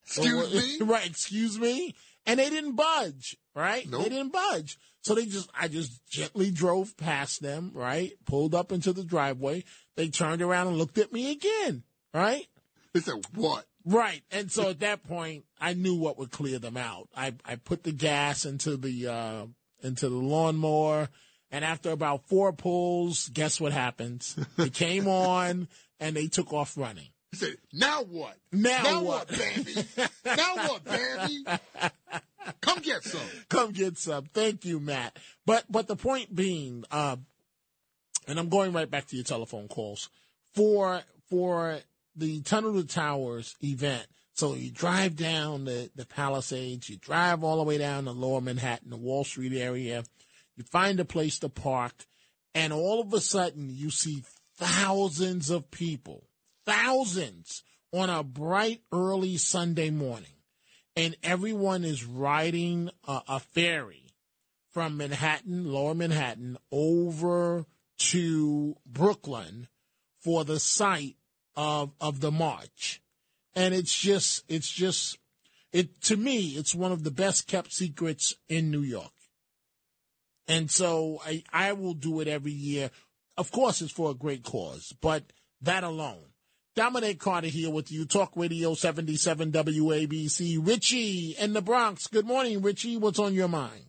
Excuse 0.05 0.53
Or- 0.53 0.55
me? 0.55 0.79
Right, 0.91 1.05
excuse 1.05 1.59
me. 1.59 1.95
And 2.25 2.39
they 2.39 2.49
didn't 2.49 2.75
budge, 2.75 3.37
right? 3.53 3.85
Nope. 3.89 4.03
They 4.03 4.09
didn't 4.09 4.31
budge. 4.31 4.77
So 5.01 5.13
they 5.15 5.25
just 5.25 5.49
I 5.53 5.67
just 5.67 6.05
gently 6.07 6.49
drove 6.51 6.95
past 6.95 7.41
them, 7.41 7.71
right? 7.73 8.13
Pulled 8.25 8.55
up 8.55 8.71
into 8.71 8.93
the 8.93 9.03
driveway. 9.03 9.65
They 9.97 10.07
turned 10.07 10.41
around 10.41 10.67
and 10.67 10.77
looked 10.77 10.97
at 10.97 11.11
me 11.11 11.31
again, 11.31 11.83
right? 12.13 12.47
They 12.93 13.01
said, 13.01 13.15
"What?" 13.35 13.65
Right. 13.85 14.21
And 14.31 14.51
so 14.51 14.69
at 14.69 14.79
that 14.79 15.03
point, 15.03 15.45
I 15.59 15.73
knew 15.73 15.95
what 15.95 16.17
would 16.17 16.31
clear 16.31 16.59
them 16.59 16.77
out. 16.77 17.09
I, 17.15 17.33
I 17.45 17.55
put 17.57 17.83
the 17.83 17.91
gas 17.91 18.45
into 18.45 18.77
the 18.77 19.07
uh, 19.07 19.45
into 19.81 20.09
the 20.09 20.15
lawnmower, 20.15 21.09
and 21.51 21.65
after 21.65 21.91
about 21.91 22.27
four 22.27 22.53
pulls, 22.53 23.29
guess 23.29 23.59
what 23.59 23.73
happens? 23.73 24.37
It 24.57 24.73
came 24.73 25.07
on, 25.07 25.67
and 25.99 26.15
they 26.15 26.27
took 26.27 26.53
off 26.53 26.77
running. 26.77 27.09
He 27.31 27.37
said, 27.37 27.57
"Now 27.73 28.03
what? 28.03 28.37
Now, 28.51 28.83
Now 28.83 29.03
what? 29.03 29.29
what, 29.29 29.39
Bambi? 29.39 29.75
now 30.25 30.55
what, 30.55 30.83
Bambi? 30.85 31.43
Come 32.61 32.79
get 32.79 33.03
some." 33.03 33.21
Come 33.49 33.71
get 33.71 33.97
some. 33.97 34.25
Thank 34.33 34.65
you, 34.65 34.79
Matt. 34.79 35.17
But 35.45 35.65
but 35.69 35.87
the 35.87 35.95
point 35.95 36.33
being, 36.33 36.85
uh, 36.89 37.17
and 38.27 38.39
I'm 38.39 38.49
going 38.49 38.71
right 38.71 38.89
back 38.89 39.07
to 39.07 39.15
your 39.15 39.25
telephone 39.25 39.67
calls 39.67 40.09
for 40.53 41.01
for 41.29 41.79
the 42.15 42.41
Tunnel 42.41 42.81
to 42.81 42.87
Towers 42.87 43.55
event. 43.63 44.07
So 44.33 44.55
you 44.55 44.71
drive 44.71 45.15
down 45.15 45.65
the, 45.65 45.91
the 45.95 46.05
Palisades, 46.05 46.89
you 46.89 46.97
drive 46.97 47.43
all 47.43 47.57
the 47.57 47.63
way 47.63 47.77
down 47.77 48.05
to 48.05 48.11
Lower 48.11 48.41
Manhattan, 48.41 48.89
the 48.89 48.97
Wall 48.97 49.23
Street 49.23 49.53
area, 49.53 50.03
you 50.55 50.63
find 50.63 50.99
a 50.99 51.05
place 51.05 51.39
to 51.39 51.49
park, 51.49 52.05
and 52.55 52.73
all 52.73 53.01
of 53.01 53.13
a 53.13 53.21
sudden 53.21 53.69
you 53.69 53.89
see 53.89 54.23
thousands 54.55 55.49
of 55.49 55.69
people, 55.71 56.27
thousands 56.65 57.63
on 57.91 58.09
a 58.09 58.23
bright 58.23 58.81
early 58.91 59.37
Sunday 59.37 59.89
morning. 59.89 60.27
And 60.95 61.15
everyone 61.23 61.83
is 61.83 62.05
riding 62.05 62.89
a, 63.07 63.21
a 63.27 63.39
ferry 63.39 64.13
from 64.71 64.97
Manhattan, 64.97 65.71
Lower 65.71 65.95
Manhattan, 65.95 66.57
over 66.71 67.65
to 67.97 68.75
Brooklyn 68.85 69.67
for 70.21 70.43
the 70.43 70.59
site 70.59 71.17
of 71.55 71.91
of 71.99 72.19
the 72.19 72.31
march. 72.31 73.01
And 73.55 73.73
it's 73.73 73.97
just 73.97 74.43
it's 74.47 74.69
just 74.69 75.17
it 75.71 76.01
to 76.03 76.17
me 76.17 76.49
it's 76.49 76.75
one 76.75 76.91
of 76.91 77.03
the 77.03 77.11
best 77.11 77.47
kept 77.47 77.73
secrets 77.73 78.33
in 78.49 78.71
New 78.71 78.81
York. 78.81 79.11
And 80.47 80.69
so 80.69 81.21
I, 81.25 81.43
I 81.51 81.73
will 81.73 81.93
do 81.93 82.19
it 82.19 82.27
every 82.27 82.51
year. 82.51 82.91
Of 83.37 83.51
course, 83.51 83.81
it's 83.81 83.91
for 83.91 84.11
a 84.11 84.15
great 84.15 84.43
cause, 84.43 84.93
but 85.01 85.23
that 85.61 85.83
alone. 85.83 86.25
Dominic 86.75 87.19
Carter 87.19 87.47
here 87.47 87.69
with 87.69 87.91
you, 87.91 88.05
Talk 88.05 88.31
Radio 88.35 88.73
77 88.73 89.51
WABC. 89.51 90.65
Richie 90.65 91.35
in 91.39 91.53
the 91.53 91.61
Bronx. 91.61 92.07
Good 92.07 92.25
morning, 92.25 92.63
Richie. 92.63 92.97
What's 92.97 93.19
on 93.19 93.35
your 93.35 93.47
mind? 93.47 93.85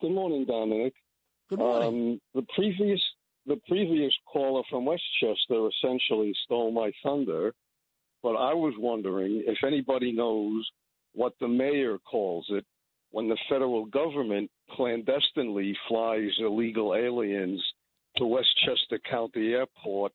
Good 0.00 0.12
morning, 0.12 0.44
Dominic. 0.44 0.92
Good 1.48 1.58
morning. 1.58 2.12
Um, 2.12 2.20
the 2.34 2.46
previous 2.54 3.00
the 3.50 3.60
previous 3.66 4.12
caller 4.32 4.62
from 4.70 4.84
Westchester 4.84 5.68
essentially 5.68 6.32
stole 6.44 6.70
my 6.70 6.92
thunder, 7.02 7.52
but 8.22 8.36
I 8.36 8.54
was 8.54 8.74
wondering 8.78 9.42
if 9.44 9.58
anybody 9.66 10.12
knows 10.12 10.70
what 11.14 11.32
the 11.40 11.48
mayor 11.48 11.98
calls 11.98 12.46
it 12.50 12.64
when 13.10 13.28
the 13.28 13.36
federal 13.48 13.86
government 13.86 14.52
clandestinely 14.70 15.76
flies 15.88 16.30
illegal 16.38 16.94
aliens 16.94 17.60
to 18.18 18.24
Westchester 18.24 19.00
County 19.10 19.52
Airport, 19.52 20.12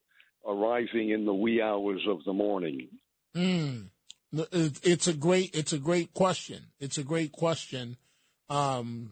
arriving 0.48 1.10
in 1.10 1.26
the 1.26 1.34
wee 1.34 1.62
hours 1.62 2.02
of 2.08 2.20
the 2.26 2.32
morning. 2.32 2.88
Mm. 3.36 3.90
It's 4.32 5.08
a 5.08 5.14
great. 5.14 5.54
It's 5.54 5.74
a 5.74 5.78
great 5.78 6.14
question. 6.14 6.68
It's 6.80 6.98
a 6.98 7.04
great 7.04 7.34
question. 7.34 7.98
Um, 8.50 9.12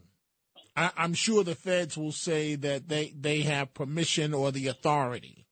I, 0.75 0.91
I'm 0.97 1.13
sure 1.13 1.43
the 1.43 1.55
feds 1.55 1.97
will 1.97 2.11
say 2.11 2.55
that 2.55 2.89
they 2.89 3.13
they 3.19 3.41
have 3.41 3.73
permission 3.73 4.33
or 4.33 4.51
the 4.51 4.67
authority 4.67 5.45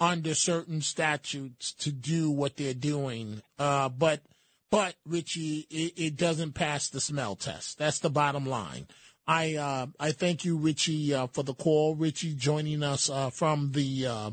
under 0.00 0.34
certain 0.34 0.80
statutes 0.80 1.72
to 1.74 1.90
do 1.90 2.30
what 2.30 2.56
they're 2.56 2.74
doing. 2.74 3.42
Uh, 3.58 3.88
but 3.88 4.22
but 4.70 4.94
Richie, 5.06 5.66
it, 5.70 5.94
it 5.96 6.16
doesn't 6.16 6.52
pass 6.52 6.88
the 6.88 7.00
smell 7.00 7.36
test. 7.36 7.78
That's 7.78 8.00
the 8.00 8.10
bottom 8.10 8.44
line. 8.44 8.86
I 9.26 9.56
uh, 9.56 9.86
I 9.98 10.12
thank 10.12 10.44
you, 10.44 10.56
Richie, 10.56 11.14
uh, 11.14 11.26
for 11.28 11.42
the 11.42 11.54
call. 11.54 11.94
Richie 11.94 12.34
joining 12.34 12.82
us 12.82 13.10
uh, 13.10 13.30
from 13.30 13.72
the 13.72 14.06
uh, 14.06 14.30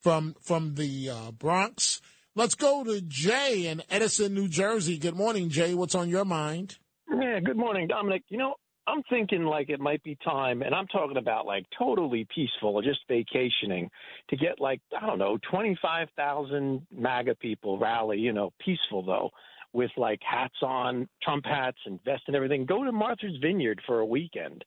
from 0.00 0.34
from 0.40 0.74
the 0.74 1.10
uh, 1.10 1.30
Bronx. 1.32 2.00
Let's 2.36 2.54
go 2.54 2.82
to 2.84 3.00
Jay 3.00 3.66
in 3.66 3.82
Edison, 3.88 4.34
New 4.34 4.48
Jersey. 4.48 4.98
Good 4.98 5.14
morning, 5.14 5.50
Jay. 5.50 5.72
What's 5.72 5.94
on 5.94 6.08
your 6.08 6.24
mind? 6.24 6.78
Yeah, 7.08 7.38
good 7.40 7.56
morning, 7.56 7.86
Dominic. 7.86 8.24
You 8.28 8.38
know, 8.38 8.54
I'm 8.86 9.02
thinking 9.08 9.44
like 9.44 9.70
it 9.70 9.80
might 9.80 10.02
be 10.02 10.16
time, 10.24 10.62
and 10.62 10.74
I'm 10.74 10.86
talking 10.88 11.16
about 11.16 11.46
like 11.46 11.64
totally 11.78 12.26
peaceful, 12.34 12.80
just 12.82 13.00
vacationing, 13.08 13.90
to 14.28 14.36
get 14.36 14.60
like, 14.60 14.80
I 15.00 15.06
don't 15.06 15.18
know, 15.18 15.38
25,000 15.50 16.86
MAGA 16.92 17.34
people 17.36 17.78
rally, 17.78 18.18
you 18.18 18.32
know, 18.32 18.52
peaceful 18.64 19.02
though, 19.02 19.30
with 19.72 19.90
like 19.96 20.20
hats 20.22 20.56
on, 20.62 21.08
Trump 21.22 21.46
hats 21.46 21.78
and 21.86 21.98
vests 22.04 22.24
and 22.26 22.36
everything. 22.36 22.66
Go 22.66 22.84
to 22.84 22.92
Martha's 22.92 23.36
Vineyard 23.40 23.80
for 23.86 24.00
a 24.00 24.06
weekend. 24.06 24.64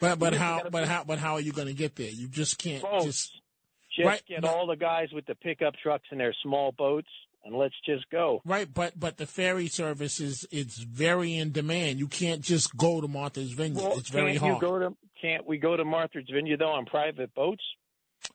But 0.00 0.18
but 0.18 0.34
how 0.34 0.58
gotta 0.58 0.70
but 0.70 0.88
how 0.88 1.04
but 1.04 1.18
how 1.18 1.34
are 1.34 1.40
you 1.40 1.52
going 1.52 1.68
to 1.68 1.74
get 1.74 1.94
there? 1.96 2.08
You 2.08 2.26
just 2.26 2.58
can't 2.58 2.82
Boats. 2.82 3.04
just 3.04 3.32
Just 3.94 4.06
Right, 4.06 4.22
get 4.26 4.44
all 4.44 4.66
the 4.66 4.76
guys 4.76 5.08
with 5.12 5.26
the 5.26 5.34
pickup 5.34 5.74
trucks 5.82 6.06
and 6.10 6.18
their 6.18 6.34
small 6.42 6.72
boats, 6.72 7.08
and 7.44 7.56
let's 7.56 7.74
just 7.86 8.08
go. 8.10 8.40
right. 8.44 8.72
But 8.72 8.98
but 8.98 9.16
the 9.16 9.26
ferry 9.26 9.66
service 9.68 10.20
is 10.20 10.46
it's 10.50 10.78
very 10.78 11.36
in 11.36 11.52
demand. 11.52 11.98
You 11.98 12.08
can't 12.08 12.42
just 12.42 12.76
go 12.76 13.00
to 13.00 13.08
Martha's 13.08 13.52
Vineyard. 13.52 13.82
Well, 13.82 13.98
it's 13.98 14.10
very 14.10 14.36
hard. 14.36 14.54
You 14.54 14.60
go 14.60 14.78
to, 14.78 14.96
can't 15.20 15.46
we 15.46 15.58
go 15.58 15.76
to 15.76 15.84
Martha's 15.84 16.28
Vineyard 16.32 16.58
though 16.60 16.72
on 16.72 16.84
private 16.86 17.34
boats? 17.34 17.62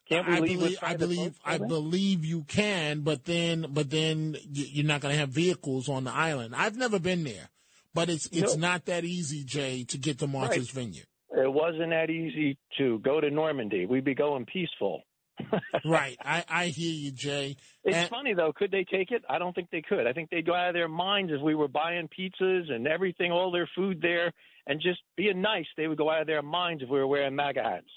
Can't 0.09 0.27
we 0.27 0.33
I 0.35 0.39
leave 0.39 0.59
believe 0.59 0.77
I 0.81 0.95
believe 0.95 1.39
I 1.45 1.57
believe 1.59 2.25
you 2.25 2.43
can, 2.47 3.01
but 3.01 3.25
then 3.25 3.67
but 3.69 3.89
then 3.91 4.35
you're 4.51 4.85
not 4.85 5.01
going 5.01 5.13
to 5.13 5.19
have 5.19 5.29
vehicles 5.29 5.87
on 5.89 6.03
the 6.05 6.11
island. 6.11 6.55
I've 6.55 6.75
never 6.77 6.97
been 6.99 7.23
there, 7.23 7.49
but 7.93 8.09
it's 8.09 8.25
it's 8.31 8.55
No. 8.55 8.69
not 8.69 8.85
that 8.85 9.05
easy, 9.05 9.43
Jay, 9.43 9.83
to 9.85 9.97
get 9.99 10.19
to 10.19 10.27
Martha's 10.27 10.71
Vineyard. 10.71 11.05
It 11.31 11.51
wasn't 11.51 11.89
that 11.91 12.09
easy 12.09 12.57
to 12.77 12.97
go 12.99 13.19
to 13.21 13.29
Normandy. 13.29 13.85
We'd 13.85 14.05
be 14.05 14.15
going 14.15 14.45
peaceful. 14.45 15.03
Right. 15.85 16.17
I 16.23 16.43
I 16.49 16.65
hear 16.67 16.93
you, 16.93 17.11
Jay. 17.11 17.57
It's 17.83 17.95
And- 17.95 18.09
funny 18.09 18.33
though. 18.33 18.53
Could 18.53 18.71
they 18.71 18.83
take 18.85 19.11
it? 19.11 19.23
I 19.29 19.37
don't 19.39 19.53
think 19.53 19.69
they 19.71 19.81
could. 19.81 20.07
I 20.07 20.13
think 20.13 20.29
they'd 20.29 20.45
go 20.45 20.53
out 20.55 20.69
of 20.69 20.73
their 20.73 20.87
minds 20.87 21.31
if 21.33 21.41
we 21.41 21.55
were 21.55 21.67
buying 21.67 22.07
pizzas 22.07 22.71
and 22.71 22.87
everything, 22.87 23.31
all 23.31 23.51
their 23.51 23.69
food 23.75 24.01
there, 24.01 24.31
and 24.67 24.81
just 24.81 24.99
being 25.15 25.41
nice. 25.41 25.65
They 25.77 25.87
would 25.87 25.97
go 25.97 26.09
out 26.09 26.21
of 26.21 26.27
their 26.27 26.41
minds 26.41 26.83
if 26.83 26.89
we 26.89 26.97
were 26.99 27.07
wearing 27.07 27.35
MAGA 27.35 27.63
hats. 27.63 27.87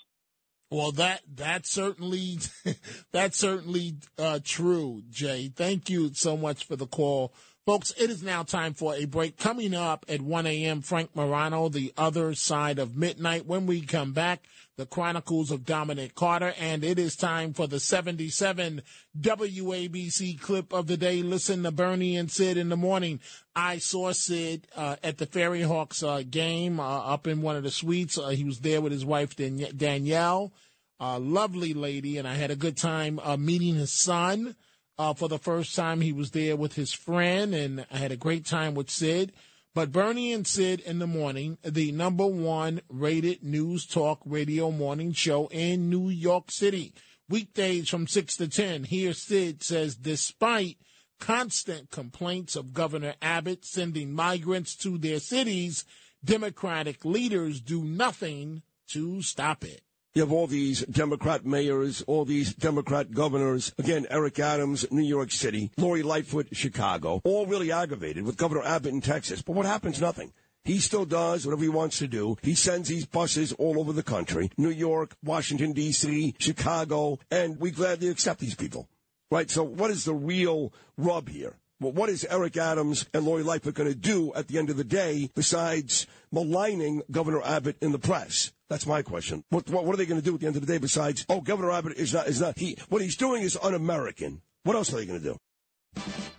Well, 0.71 0.93
that 0.93 1.23
that 1.37 1.67
certainly 1.67 2.39
that's 3.13 3.39
certainly 3.39 3.95
uh, 4.19 4.41
true, 4.45 5.03
Jay. 5.09 5.49
Thank 5.55 5.89
you 5.89 6.11
so 6.15 6.37
much 6.37 6.65
for 6.65 6.77
the 6.77 6.87
call, 6.87 7.33
folks. 7.65 7.91
It 7.99 8.11
is 8.11 8.23
now 8.23 8.43
time 8.43 8.75
for 8.75 8.95
a 8.95 9.07
break. 9.07 9.39
Coming 9.39 9.73
up 9.75 10.05
at 10.11 10.21
1 10.21 10.47
a.m., 10.47 10.83
Frank 10.83 11.17
Morano, 11.17 11.71
the 11.71 11.95
other 11.97 12.35
side 12.35 12.79
of 12.79 12.97
midnight. 12.97 13.47
When 13.47 13.65
we 13.65 13.81
come 13.81 14.13
back, 14.13 14.43
the 14.79 14.87
Chronicles 14.87 15.51
of 15.51 15.67
Dominic 15.67 16.15
Carter, 16.15 16.55
and 16.57 16.85
it 16.85 17.01
is 17.01 17.17
time 17.17 17.53
for 17.53 17.67
the 17.67 17.81
77 17.81 18.81
WABC 19.21 20.41
clip 20.41 20.73
of 20.73 20.87
the 20.87 20.97
day. 20.97 21.21
Listen 21.21 21.65
to 21.65 21.73
Bernie 21.73 22.17
and 22.17 22.31
Sid 22.31 22.57
in 22.57 22.69
the 22.69 22.77
morning. 22.77 23.19
I 23.57 23.79
saw 23.79 24.13
Sid 24.13 24.69
uh, 24.77 24.95
at 25.03 25.19
the 25.19 25.27
Ferry 25.27 25.63
Hawks 25.63 26.05
uh, 26.05 26.23
game 26.31 26.79
uh, 26.79 27.01
up 27.01 27.27
in 27.27 27.43
one 27.43 27.57
of 27.57 27.65
the 27.65 27.73
suites. 27.73 28.17
Uh, 28.17 28.29
he 28.29 28.45
was 28.45 28.61
there 28.61 28.81
with 28.81 28.93
his 28.93 29.05
wife 29.05 29.35
Dan- 29.35 29.67
Danielle, 29.77 30.53
a 31.01 31.19
lovely 31.19 31.75
lady, 31.75 32.17
and 32.17 32.29
I 32.29 32.35
had 32.35 32.53
a 32.53 32.57
good 32.57 32.77
time 32.77 33.19
uh, 33.25 33.37
meeting 33.37 33.75
his 33.75 33.93
son. 33.93 34.55
Uh, 34.97 35.13
for 35.13 35.29
the 35.29 35.39
first 35.39 35.75
time, 35.75 36.01
he 36.01 36.13
was 36.13 36.31
there 36.31 36.57
with 36.57 36.75
his 36.75 36.93
friend, 36.93 37.53
and 37.53 37.85
I 37.91 37.99
had 37.99 38.13
a 38.13 38.17
great 38.17 38.47
time 38.47 38.75
with 38.75 38.91
Sid. 38.91 39.33
But 39.75 39.93
Bernie 39.93 40.33
and 40.33 40.47
Sid 40.47 40.81
in 40.81 40.99
the 40.99 41.07
morning, 41.07 41.59
the 41.63 41.93
number 41.93 42.27
one 42.27 42.81
rated 42.89 43.43
news 43.43 43.87
talk 43.87 44.21
radio 44.25 44.71
morning 44.71 45.13
show 45.13 45.47
in 45.49 45.89
New 45.89 46.09
York 46.09 46.51
City. 46.51 46.95
Weekdays 47.29 47.89
from 47.89 48.07
6 48.07 48.37
to 48.37 48.49
10. 48.49 48.85
Here, 48.85 49.13
Sid 49.13 49.63
says, 49.63 49.95
despite 49.95 50.79
constant 51.21 51.91
complaints 51.91 52.57
of 52.57 52.73
Governor 52.73 53.15
Abbott 53.21 53.65
sending 53.65 54.13
migrants 54.13 54.75
to 54.77 54.99
their 54.99 55.21
cities, 55.21 55.85
Democratic 56.25 57.05
leaders 57.05 57.61
do 57.61 57.85
nothing 57.85 58.63
to 58.89 59.23
stop 59.23 59.65
it. 59.65 59.83
You 60.19 60.25
have 60.25 60.33
all 60.33 60.49
these 60.49 60.81
Democrat 60.87 61.47
mayors, 61.47 62.03
all 62.09 62.25
these 62.25 62.53
Democrat 62.53 63.13
governors. 63.13 63.73
Again, 63.79 64.05
Eric 64.11 64.41
Adams, 64.41 64.85
New 64.91 65.07
York 65.07 65.31
City, 65.31 65.71
Lori 65.77 66.03
Lightfoot, 66.03 66.49
Chicago, 66.51 67.21
all 67.23 67.47
really 67.47 67.71
aggravated 67.71 68.25
with 68.25 68.37
Governor 68.37 68.65
Abbott 68.65 68.93
in 68.93 69.01
Texas. 69.01 69.43
But 69.43 69.53
what 69.53 69.65
happens? 69.65 70.01
Nothing. 70.01 70.33
He 70.65 70.81
still 70.81 71.05
does 71.05 71.47
whatever 71.47 71.63
he 71.63 71.69
wants 71.69 71.99
to 71.99 72.09
do. 72.09 72.37
He 72.43 72.57
sends 72.57 72.89
these 72.89 73.07
buses 73.07 73.53
all 73.53 73.79
over 73.79 73.93
the 73.93 74.03
country 74.03 74.51
New 74.57 74.71
York, 74.71 75.15
Washington, 75.23 75.73
D.C., 75.73 76.35
Chicago, 76.41 77.21
and 77.31 77.61
we 77.61 77.71
gladly 77.71 78.09
accept 78.09 78.41
these 78.41 78.57
people. 78.57 78.89
Right? 79.31 79.49
So, 79.49 79.63
what 79.63 79.93
is 79.93 80.05
the 80.05 80.15
real 80.15 80.73
rub 80.97 81.29
here? 81.29 81.55
Well, 81.79 81.93
what 81.93 82.09
is 82.09 82.27
Eric 82.29 82.57
Adams 82.57 83.07
and 83.15 83.25
Lori 83.25 83.45
Lightfoot 83.45 83.75
going 83.75 83.89
to 83.89 83.95
do 83.95 84.35
at 84.35 84.49
the 84.49 84.59
end 84.59 84.69
of 84.69 84.79
the 84.79 84.83
day 84.83 85.31
besides 85.37 86.09
maligning 86.33 87.03
Governor 87.09 87.41
Abbott 87.45 87.77
in 87.81 87.93
the 87.93 88.01
press? 88.01 88.51
That's 88.69 88.87
my 88.87 89.03
question. 89.03 89.45
What, 89.49 89.69
what, 89.71 89.85
what 89.85 89.95
are 89.95 89.97
they 89.97 90.07
going 90.07 90.21
to 90.21 90.25
do 90.25 90.35
at 90.35 90.41
the 90.41 90.47
end 90.47 90.57
of 90.57 90.67
the 90.67 90.73
day 90.73 90.79
besides, 90.79 91.25
oh, 91.29 91.41
Governor 91.41 91.73
Abbott 91.73 91.97
is 91.97 92.13
not, 92.13 92.27
is 92.29 92.41
not, 92.41 92.59
he, 92.59 92.77
what 92.89 93.01
he's 93.01 93.17
doing 93.17 93.43
is 93.43 93.57
un 93.63 93.75
American. 93.75 94.43
What 94.65 94.77
else 94.77 94.93
are 94.93 94.97
they 94.97 95.07
going 95.07 95.21
to 95.23 95.25
do? 95.25 95.39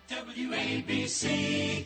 WABC. 0.09 1.86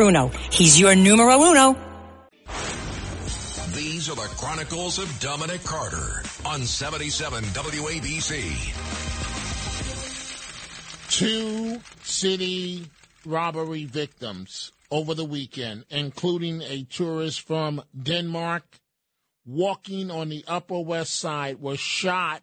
He's 0.51 0.79
your 0.79 0.95
numero 0.95 1.39
uno. 1.43 1.77
These 3.75 4.09
are 4.09 4.15
the 4.15 4.33
Chronicles 4.35 4.97
of 4.97 5.19
Dominic 5.19 5.63
Carter 5.63 6.23
on 6.43 6.61
77 6.61 7.43
WABC. 7.43 8.33
Two 11.11 11.79
city 12.01 12.87
robbery 13.25 13.85
victims 13.85 14.71
over 14.89 15.13
the 15.13 15.23
weekend, 15.25 15.85
including 15.91 16.63
a 16.63 16.83
tourist 16.83 17.41
from 17.41 17.83
Denmark 18.01 18.63
walking 19.45 20.09
on 20.09 20.29
the 20.29 20.43
Upper 20.47 20.79
West 20.79 21.13
Side, 21.13 21.61
were 21.61 21.77
shot 21.77 22.41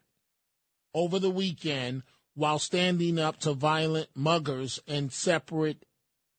over 0.94 1.18
the 1.18 1.30
weekend 1.30 2.04
while 2.34 2.60
standing 2.60 3.18
up 3.18 3.40
to 3.40 3.52
violent 3.52 4.08
muggers 4.14 4.78
in 4.86 5.10
separate 5.10 5.84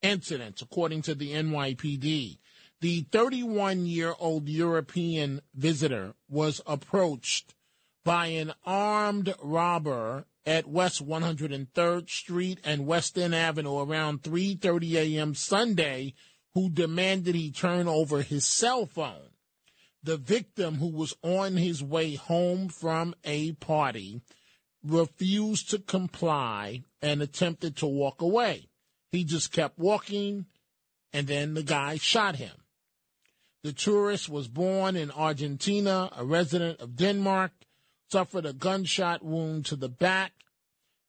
incidents, 0.01 0.61
according 0.61 1.01
to 1.03 1.15
the 1.15 1.33
NYPD. 1.33 2.39
The 2.81 3.01
31 3.11 3.85
year 3.85 4.15
old 4.19 4.47
European 4.47 5.41
visitor 5.53 6.13
was 6.29 6.61
approached 6.65 7.53
by 8.05 8.27
an 8.27 8.53
armed 8.65 9.35
robber 9.43 10.25
at 10.45 10.67
West 10.67 11.05
103rd 11.05 12.09
Street 12.09 12.59
and 12.63 12.87
West 12.87 13.17
End 13.17 13.35
Avenue 13.35 13.79
around 13.79 14.23
3:30 14.23 14.93
a.m. 14.95 15.35
Sunday 15.35 16.13
who 16.53 16.69
demanded 16.69 17.35
he 17.35 17.51
turn 17.51 17.87
over 17.87 18.21
his 18.21 18.45
cell 18.45 18.85
phone. 18.85 19.29
The 20.01 20.17
victim 20.17 20.75
who 20.75 20.87
was 20.87 21.13
on 21.21 21.57
his 21.57 21.83
way 21.83 22.15
home 22.15 22.69
from 22.69 23.13
a 23.25 23.51
party 23.53 24.21
refused 24.83 25.69
to 25.71 25.79
comply 25.79 26.83
and 27.01 27.21
attempted 27.21 27.75
to 27.77 27.85
walk 27.85 28.21
away. 28.21 28.68
He 29.11 29.23
just 29.23 29.51
kept 29.51 29.77
walking 29.77 30.45
and 31.13 31.27
then 31.27 31.53
the 31.53 31.63
guy 31.63 31.97
shot 31.97 32.35
him. 32.35 32.51
The 33.63 33.73
tourist 33.73 34.29
was 34.29 34.47
born 34.47 34.95
in 34.95 35.11
Argentina, 35.11 36.09
a 36.15 36.23
resident 36.23 36.79
of 36.79 36.95
Denmark, 36.95 37.51
suffered 38.09 38.45
a 38.45 38.53
gunshot 38.53 39.23
wound 39.23 39.65
to 39.65 39.75
the 39.75 39.89
back. 39.89 40.31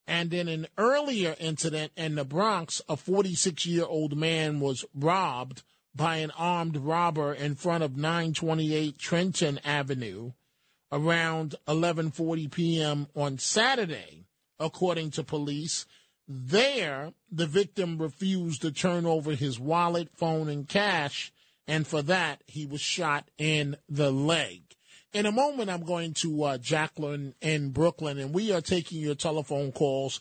And 0.06 0.34
in 0.34 0.48
an 0.48 0.66
earlier 0.76 1.36
incident 1.38 1.92
in 1.96 2.16
the 2.16 2.24
Bronx, 2.24 2.82
a 2.88 2.96
46 2.96 3.66
year 3.66 3.84
old 3.84 4.16
man 4.16 4.58
was 4.58 4.84
robbed 4.94 5.62
by 5.94 6.16
an 6.16 6.32
armed 6.32 6.76
robber 6.76 7.32
in 7.32 7.54
front 7.54 7.84
of 7.84 7.96
928 7.96 8.98
Trenton 8.98 9.60
Avenue 9.64 10.32
around 10.90 11.54
11:40 11.68 12.50
p.m. 12.50 13.06
on 13.14 13.38
Saturday, 13.38 14.24
according 14.58 15.12
to 15.12 15.22
police. 15.22 15.86
There, 16.32 17.12
the 17.32 17.46
victim 17.46 17.98
refused 17.98 18.62
to 18.62 18.70
turn 18.70 19.04
over 19.04 19.34
his 19.34 19.58
wallet, 19.58 20.10
phone, 20.14 20.48
and 20.48 20.68
cash, 20.68 21.32
and 21.66 21.84
for 21.84 22.02
that, 22.02 22.44
he 22.46 22.66
was 22.66 22.80
shot 22.80 23.28
in 23.36 23.76
the 23.88 24.12
leg. 24.12 24.62
In 25.12 25.26
a 25.26 25.32
moment, 25.32 25.70
I'm 25.70 25.84
going 25.84 26.14
to 26.22 26.44
uh, 26.44 26.58
Jacqueline 26.58 27.34
in 27.40 27.70
Brooklyn, 27.70 28.20
and 28.20 28.32
we 28.32 28.52
are 28.52 28.60
taking 28.60 29.00
your 29.00 29.16
telephone 29.16 29.72
calls 29.72 30.20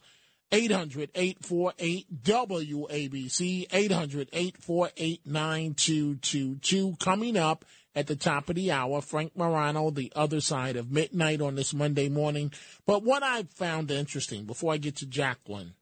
800 0.51 1.11
848 1.13 2.23
WABC, 2.23 3.67
800 3.71 4.29
848 4.33 5.27
9222. 5.27 6.95
Coming 6.99 7.37
up 7.37 7.65
at 7.93 8.07
the 8.07 8.15
top 8.15 8.49
of 8.49 8.55
the 8.55 8.71
hour, 8.71 9.01
Frank 9.01 9.37
Morano, 9.37 9.91
the 9.91 10.11
other 10.15 10.41
side 10.41 10.75
of 10.75 10.91
midnight 10.91 11.39
on 11.39 11.53
this 11.53 11.71
Monday 11.71 12.09
morning. 12.09 12.51
But 12.87 13.03
what 13.03 13.21
I 13.21 13.43
found 13.43 13.91
interesting 13.91 14.45
before 14.45 14.73
I 14.73 14.77
get 14.77 14.95
to 14.97 15.05
Jacqueline, 15.05 15.75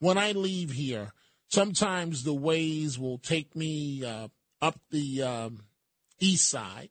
when 0.00 0.18
I 0.18 0.32
leave 0.32 0.72
here, 0.72 1.12
sometimes 1.48 2.24
the 2.24 2.34
Waze 2.34 2.98
will 2.98 3.18
take 3.18 3.54
me 3.54 4.04
uh, 4.04 4.28
up 4.60 4.78
the 4.90 5.22
um, 5.22 5.60
east 6.18 6.48
side, 6.48 6.90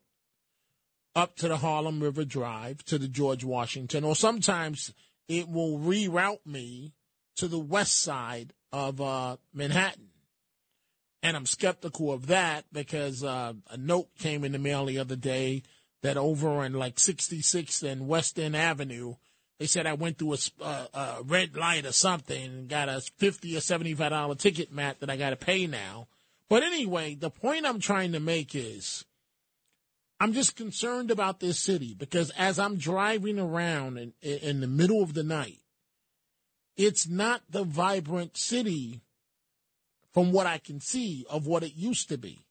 up 1.14 1.36
to 1.36 1.48
the 1.48 1.58
Harlem 1.58 2.00
River 2.00 2.24
Drive, 2.24 2.84
to 2.84 2.98
the 2.98 3.08
George 3.08 3.44
Washington, 3.44 4.04
or 4.04 4.16
sometimes 4.16 4.94
it 5.28 5.48
will 5.48 5.78
reroute 5.78 6.46
me 6.46 6.94
to 7.36 7.48
the 7.48 7.58
west 7.58 8.00
side 8.00 8.52
of 8.72 9.00
uh, 9.00 9.36
Manhattan. 9.52 10.08
And 11.22 11.36
I'm 11.36 11.46
skeptical 11.46 12.12
of 12.12 12.28
that 12.28 12.64
because 12.72 13.22
uh, 13.22 13.52
a 13.68 13.76
note 13.76 14.08
came 14.18 14.42
in 14.42 14.52
the 14.52 14.58
mail 14.58 14.86
the 14.86 14.98
other 14.98 15.16
day 15.16 15.62
that 16.02 16.16
over 16.16 16.48
on 16.48 16.72
like 16.72 16.96
66th 16.96 17.82
and 17.82 18.08
West 18.08 18.38
End 18.38 18.56
Avenue, 18.56 19.16
they 19.60 19.66
said 19.66 19.86
I 19.86 19.92
went 19.92 20.16
through 20.16 20.32
a, 20.32 20.38
uh, 20.64 20.86
a 20.94 21.22
red 21.22 21.54
light 21.54 21.84
or 21.84 21.92
something 21.92 22.42
and 22.42 22.68
got 22.68 22.88
a 22.88 23.02
50 23.18 23.58
or 23.58 23.60
75 23.60 24.10
dollar 24.10 24.34
ticket, 24.34 24.72
Matt, 24.72 25.00
that 25.00 25.10
I 25.10 25.18
got 25.18 25.30
to 25.30 25.36
pay 25.36 25.66
now. 25.66 26.08
But 26.48 26.62
anyway, 26.62 27.14
the 27.14 27.28
point 27.28 27.66
I'm 27.66 27.78
trying 27.78 28.12
to 28.12 28.20
make 28.20 28.54
is 28.54 29.04
I'm 30.18 30.32
just 30.32 30.56
concerned 30.56 31.10
about 31.10 31.40
this 31.40 31.60
city 31.60 31.94
because 31.94 32.30
as 32.38 32.58
I'm 32.58 32.76
driving 32.78 33.38
around 33.38 33.98
in, 33.98 34.14
in 34.22 34.60
the 34.60 34.66
middle 34.66 35.02
of 35.02 35.12
the 35.12 35.22
night, 35.22 35.60
it's 36.78 37.06
not 37.06 37.42
the 37.50 37.64
vibrant 37.64 38.38
city 38.38 39.02
from 40.14 40.32
what 40.32 40.46
I 40.46 40.56
can 40.56 40.80
see 40.80 41.26
of 41.28 41.46
what 41.46 41.62
it 41.62 41.74
used 41.74 42.08
to 42.08 42.16
be. 42.16 42.46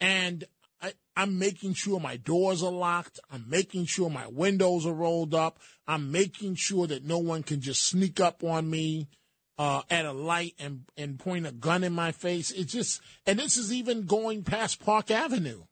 And 0.00 0.44
I, 0.84 1.22
am 1.22 1.38
making 1.38 1.74
sure 1.74 2.00
my 2.00 2.16
doors 2.16 2.62
are 2.62 2.72
locked. 2.72 3.20
I'm 3.30 3.48
making 3.48 3.86
sure 3.86 4.10
my 4.10 4.26
windows 4.26 4.86
are 4.86 4.92
rolled 4.92 5.34
up. 5.34 5.58
I'm 5.86 6.12
making 6.12 6.56
sure 6.56 6.86
that 6.86 7.04
no 7.04 7.18
one 7.18 7.42
can 7.42 7.60
just 7.60 7.82
sneak 7.82 8.20
up 8.20 8.44
on 8.44 8.68
me 8.68 9.08
uh, 9.58 9.82
at 9.90 10.04
a 10.04 10.12
light 10.12 10.54
and, 10.58 10.84
and 10.96 11.18
point 11.18 11.46
a 11.46 11.52
gun 11.52 11.84
in 11.84 11.92
my 11.92 12.12
face. 12.12 12.50
It's 12.50 12.72
just, 12.72 13.00
and 13.26 13.38
this 13.38 13.56
is 13.56 13.72
even 13.72 14.06
going 14.06 14.42
past 14.42 14.84
Park 14.84 15.10
Avenue. 15.10 15.62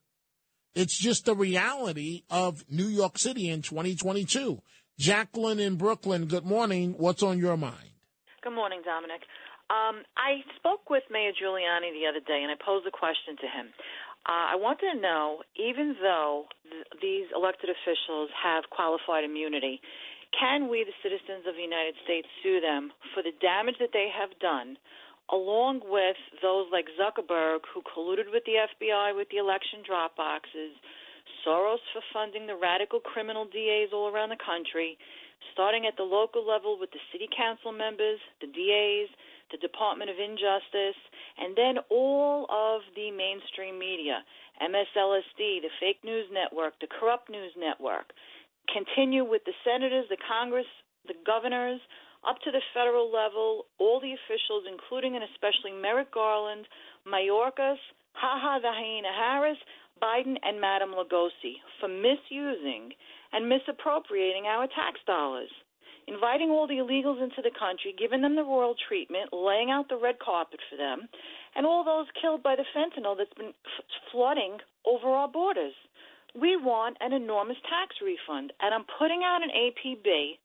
It's 0.75 0.99
just 0.99 1.27
the 1.27 1.35
reality 1.35 2.23
of 2.31 2.65
New 2.71 2.87
York 2.87 3.19
City 3.19 3.49
in 3.49 3.61
2022. 3.61 4.63
Jacqueline 4.99 5.59
in 5.59 5.77
Brooklyn, 5.77 6.27
good 6.27 6.47
morning. 6.47 6.95
What's 6.97 7.23
on 7.23 7.39
your 7.39 7.57
mind? 7.57 7.91
Good 8.43 8.55
morning, 8.55 8.81
Dominic. 8.85 9.23
Um, 9.73 10.05
I 10.17 10.45
spoke 10.57 10.91
with 10.91 11.03
Mayor 11.11 11.33
Giuliani 11.33 11.97
the 11.97 12.05
other 12.09 12.21
day, 12.21 12.41
and 12.43 12.53
I 12.53 12.61
posed 12.63 12.87
a 12.87 12.91
question 12.91 13.37
to 13.41 13.49
him. 13.49 13.73
Uh, 14.23 14.55
I 14.55 14.57
wanted 14.57 14.95
to 14.95 15.01
know, 15.01 15.43
even 15.59 15.97
though 16.01 16.47
th- 16.63 16.87
these 17.03 17.27
elected 17.35 17.71
officials 17.71 18.31
have 18.39 18.71
qualified 18.71 19.25
immunity, 19.25 19.81
can 20.39 20.71
we, 20.71 20.87
the 20.87 20.97
citizens 21.03 21.45
of 21.45 21.59
the 21.59 21.67
United 21.67 21.95
States, 22.05 22.29
sue 22.43 22.61
them 22.61 22.93
for 23.13 23.23
the 23.23 23.35
damage 23.43 23.77
that 23.81 23.93
they 23.93 24.09
have 24.15 24.31
done, 24.39 24.79
along 25.31 25.83
with 25.85 26.17
those 26.41 26.71
like 26.71 26.87
Zuckerberg 26.95 27.67
who 27.75 27.83
colluded 27.83 28.31
with 28.31 28.47
the 28.47 28.63
FBI 28.63 29.15
with 29.17 29.29
the 29.31 29.43
election 29.43 29.83
drop 29.85 30.17
boxes, 30.17 30.73
Soros 31.43 31.83
for 31.93 32.03
funding 32.13 32.47
the 32.47 32.57
radical 32.57 33.01
criminal 33.01 33.45
DAs 33.45 33.91
all 33.93 34.09
around 34.09 34.31
the 34.31 34.39
country, 34.39 34.97
starting 35.53 35.87
at 35.87 35.97
the 35.97 36.07
local 36.07 36.47
level 36.47 36.79
with 36.79 36.91
the 36.95 37.03
city 37.11 37.29
council 37.35 37.73
members, 37.73 38.19
the 38.41 38.47
DAs, 38.47 39.11
the 39.51 39.59
Department 39.59 40.11
of 40.11 40.19
Injustice, 40.19 40.99
and 41.39 41.57
then 41.57 41.79
all 41.91 42.47
of 42.51 42.83
the 42.95 43.11
mainstream 43.11 43.79
media, 43.79 44.23
MSLSD, 44.61 45.63
the 45.63 45.73
fake 45.81 46.01
news 46.05 46.27
network, 46.33 46.75
the 46.81 46.89
corrupt 46.89 47.31
news 47.31 47.53
network 47.59 48.13
continue 48.73 49.25
with 49.25 49.43
the 49.45 49.57
senators, 49.65 50.07
the 50.09 50.21
Congress, 50.29 50.69
the 51.07 51.19
governors, 51.27 51.81
up 52.27 52.39
to 52.45 52.51
the 52.51 52.63
federal 52.73 53.11
level, 53.11 53.67
all 53.79 53.99
the 54.01 54.15
officials, 54.15 54.65
including 54.71 55.17
and 55.17 55.25
especially 55.25 55.73
Merrick 55.75 56.13
Garland, 56.15 56.67
Mayorkas, 57.07 57.83
Haha 58.15 58.61
the 58.61 58.71
Hyena 58.71 59.11
Harris, 59.11 59.59
Biden, 60.01 60.37
and 60.43 60.61
Madam 60.61 60.91
Lugosi 60.91 61.59
for 61.81 61.89
misusing 61.89 62.93
and 63.33 63.49
misappropriating 63.49 64.47
our 64.47 64.67
tax 64.67 65.01
dollars. 65.07 65.51
Inviting 66.09 66.51
all 66.51 66.67
the 66.67 66.83
illegals 66.83 67.23
into 67.23 67.43
the 67.43 67.55
country, 67.57 67.95
giving 67.97 68.23
them 68.23 68.37
the 68.37 68.43
royal 68.43 68.75
treatment, 68.89 69.31
laying 69.33 69.71
out 69.71 69.89
the 69.89 69.97
red 69.97 70.19
carpet 70.19 70.61
for 70.69 70.77
them, 70.77 71.09
and 71.55 71.65
all 71.65 71.85
those 71.85 72.07
killed 72.21 72.43
by 72.43 72.57
the 72.57 72.67
fentanyl 72.75 73.17
that's 73.17 73.33
been 73.35 73.55
f- 73.65 73.85
flooding 74.11 74.59
over 74.85 75.09
our 75.09 75.29
borders. 75.29 75.75
We 76.35 76.57
want 76.57 76.97
an 77.01 77.13
enormous 77.13 77.59
tax 77.69 77.97
refund, 78.03 78.53
and 78.61 78.75
I'm 78.75 78.87
putting 78.99 79.23
out 79.23 79.43
an 79.43 79.51
APB 79.51 80.39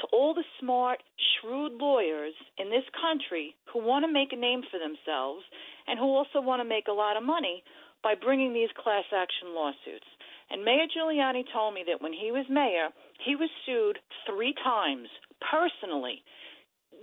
to 0.00 0.06
all 0.12 0.34
the 0.34 0.44
smart, 0.60 1.02
shrewd 1.40 1.72
lawyers 1.72 2.34
in 2.58 2.70
this 2.70 2.84
country 3.00 3.54
who 3.72 3.82
want 3.82 4.04
to 4.04 4.12
make 4.12 4.32
a 4.32 4.36
name 4.36 4.62
for 4.70 4.78
themselves 4.78 5.44
and 5.86 5.98
who 5.98 6.06
also 6.06 6.40
want 6.40 6.60
to 6.60 6.68
make 6.68 6.88
a 6.88 6.92
lot 6.92 7.16
of 7.16 7.22
money 7.22 7.62
by 8.02 8.14
bringing 8.14 8.52
these 8.52 8.68
class 8.76 9.04
action 9.14 9.54
lawsuits. 9.54 10.06
And 10.50 10.64
Mayor 10.64 10.86
Giuliani 10.86 11.44
told 11.52 11.74
me 11.74 11.84
that 11.86 12.00
when 12.00 12.12
he 12.12 12.30
was 12.30 12.46
mayor, 12.48 12.90
he 13.26 13.34
was 13.34 13.50
sued 13.66 13.98
three 14.24 14.54
times 14.62 15.08
personally. 15.42 16.22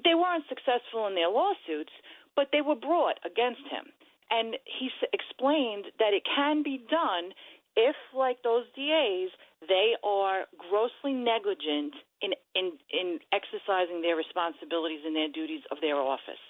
They 0.03 0.15
weren't 0.15 0.47
successful 0.47 1.05
in 1.07 1.15
their 1.15 1.29
lawsuits, 1.29 1.91
but 2.35 2.47
they 2.51 2.61
were 2.61 2.79
brought 2.79 3.19
against 3.27 3.67
him. 3.67 3.91
And 4.31 4.55
he 4.65 4.89
explained 5.11 5.91
that 5.99 6.15
it 6.15 6.23
can 6.23 6.63
be 6.63 6.81
done 6.89 7.35
if, 7.75 7.95
like 8.15 8.41
those 8.43 8.63
DAs, 8.75 9.29
they 9.67 9.93
are 10.03 10.45
grossly 10.57 11.13
negligent 11.13 11.93
in, 12.21 12.31
in, 12.55 12.71
in 12.89 13.19
exercising 13.31 14.01
their 14.01 14.15
responsibilities 14.15 15.01
and 15.05 15.15
their 15.15 15.29
duties 15.29 15.61
of 15.71 15.77
their 15.81 15.97
office. 15.97 16.41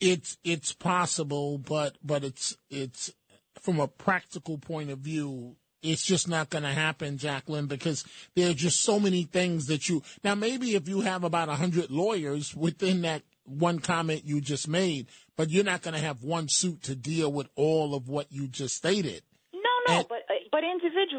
It's 0.00 0.36
it's 0.42 0.72
possible, 0.72 1.58
but 1.58 1.96
but 2.02 2.24
it's 2.24 2.56
it's 2.68 3.14
from 3.60 3.78
a 3.78 3.86
practical 3.86 4.58
point 4.58 4.90
of 4.90 4.98
view, 4.98 5.54
it's 5.82 6.04
just 6.04 6.28
not 6.28 6.50
going 6.50 6.64
to 6.64 6.70
happen, 6.70 7.18
Jacqueline, 7.18 7.66
because 7.66 8.04
there 8.34 8.50
are 8.50 8.54
just 8.54 8.82
so 8.82 9.00
many 9.00 9.24
things 9.24 9.66
that 9.66 9.88
you. 9.88 10.02
Now, 10.22 10.34
maybe 10.34 10.74
if 10.74 10.88
you 10.88 11.00
have 11.00 11.24
about 11.24 11.48
a 11.48 11.54
hundred 11.54 11.90
lawyers 11.90 12.54
within 12.54 13.02
that 13.02 13.22
one 13.44 13.80
comment 13.80 14.22
you 14.24 14.40
just 14.40 14.68
made, 14.68 15.08
but 15.36 15.50
you're 15.50 15.64
not 15.64 15.82
going 15.82 15.94
to 15.94 16.00
have 16.00 16.22
one 16.22 16.46
suit 16.48 16.82
to 16.84 16.94
deal 16.94 17.32
with 17.32 17.48
all 17.56 17.94
of 17.94 18.08
what 18.08 18.30
you 18.30 18.46
just 18.46 18.76
stated. 18.76 19.22
No, 19.52 19.60
no, 19.88 19.94
and, 19.98 20.08
but 20.08 20.21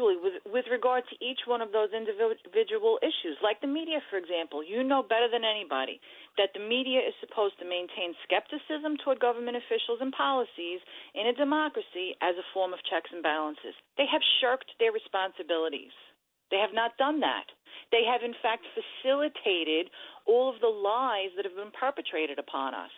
individually 0.08 0.40
with 0.44 0.52
with 0.52 0.64
regard 0.70 1.04
to 1.10 1.16
each 1.24 1.46
one 1.46 1.60
of 1.60 1.72
those 1.72 1.90
individual 1.92 2.98
issues. 3.02 3.36
Like 3.42 3.60
the 3.60 3.66
media, 3.66 4.00
for 4.10 4.16
example, 4.16 4.62
you 4.64 4.82
know 4.82 5.02
better 5.02 5.28
than 5.30 5.44
anybody 5.44 6.00
that 6.36 6.50
the 6.54 6.60
media 6.60 7.00
is 7.00 7.14
supposed 7.20 7.58
to 7.58 7.64
maintain 7.64 8.14
skepticism 8.24 8.96
toward 9.02 9.20
government 9.20 9.56
officials 9.56 10.00
and 10.00 10.12
policies 10.12 10.80
in 11.14 11.26
a 11.26 11.34
democracy 11.34 12.16
as 12.22 12.34
a 12.36 12.46
form 12.52 12.72
of 12.72 12.80
checks 12.90 13.10
and 13.12 13.22
balances. 13.22 13.74
They 13.96 14.06
have 14.10 14.22
shirked 14.40 14.70
their 14.78 14.92
responsibilities. 14.92 15.94
They 16.50 16.58
have 16.58 16.74
not 16.74 16.96
done 16.98 17.20
that. 17.20 17.48
They 17.90 18.04
have, 18.06 18.22
in 18.22 18.34
fact, 18.42 18.64
facilitated 18.74 19.90
all 20.26 20.52
of 20.52 20.60
the 20.60 20.70
lies 20.70 21.30
that 21.36 21.44
have 21.44 21.56
been 21.56 21.72
perpetrated 21.72 22.38
upon 22.38 22.74
us. 22.74 22.92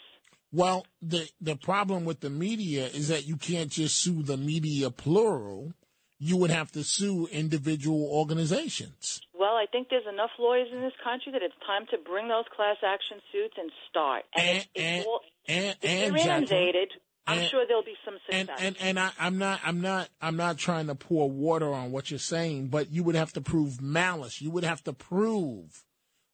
Well, 0.53 0.87
the 1.03 1.29
the 1.41 1.57
problem 1.57 2.05
with 2.05 2.21
the 2.21 2.31
media 2.31 2.87
is 2.87 3.09
that 3.09 3.27
you 3.27 3.37
can't 3.37 3.71
just 3.71 4.01
sue 4.01 4.23
the 4.23 4.37
media 4.37 4.91
plural. 4.91 5.73
You 6.19 6.37
would 6.39 6.51
have 6.51 6.73
to 6.73 6.83
sue 6.83 7.29
individual 7.31 8.09
organizations. 8.11 9.21
Well, 9.39 9.55
I 9.55 9.67
think 9.71 9.89
there's 9.91 10.07
enough 10.11 10.31
lawyers 10.39 10.69
in 10.73 10.81
this 10.81 10.93
country 11.05 11.33
that 11.33 11.43
it's 11.43 11.55
time 11.67 11.87
to 11.91 11.99
bring 11.99 12.29
those 12.29 12.45
class 12.55 12.77
action 12.87 13.19
suits 13.33 13.55
and 13.59 13.71
start. 13.91 14.25
And, 14.35 14.57
if, 14.59 14.69
and, 14.77 15.01
if, 15.01 15.07
all, 15.07 15.21
and, 15.47 15.77
and, 15.83 16.17
inundated, 16.17 16.89
I'm 17.27 17.41
and- 17.41 17.49
sure 17.51 17.67
there'll 17.67 17.83
be 17.83 17.97
some 18.05 18.15
success. 18.25 18.57
and 18.61 18.77
and 18.81 18.99
I, 18.99 19.11
I'm 19.19 19.37
not 19.37 19.61
I'm 19.65 19.81
not 19.81 20.09
I'm 20.23 20.37
not 20.37 20.57
trying 20.59 20.87
to 20.87 20.95
pour 20.95 21.31
water 21.31 21.73
on 21.75 21.93
what 21.93 22.11
you're 22.11 22.19
saying, 22.19 22.69
but 22.69 22.91
you 22.91 23.03
would 23.05 23.15
have 23.17 23.33
to 23.35 23.41
prove 23.41 23.83
malice. 23.83 24.41
You 24.41 24.51
would 24.53 24.65
have 24.65 24.83
to 24.85 24.93
prove 24.95 25.85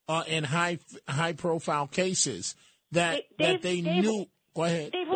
uh, 0.08 0.22
in 0.28 0.44
high 0.44 0.78
high 1.08 1.32
profile 1.32 1.86
cases 1.88 2.54
that 2.92 3.22
They- 3.38 3.44
that 3.46 3.62
they 3.62 3.80
knew. 3.80 4.26
Go 4.54 4.64
ahead. 4.64 4.92
They've 4.92 5.08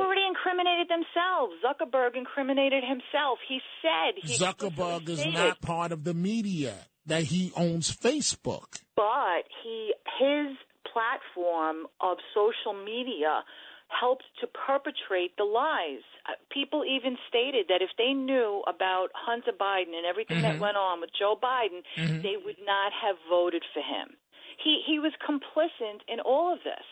themselves. 0.88 1.54
Zuckerberg 1.64 2.16
incriminated 2.16 2.82
himself. 2.84 3.38
He 3.48 3.60
said 3.82 4.14
he 4.22 4.36
Zuckerberg 4.36 5.08
is 5.08 5.24
not 5.26 5.60
part 5.60 5.92
of 5.92 6.04
the 6.04 6.14
media. 6.14 6.74
That 7.06 7.22
he 7.24 7.52
owns 7.56 7.94
Facebook. 7.94 8.82
but 8.96 9.44
he 9.62 9.94
his 10.18 10.56
platform 10.92 11.86
of 12.00 12.16
social 12.34 12.74
media 12.74 13.44
helped 13.88 14.24
to 14.40 14.48
perpetrate 14.48 15.36
the 15.36 15.44
lies. 15.44 16.02
Uh, 16.28 16.32
People 16.50 16.82
even 16.84 17.16
stated 17.28 17.66
that 17.68 17.80
if 17.82 17.90
they 17.96 18.12
knew 18.12 18.62
about 18.66 19.10
Hunter 19.14 19.52
Biden 19.52 19.94
and 19.94 20.04
everything 20.04 20.42
that 20.42 20.56
Mhm. 20.56 20.60
went 20.66 20.76
on 20.76 21.00
with 21.00 21.10
Joe 21.16 21.36
Biden, 21.40 21.84
Mhm. 21.96 22.22
they 22.22 22.36
would 22.36 22.58
not 22.64 22.92
have 22.92 23.16
voted 23.28 23.64
for 23.72 23.82
him. 23.82 24.16
He 24.58 24.82
he 24.84 24.98
was 24.98 25.12
complicit 25.22 26.00
in 26.08 26.18
all 26.20 26.52
of 26.52 26.64
this. 26.64 26.86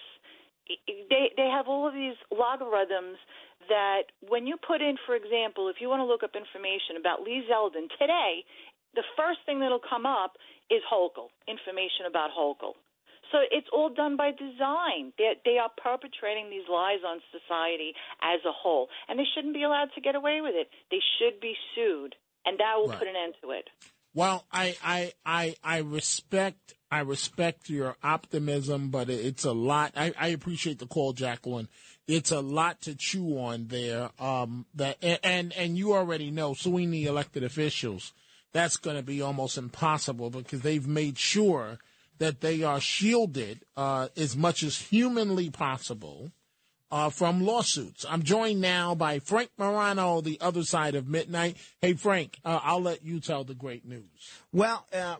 They 1.11 1.33
they 1.37 1.49
have 1.49 1.67
all 1.69 1.89
of 1.89 1.95
these 1.95 2.17
logarithms 2.31 3.19
that 3.69 4.13
when 4.21 4.47
you 4.47 4.57
put 4.57 4.81
in, 4.81 4.97
for 5.07 5.15
example, 5.15 5.69
if 5.69 5.77
you 5.81 5.89
want 5.89 6.01
to 6.01 6.07
look 6.07 6.23
up 6.23 6.37
information 6.37 6.97
about 6.99 7.23
Lee 7.23 7.43
Zeldin 7.51 7.89
today, 7.99 8.45
the 8.95 9.05
first 9.17 9.41
thing 9.47 9.61
that'll 9.61 9.83
come 9.83 10.07
up 10.07 10.37
is 10.71 10.81
Hochul, 10.91 11.29
information 11.49 12.07
about 12.09 12.31
Hochul. 12.31 12.75
So 13.33 13.39
it's 13.51 13.67
all 13.73 13.89
done 13.89 14.17
by 14.17 14.31
design. 14.31 15.13
They 15.19 15.33
they 15.45 15.59
are 15.59 15.71
perpetrating 15.83 16.51
these 16.51 16.69
lies 16.71 17.01
on 17.07 17.19
society 17.33 17.93
as 18.23 18.39
a 18.47 18.53
whole, 18.53 18.89
and 19.09 19.19
they 19.19 19.25
shouldn't 19.35 19.55
be 19.55 19.65
allowed 19.65 19.89
to 19.97 20.01
get 20.01 20.15
away 20.15 20.41
with 20.41 20.55
it. 20.55 20.69
They 20.91 21.01
should 21.19 21.41
be 21.41 21.55
sued, 21.75 22.15
and 22.47 22.59
that 22.59 22.75
will 22.77 22.89
Right. 22.89 22.99
put 22.99 23.09
an 23.09 23.17
end 23.17 23.35
to 23.43 23.51
it. 23.51 23.69
Well, 24.15 24.45
I, 24.53 24.77
I, 24.85 25.13
I, 25.27 25.57
I 25.65 25.79
respect, 25.79 26.75
I 26.89 27.01
respect 27.01 27.69
your 27.69 27.97
optimism, 28.05 28.91
but 28.91 29.11
it's 29.11 29.45
a 29.45 29.51
lot. 29.53 29.93
I, 29.97 30.13
I 30.17 30.29
appreciate 30.29 30.79
the 30.79 30.87
call, 30.87 31.13
Jacqueline. 31.13 31.69
It's 32.07 32.31
a 32.31 32.41
lot 32.41 32.83
to 32.83 32.95
chew 32.95 33.39
on 33.39 33.69
there. 33.69 34.11
Um, 34.19 34.67
that 34.75 34.99
and 35.03 35.53
and 35.53 35.79
you 35.79 35.95
already 35.95 36.31
know 36.31 36.55
the 36.91 37.07
elected 37.07 37.43
officials. 37.43 38.13
That's 38.53 38.77
going 38.77 38.97
to 38.97 39.03
be 39.03 39.21
almost 39.21 39.59
impossible 39.59 40.31
because 40.31 40.61
they've 40.61 40.87
made 40.87 41.19
sure 41.19 41.79
that 42.19 42.41
they 42.41 42.63
are 42.63 42.81
shielded 42.81 43.65
uh, 43.77 44.09
as 44.17 44.37
much 44.37 44.63
as 44.63 44.79
humanly 44.79 45.51
possible 45.51 46.31
uh, 46.91 47.11
from 47.11 47.45
lawsuits. 47.45 48.05
I'm 48.09 48.23
joined 48.23 48.61
now 48.61 48.95
by 48.95 49.19
Frank 49.19 49.51
Morano, 49.59 50.21
the 50.21 50.39
other 50.41 50.63
side 50.63 50.95
of 50.95 51.09
midnight. 51.09 51.57
Hey, 51.81 51.95
Frank, 51.95 52.39
uh, 52.45 52.61
I'll 52.63 52.81
let 52.83 53.05
you 53.05 53.21
tell 53.21 53.43
the 53.45 53.55
great 53.55 53.85
news. 53.85 54.03
Well, 54.53 54.87
uh, 54.95 55.17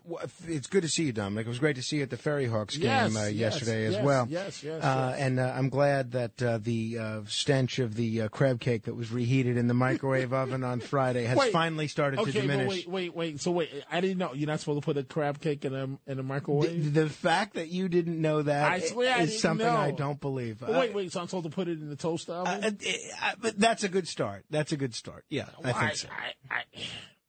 it's 0.47 0.67
good 0.67 0.83
to 0.83 0.87
see 0.89 1.03
you, 1.03 1.11
Dominic. 1.11 1.45
It 1.45 1.49
was 1.49 1.59
great 1.59 1.75
to 1.75 1.81
see 1.83 1.97
you 1.97 2.03
at 2.03 2.09
the 2.09 2.17
Ferry 2.17 2.45
Hawks 2.45 2.77
game 2.77 2.85
Yes, 2.85 3.15
uh, 3.17 3.19
yes, 3.25 3.31
yesterday 3.33 3.85
as 3.85 3.93
yes, 3.95 4.03
well. 4.03 4.27
yes, 4.29 4.63
yes, 4.63 4.83
Uh, 4.83 5.09
yes. 5.11 5.19
And 5.19 5.39
uh, 5.39 5.53
I'm 5.55 5.69
glad 5.69 6.11
that 6.13 6.41
uh, 6.41 6.59
the 6.61 6.97
uh, 6.97 7.21
stench 7.27 7.79
of 7.79 7.95
the 7.95 8.21
uh, 8.23 8.27
crab 8.29 8.59
cake 8.61 8.83
that 8.83 8.95
was 8.95 9.11
reheated 9.11 9.57
in 9.57 9.67
the 9.67 9.73
microwave 9.73 10.31
oven 10.33 10.63
on 10.63 10.79
Friday 10.79 11.25
has 11.25 11.37
Wait, 11.37 11.51
finally 11.51 11.87
started 11.87 12.19
okay, 12.21 12.31
to 12.31 12.41
diminish. 12.41 12.65
but 12.85 12.91
wait, 12.93 13.13
wait, 13.13 13.15
wait. 13.15 13.41
So 13.41 13.51
wait, 13.51 13.69
I 13.91 13.99
didn't 13.99 14.17
know 14.19 14.33
you're 14.33 14.47
not 14.47 14.61
supposed 14.61 14.81
to 14.81 14.85
put 14.85 14.97
a 14.97 15.03
crab 15.03 15.41
cake 15.41 15.65
in 15.65 15.75
a 15.75 15.83
in 16.09 16.19
a 16.19 16.23
microwave. 16.23 16.93
The, 16.93 17.01
the 17.03 17.09
fact 17.09 17.55
that 17.55 17.67
you 17.67 17.89
didn't 17.89 18.21
know 18.21 18.41
that 18.43 18.71
I 18.71 18.79
swear 18.79 19.13
I 19.15 19.21
is 19.23 19.31
didn't 19.31 19.41
something 19.41 19.67
I 19.67 19.91
don't 19.91 20.21
believe. 20.21 20.59
But 20.59 20.69
wait, 20.69 20.93
wait. 20.93 21.11
So 21.11 21.19
I'm 21.19 21.27
supposed 21.27 21.45
to 21.45 21.51
put 21.51 21.64
it 21.67 21.79
in 21.79 21.89
the 21.89 21.95
toaster 21.95 22.33
oven? 22.33 22.63
Uh, 22.63 22.67
uh, 22.67 22.91
uh, 23.21 23.31
but 23.41 23.59
that's 23.59 23.83
a 23.83 23.89
good 23.89 24.07
start. 24.07 24.45
That's 24.49 24.71
a 24.71 24.77
good 24.77 24.93
start. 24.95 25.25
Yeah, 25.29 25.45
I 25.63 25.71
Why? 25.71 25.79
think 25.87 25.95
so. 25.97 26.07
I, 26.49 26.55
I, 26.55 26.63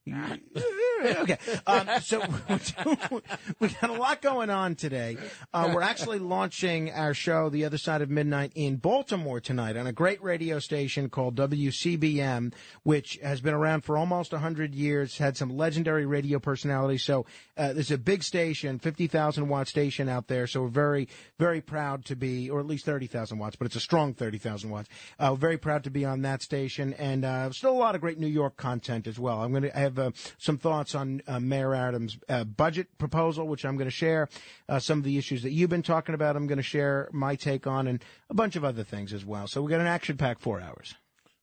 okay. 0.07 1.39
Um, 1.67 1.89
so 2.01 2.23
we 3.61 3.69
got 3.69 3.91
a 3.91 3.95
lot 3.95 4.23
going 4.23 4.51
on 4.51 4.75
today. 4.77 5.17
Uh, 5.53 5.73
we're 5.75 5.83
actually 5.83 6.19
launching 6.19 6.93
our 6.93 7.13
show, 7.13 7.49
The 7.49 7.65
Other 7.65 7.79
Side 7.79 8.03
of 8.03 8.11
Midnight, 8.11 8.53
in 8.55 8.77
Baltimore 8.77 9.41
tonight 9.41 9.77
on 9.77 9.87
a 9.87 9.93
great 9.93 10.23
radio 10.23 10.59
station 10.59 11.11
called 11.11 11.35
WCBM, 11.37 12.53
which 12.85 13.19
has 13.23 13.41
been 13.41 13.55
around 13.55 13.83
for 13.83 13.99
almost 13.99 14.33
100 14.33 14.75
years, 14.75 15.19
had 15.19 15.37
some 15.37 15.57
legendary 15.57 16.07
radio 16.07 16.39
personalities. 16.39 17.03
So 17.03 17.27
uh, 17.57 17.73
there's 17.73 17.91
a 17.91 17.99
big 17.99 18.23
station, 18.23 18.79
50,000 18.79 19.49
watt 19.49 19.69
station 19.69 20.09
out 20.09 20.29
there. 20.29 20.47
So 20.47 20.63
we're 20.63 20.69
very, 20.69 21.09
very 21.39 21.61
proud 21.61 22.05
to 22.07 22.17
be, 22.17 22.49
or 22.49 22.61
at 22.61 22.67
least 22.67 22.85
30,000 22.85 23.39
watts, 23.39 23.57
but 23.57 23.67
it's 23.67 23.77
a 23.77 23.81
strong 23.81 24.15
30,000 24.15 24.71
watts. 24.71 24.89
Uh, 25.19 25.35
very 25.35 25.59
proud 25.59 25.85
to 25.85 25.91
be 25.91 26.05
on 26.05 26.23
that 26.23 26.43
station, 26.43 26.93
and 26.95 27.25
uh, 27.25 27.51
still 27.51 27.73
a 27.73 27.75
lot 27.75 27.95
of 27.95 28.01
great 28.01 28.19
New 28.19 28.27
York 28.27 28.57
content 28.57 29.07
as 29.07 29.19
well. 29.19 29.43
I'm 29.43 29.51
going 29.51 29.65
to 29.65 29.71
have 29.71 29.96
uh, 29.99 30.11
some 30.39 30.59
thoughts 30.59 30.95
on 30.95 31.23
uh, 31.27 31.41
Mayor 31.41 31.75
Adams' 31.75 32.19
uh, 32.29 32.45
budget 32.45 32.97
proposal, 32.99 33.47
which 33.47 33.65
I'm 33.65 33.77
going 33.77 33.89
to 33.89 33.91
share. 33.91 34.29
Uh, 34.69 34.79
some 34.79 34.99
of 34.99 35.05
the 35.05 35.19
issues 35.19 35.43
that 35.43 35.53
you've 35.53 35.71
been 35.71 35.83
talking 35.83 36.15
about, 36.15 36.37
I'm 36.37 36.47
going 36.47 36.59
to 36.59 36.63
share 36.63 37.09
my 37.13 37.37
take 37.37 37.67
on, 37.67 37.87
and 37.87 38.05
a 38.31 38.35
bunch 38.35 38.57
of 38.57 38.65
other 38.65 38.85
things 38.85 39.13
as 39.13 39.25
well. 39.25 39.47
So 39.47 39.63
we 39.63 39.71
got 39.71 39.81
an 39.81 39.87
action-packed 39.87 40.41
four 40.41 40.61
hours. 40.61 40.95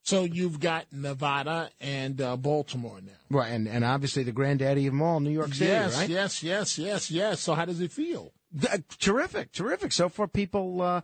so 0.03 0.23
you've 0.23 0.59
got 0.59 0.85
Nevada 0.91 1.69
and 1.79 2.19
uh, 2.21 2.35
Baltimore 2.35 2.99
now. 3.01 3.11
Right, 3.29 3.51
and, 3.51 3.67
and 3.67 3.83
obviously 3.85 4.23
the 4.23 4.31
granddaddy 4.33 4.85
of 4.87 4.93
them 4.93 5.01
all, 5.01 5.19
New 5.19 5.31
York 5.31 5.53
City, 5.53 5.71
yes, 5.71 5.97
right? 5.97 6.09
yes, 6.09 6.43
yes, 6.43 6.77
yes, 6.77 7.09
yes. 7.09 7.39
So 7.39 7.55
how 7.55 7.65
does 7.65 7.79
it 7.79 7.91
feel? 7.91 8.33
Uh, 8.69 8.77
terrific, 8.99 9.51
terrific. 9.51 9.91
So 9.91 10.09
far, 10.09 10.27
people 10.27 10.81
uh, 10.81 11.01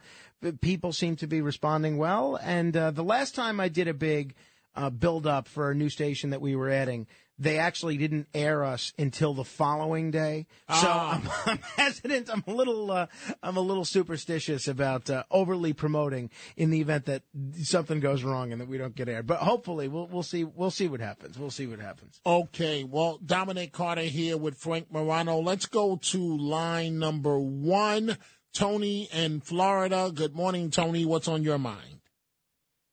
people 0.61 0.93
seem 0.93 1.15
to 1.15 1.27
be 1.27 1.41
responding 1.41 1.97
well. 1.97 2.37
And 2.41 2.77
uh, 2.77 2.91
the 2.91 3.03
last 3.03 3.33
time 3.33 3.59
I 3.59 3.69
did 3.69 3.87
a 3.87 3.93
big 3.93 4.35
uh, 4.75 4.91
build 4.91 5.25
up 5.25 5.47
for 5.47 5.71
a 5.71 5.75
new 5.75 5.89
station 5.89 6.29
that 6.29 6.41
we 6.41 6.55
were 6.55 6.69
adding, 6.69 7.07
they 7.39 7.57
actually 7.57 7.97
didn't 7.97 8.27
air 8.33 8.65
us 8.65 8.93
until 8.99 9.33
the 9.33 9.45
following 9.45 10.11
day. 10.11 10.45
So 10.67 10.87
Ah. 10.89 11.21
I'm, 11.21 11.29
I'm 11.53 11.59
hesitant. 11.77 12.29
I'm 12.29 12.43
a 12.45 12.53
little 12.53 12.91
uh, 12.91 13.07
I'm 13.41 13.57
a 13.57 13.61
little 13.61 13.85
superstitious 13.85 14.67
about 14.67 15.09
uh, 15.09 15.23
overly 15.31 15.73
promoting 15.73 16.29
in 16.57 16.69
the 16.69 16.81
event 16.81 17.05
that 17.05 17.23
something 17.63 17.99
goes 17.99 18.23
wrong 18.23 18.51
and 18.51 18.59
that 18.61 18.67
we 18.67 18.77
don't 18.77 18.95
get 18.95 19.07
aired. 19.07 19.25
But 19.25 19.39
hopefully, 19.39 19.87
we'll 19.87 20.07
we'll 20.07 20.23
see 20.23 20.43
we'll 20.43 20.71
see 20.71 20.87
what 20.89 20.99
happens. 20.99 21.39
We'll 21.39 21.49
see 21.49 21.65
what 21.67 21.79
happens. 21.79 22.19
Okay, 22.25 22.83
well, 22.83 23.19
Dominic 23.25 23.71
Carter 23.71 24.01
here 24.01 24.37
with 24.37 24.55
Frank 24.57 24.91
Morano. 24.91 25.39
Let's 25.39 25.65
go 25.65 25.95
to 25.95 26.37
line 26.37 26.99
number 26.99 27.39
one. 27.39 28.17
Tony 28.53 29.07
in 29.13 29.41
Florida. 29.41 30.11
Good 30.13 30.35
morning, 30.35 30.71
Tony. 30.71 31.05
What's 31.05 31.27
on 31.27 31.43
your 31.43 31.59
mind? 31.59 32.01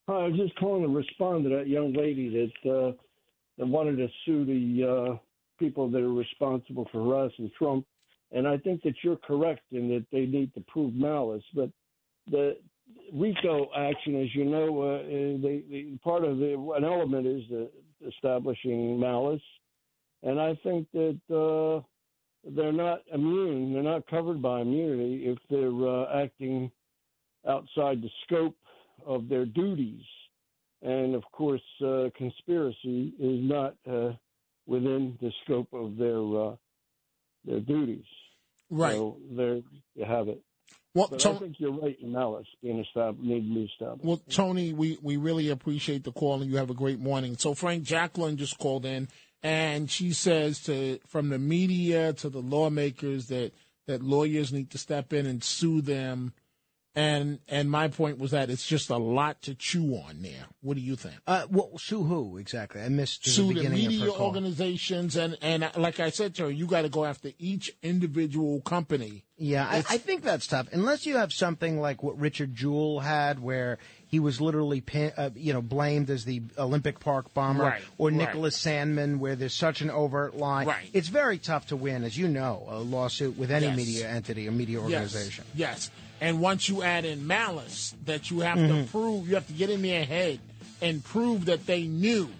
Hi, 0.09 0.15
I 0.15 0.29
was 0.29 0.37
just 0.37 0.55
calling 0.59 0.83
to 0.83 0.89
respond 0.89 1.45
to 1.45 1.51
that 1.57 1.67
young 1.67 1.93
lady 1.95 2.29
that 2.65 2.71
uh, 2.71 2.93
that 3.59 3.67
wanted 3.67 3.97
to 3.97 4.09
sue 4.25 4.45
the 4.45 5.13
uh, 5.13 5.19
people 5.59 5.89
that 5.91 6.03
are 6.03 6.13
responsible 6.13 6.89
for 6.93 7.05
harassing 7.05 7.51
Trump. 7.59 7.87
And 8.33 8.47
I 8.47 8.59
think 8.59 8.83
that 8.83 8.95
you're 9.03 9.17
correct 9.17 9.63
in 9.73 9.89
that 9.89 10.05
they 10.13 10.27
need 10.27 10.53
to 10.55 10.61
prove 10.69 10.95
malice. 10.95 11.45
But 11.55 11.71
the 12.31 12.57
RICO 13.13 13.69
action, 13.77 14.21
as 14.23 14.35
you 14.35 14.45
know, 14.45 14.83
uh, 14.83 15.03
they, 15.43 15.99
part 16.03 16.25
of 16.25 16.39
the, 16.39 16.55
an 16.77 16.85
element 16.85 17.27
is 17.27 17.43
the 17.49 17.71
establishing 18.07 18.99
malice. 18.99 19.43
And 20.23 20.41
I 20.41 20.59
think 20.63 20.89
that 20.93 21.21
uh, 21.31 21.85
they're 22.55 22.73
not 22.73 23.03
immune. 23.13 23.73
They're 23.73 23.83
not 23.83 24.07
covered 24.09 24.43
by 24.43 24.61
immunity 24.61 25.25
if 25.27 25.39
they're 25.51 25.89
uh, 25.89 26.23
acting 26.23 26.71
outside 27.49 28.03
the 28.03 28.11
scope 28.25 28.57
of 29.07 29.29
their 29.29 29.47
duties. 29.47 30.03
And 30.87 31.17
of 31.17 31.25
course, 31.33 31.63
uh, 31.85 32.11
conspiracy 32.17 33.13
is 33.19 33.41
not 33.43 33.75
uh, 33.91 34.13
within 34.67 35.19
the 35.21 35.33
scope 35.45 35.69
of 35.73 35.97
their 35.97 36.21
uh, 36.21 36.55
their 37.45 37.61
duties. 37.61 38.05
Right. 38.71 38.95
So 38.95 39.17
there 39.33 39.57
you 39.97 40.05
have 40.07 40.29
it. 40.29 40.41
Well, 40.95 41.09
but 41.11 41.19
Tony- 41.19 41.37
I 41.37 41.39
think 41.41 41.57
you're 41.59 41.73
right 41.73 41.97
in 42.01 42.13
malice 42.13 42.47
being 42.63 42.79
established, 42.79 43.21
need 43.23 43.49
to 43.49 43.55
be 43.55 43.65
established. 43.65 44.05
Well, 44.05 44.21
Tony, 44.31 44.73
we, 44.73 44.97
we 45.03 45.17
really 45.17 45.51
appreciate 45.51 46.05
the 46.05 46.13
call 46.13 46.41
and 46.41 46.51
you 46.51 46.57
have 46.57 46.71
a 46.71 46.75
great 46.75 47.01
morning. 47.01 47.37
So 47.37 47.55
Frank 47.55 47.83
Jacqueline 47.83 48.37
just 48.37 48.57
called 48.57 48.87
in 48.87 49.09
and 49.43 49.91
she 49.91 50.13
says 50.13 50.63
to 50.63 50.99
from 51.07 51.29
the 51.29 51.39
media 51.39 52.13
to 52.15 52.31
the 52.31 52.41
lawmakers 52.41 53.27
that 53.27 53.53
that 53.87 54.03
lawyers 54.03 54.53
need 54.53 54.71
to 54.71 54.79
step 54.79 55.13
in 55.13 55.27
and 55.27 55.45
sue 55.45 55.81
them. 55.81 56.33
And 56.97 57.41
and 57.47 57.71
my 57.71 57.89
point 57.89 58.19
was 58.19 58.31
that 58.31 58.49
it's 58.49 58.67
just 58.67 58.89
a 58.89 58.97
lot 58.97 59.43
to 59.43 59.55
chew 59.55 59.97
on 59.97 60.23
there. 60.23 60.47
What 60.63 60.77
do 60.77 60.81
you 60.81 60.97
think? 60.97 61.17
Uh, 61.27 61.47
well, 61.51 61.73
sue 61.77 62.05
who 62.05 62.39
exactly? 62.39 62.81
I 62.81 62.89
missed 62.89 63.25
the 63.25 63.31
sue 63.31 63.53
the 63.53 63.67
of 63.67 63.73
media 63.73 64.11
organizations 64.11 65.15
and 65.15 65.37
and 65.43 65.71
like 65.77 66.01
I 66.01 66.09
said 66.09 66.35
to 66.37 66.45
her, 66.45 66.51
you 66.51 66.67
got 66.67 66.83
to 66.83 66.89
go 66.89 67.05
after 67.05 67.33
each 67.39 67.71
individual 67.83 68.63
company. 68.63 69.25
Yeah, 69.39 69.67
I, 69.69 69.77
I 69.77 69.99
think 69.99 70.23
that's 70.23 70.47
tough. 70.47 70.69
Unless 70.73 71.05
you 71.05 71.19
have 71.19 71.31
something 71.31 71.79
like 71.79 72.03
what 72.03 72.19
Richard 72.19 72.55
Jewell 72.55 73.01
had, 73.01 73.39
where 73.39 73.77
he 74.07 74.19
was 74.19 74.41
literally, 74.41 74.81
pin, 74.81 75.13
uh, 75.15 75.29
you 75.35 75.53
know, 75.53 75.61
blamed 75.61 76.09
as 76.09 76.25
the 76.25 76.41
Olympic 76.57 77.01
Park 77.01 77.35
bomber, 77.35 77.65
Right, 77.65 77.83
or 77.99 78.09
right. 78.09 78.17
Nicholas 78.17 78.59
Sandmann, 78.59 79.19
where 79.19 79.37
there's 79.37 79.53
such 79.53 79.83
an 79.83 79.91
overt 79.91 80.39
line. 80.39 80.67
Right. 80.67 80.89
It's 80.95 81.09
very 81.09 81.37
tough 81.37 81.67
to 81.67 81.77
win, 81.77 82.03
as 82.03 82.17
you 82.17 82.29
know, 82.29 82.65
a 82.71 82.79
lawsuit 82.79 83.37
with 83.37 83.51
any 83.51 83.67
Yes. 83.67 83.77
media 83.77 84.09
entity 84.09 84.49
or 84.49 84.53
media 84.53 84.81
organization. 84.81 85.45
Yes, 85.55 85.91
yes. 85.91 85.91
And 86.21 86.41
once 86.41 86.69
you 86.69 86.83
add 86.83 87.05
in 87.05 87.27
malice, 87.27 87.95
that 88.05 88.31
you 88.31 88.41
have 88.41 88.59
Mhm. 88.59 88.85
to 88.85 88.91
prove, 88.91 89.29
you 89.29 89.35
have 89.35 89.47
to 89.49 89.53
get 89.53 89.71
in 89.71 89.83
their 89.83 90.05
head 90.05 90.41
and 90.81 91.05
prove 91.05 91.45
that 91.47 91.67
they 91.67 91.83
knew. 91.83 92.31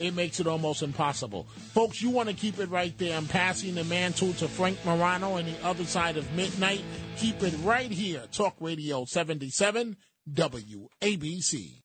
It 0.00 0.14
makes 0.14 0.40
it 0.40 0.48
almost 0.48 0.82
impossible. 0.82 1.46
Folks, 1.74 2.02
you 2.02 2.10
want 2.10 2.28
to 2.28 2.34
keep 2.34 2.58
it 2.58 2.68
right 2.70 2.96
there. 2.98 3.16
I'm 3.16 3.28
passing 3.28 3.76
the 3.76 3.84
mantle 3.84 4.32
to 4.34 4.48
Frank 4.48 4.84
Morano 4.84 5.38
on 5.38 5.44
the 5.44 5.64
other 5.64 5.84
side 5.84 6.16
of 6.16 6.32
midnight. 6.32 6.82
Keep 7.18 7.42
it 7.44 7.54
right 7.62 7.90
here. 7.90 8.24
Talk 8.32 8.56
Radio 8.58 9.04
77 9.04 9.96
WABC. 10.28 11.78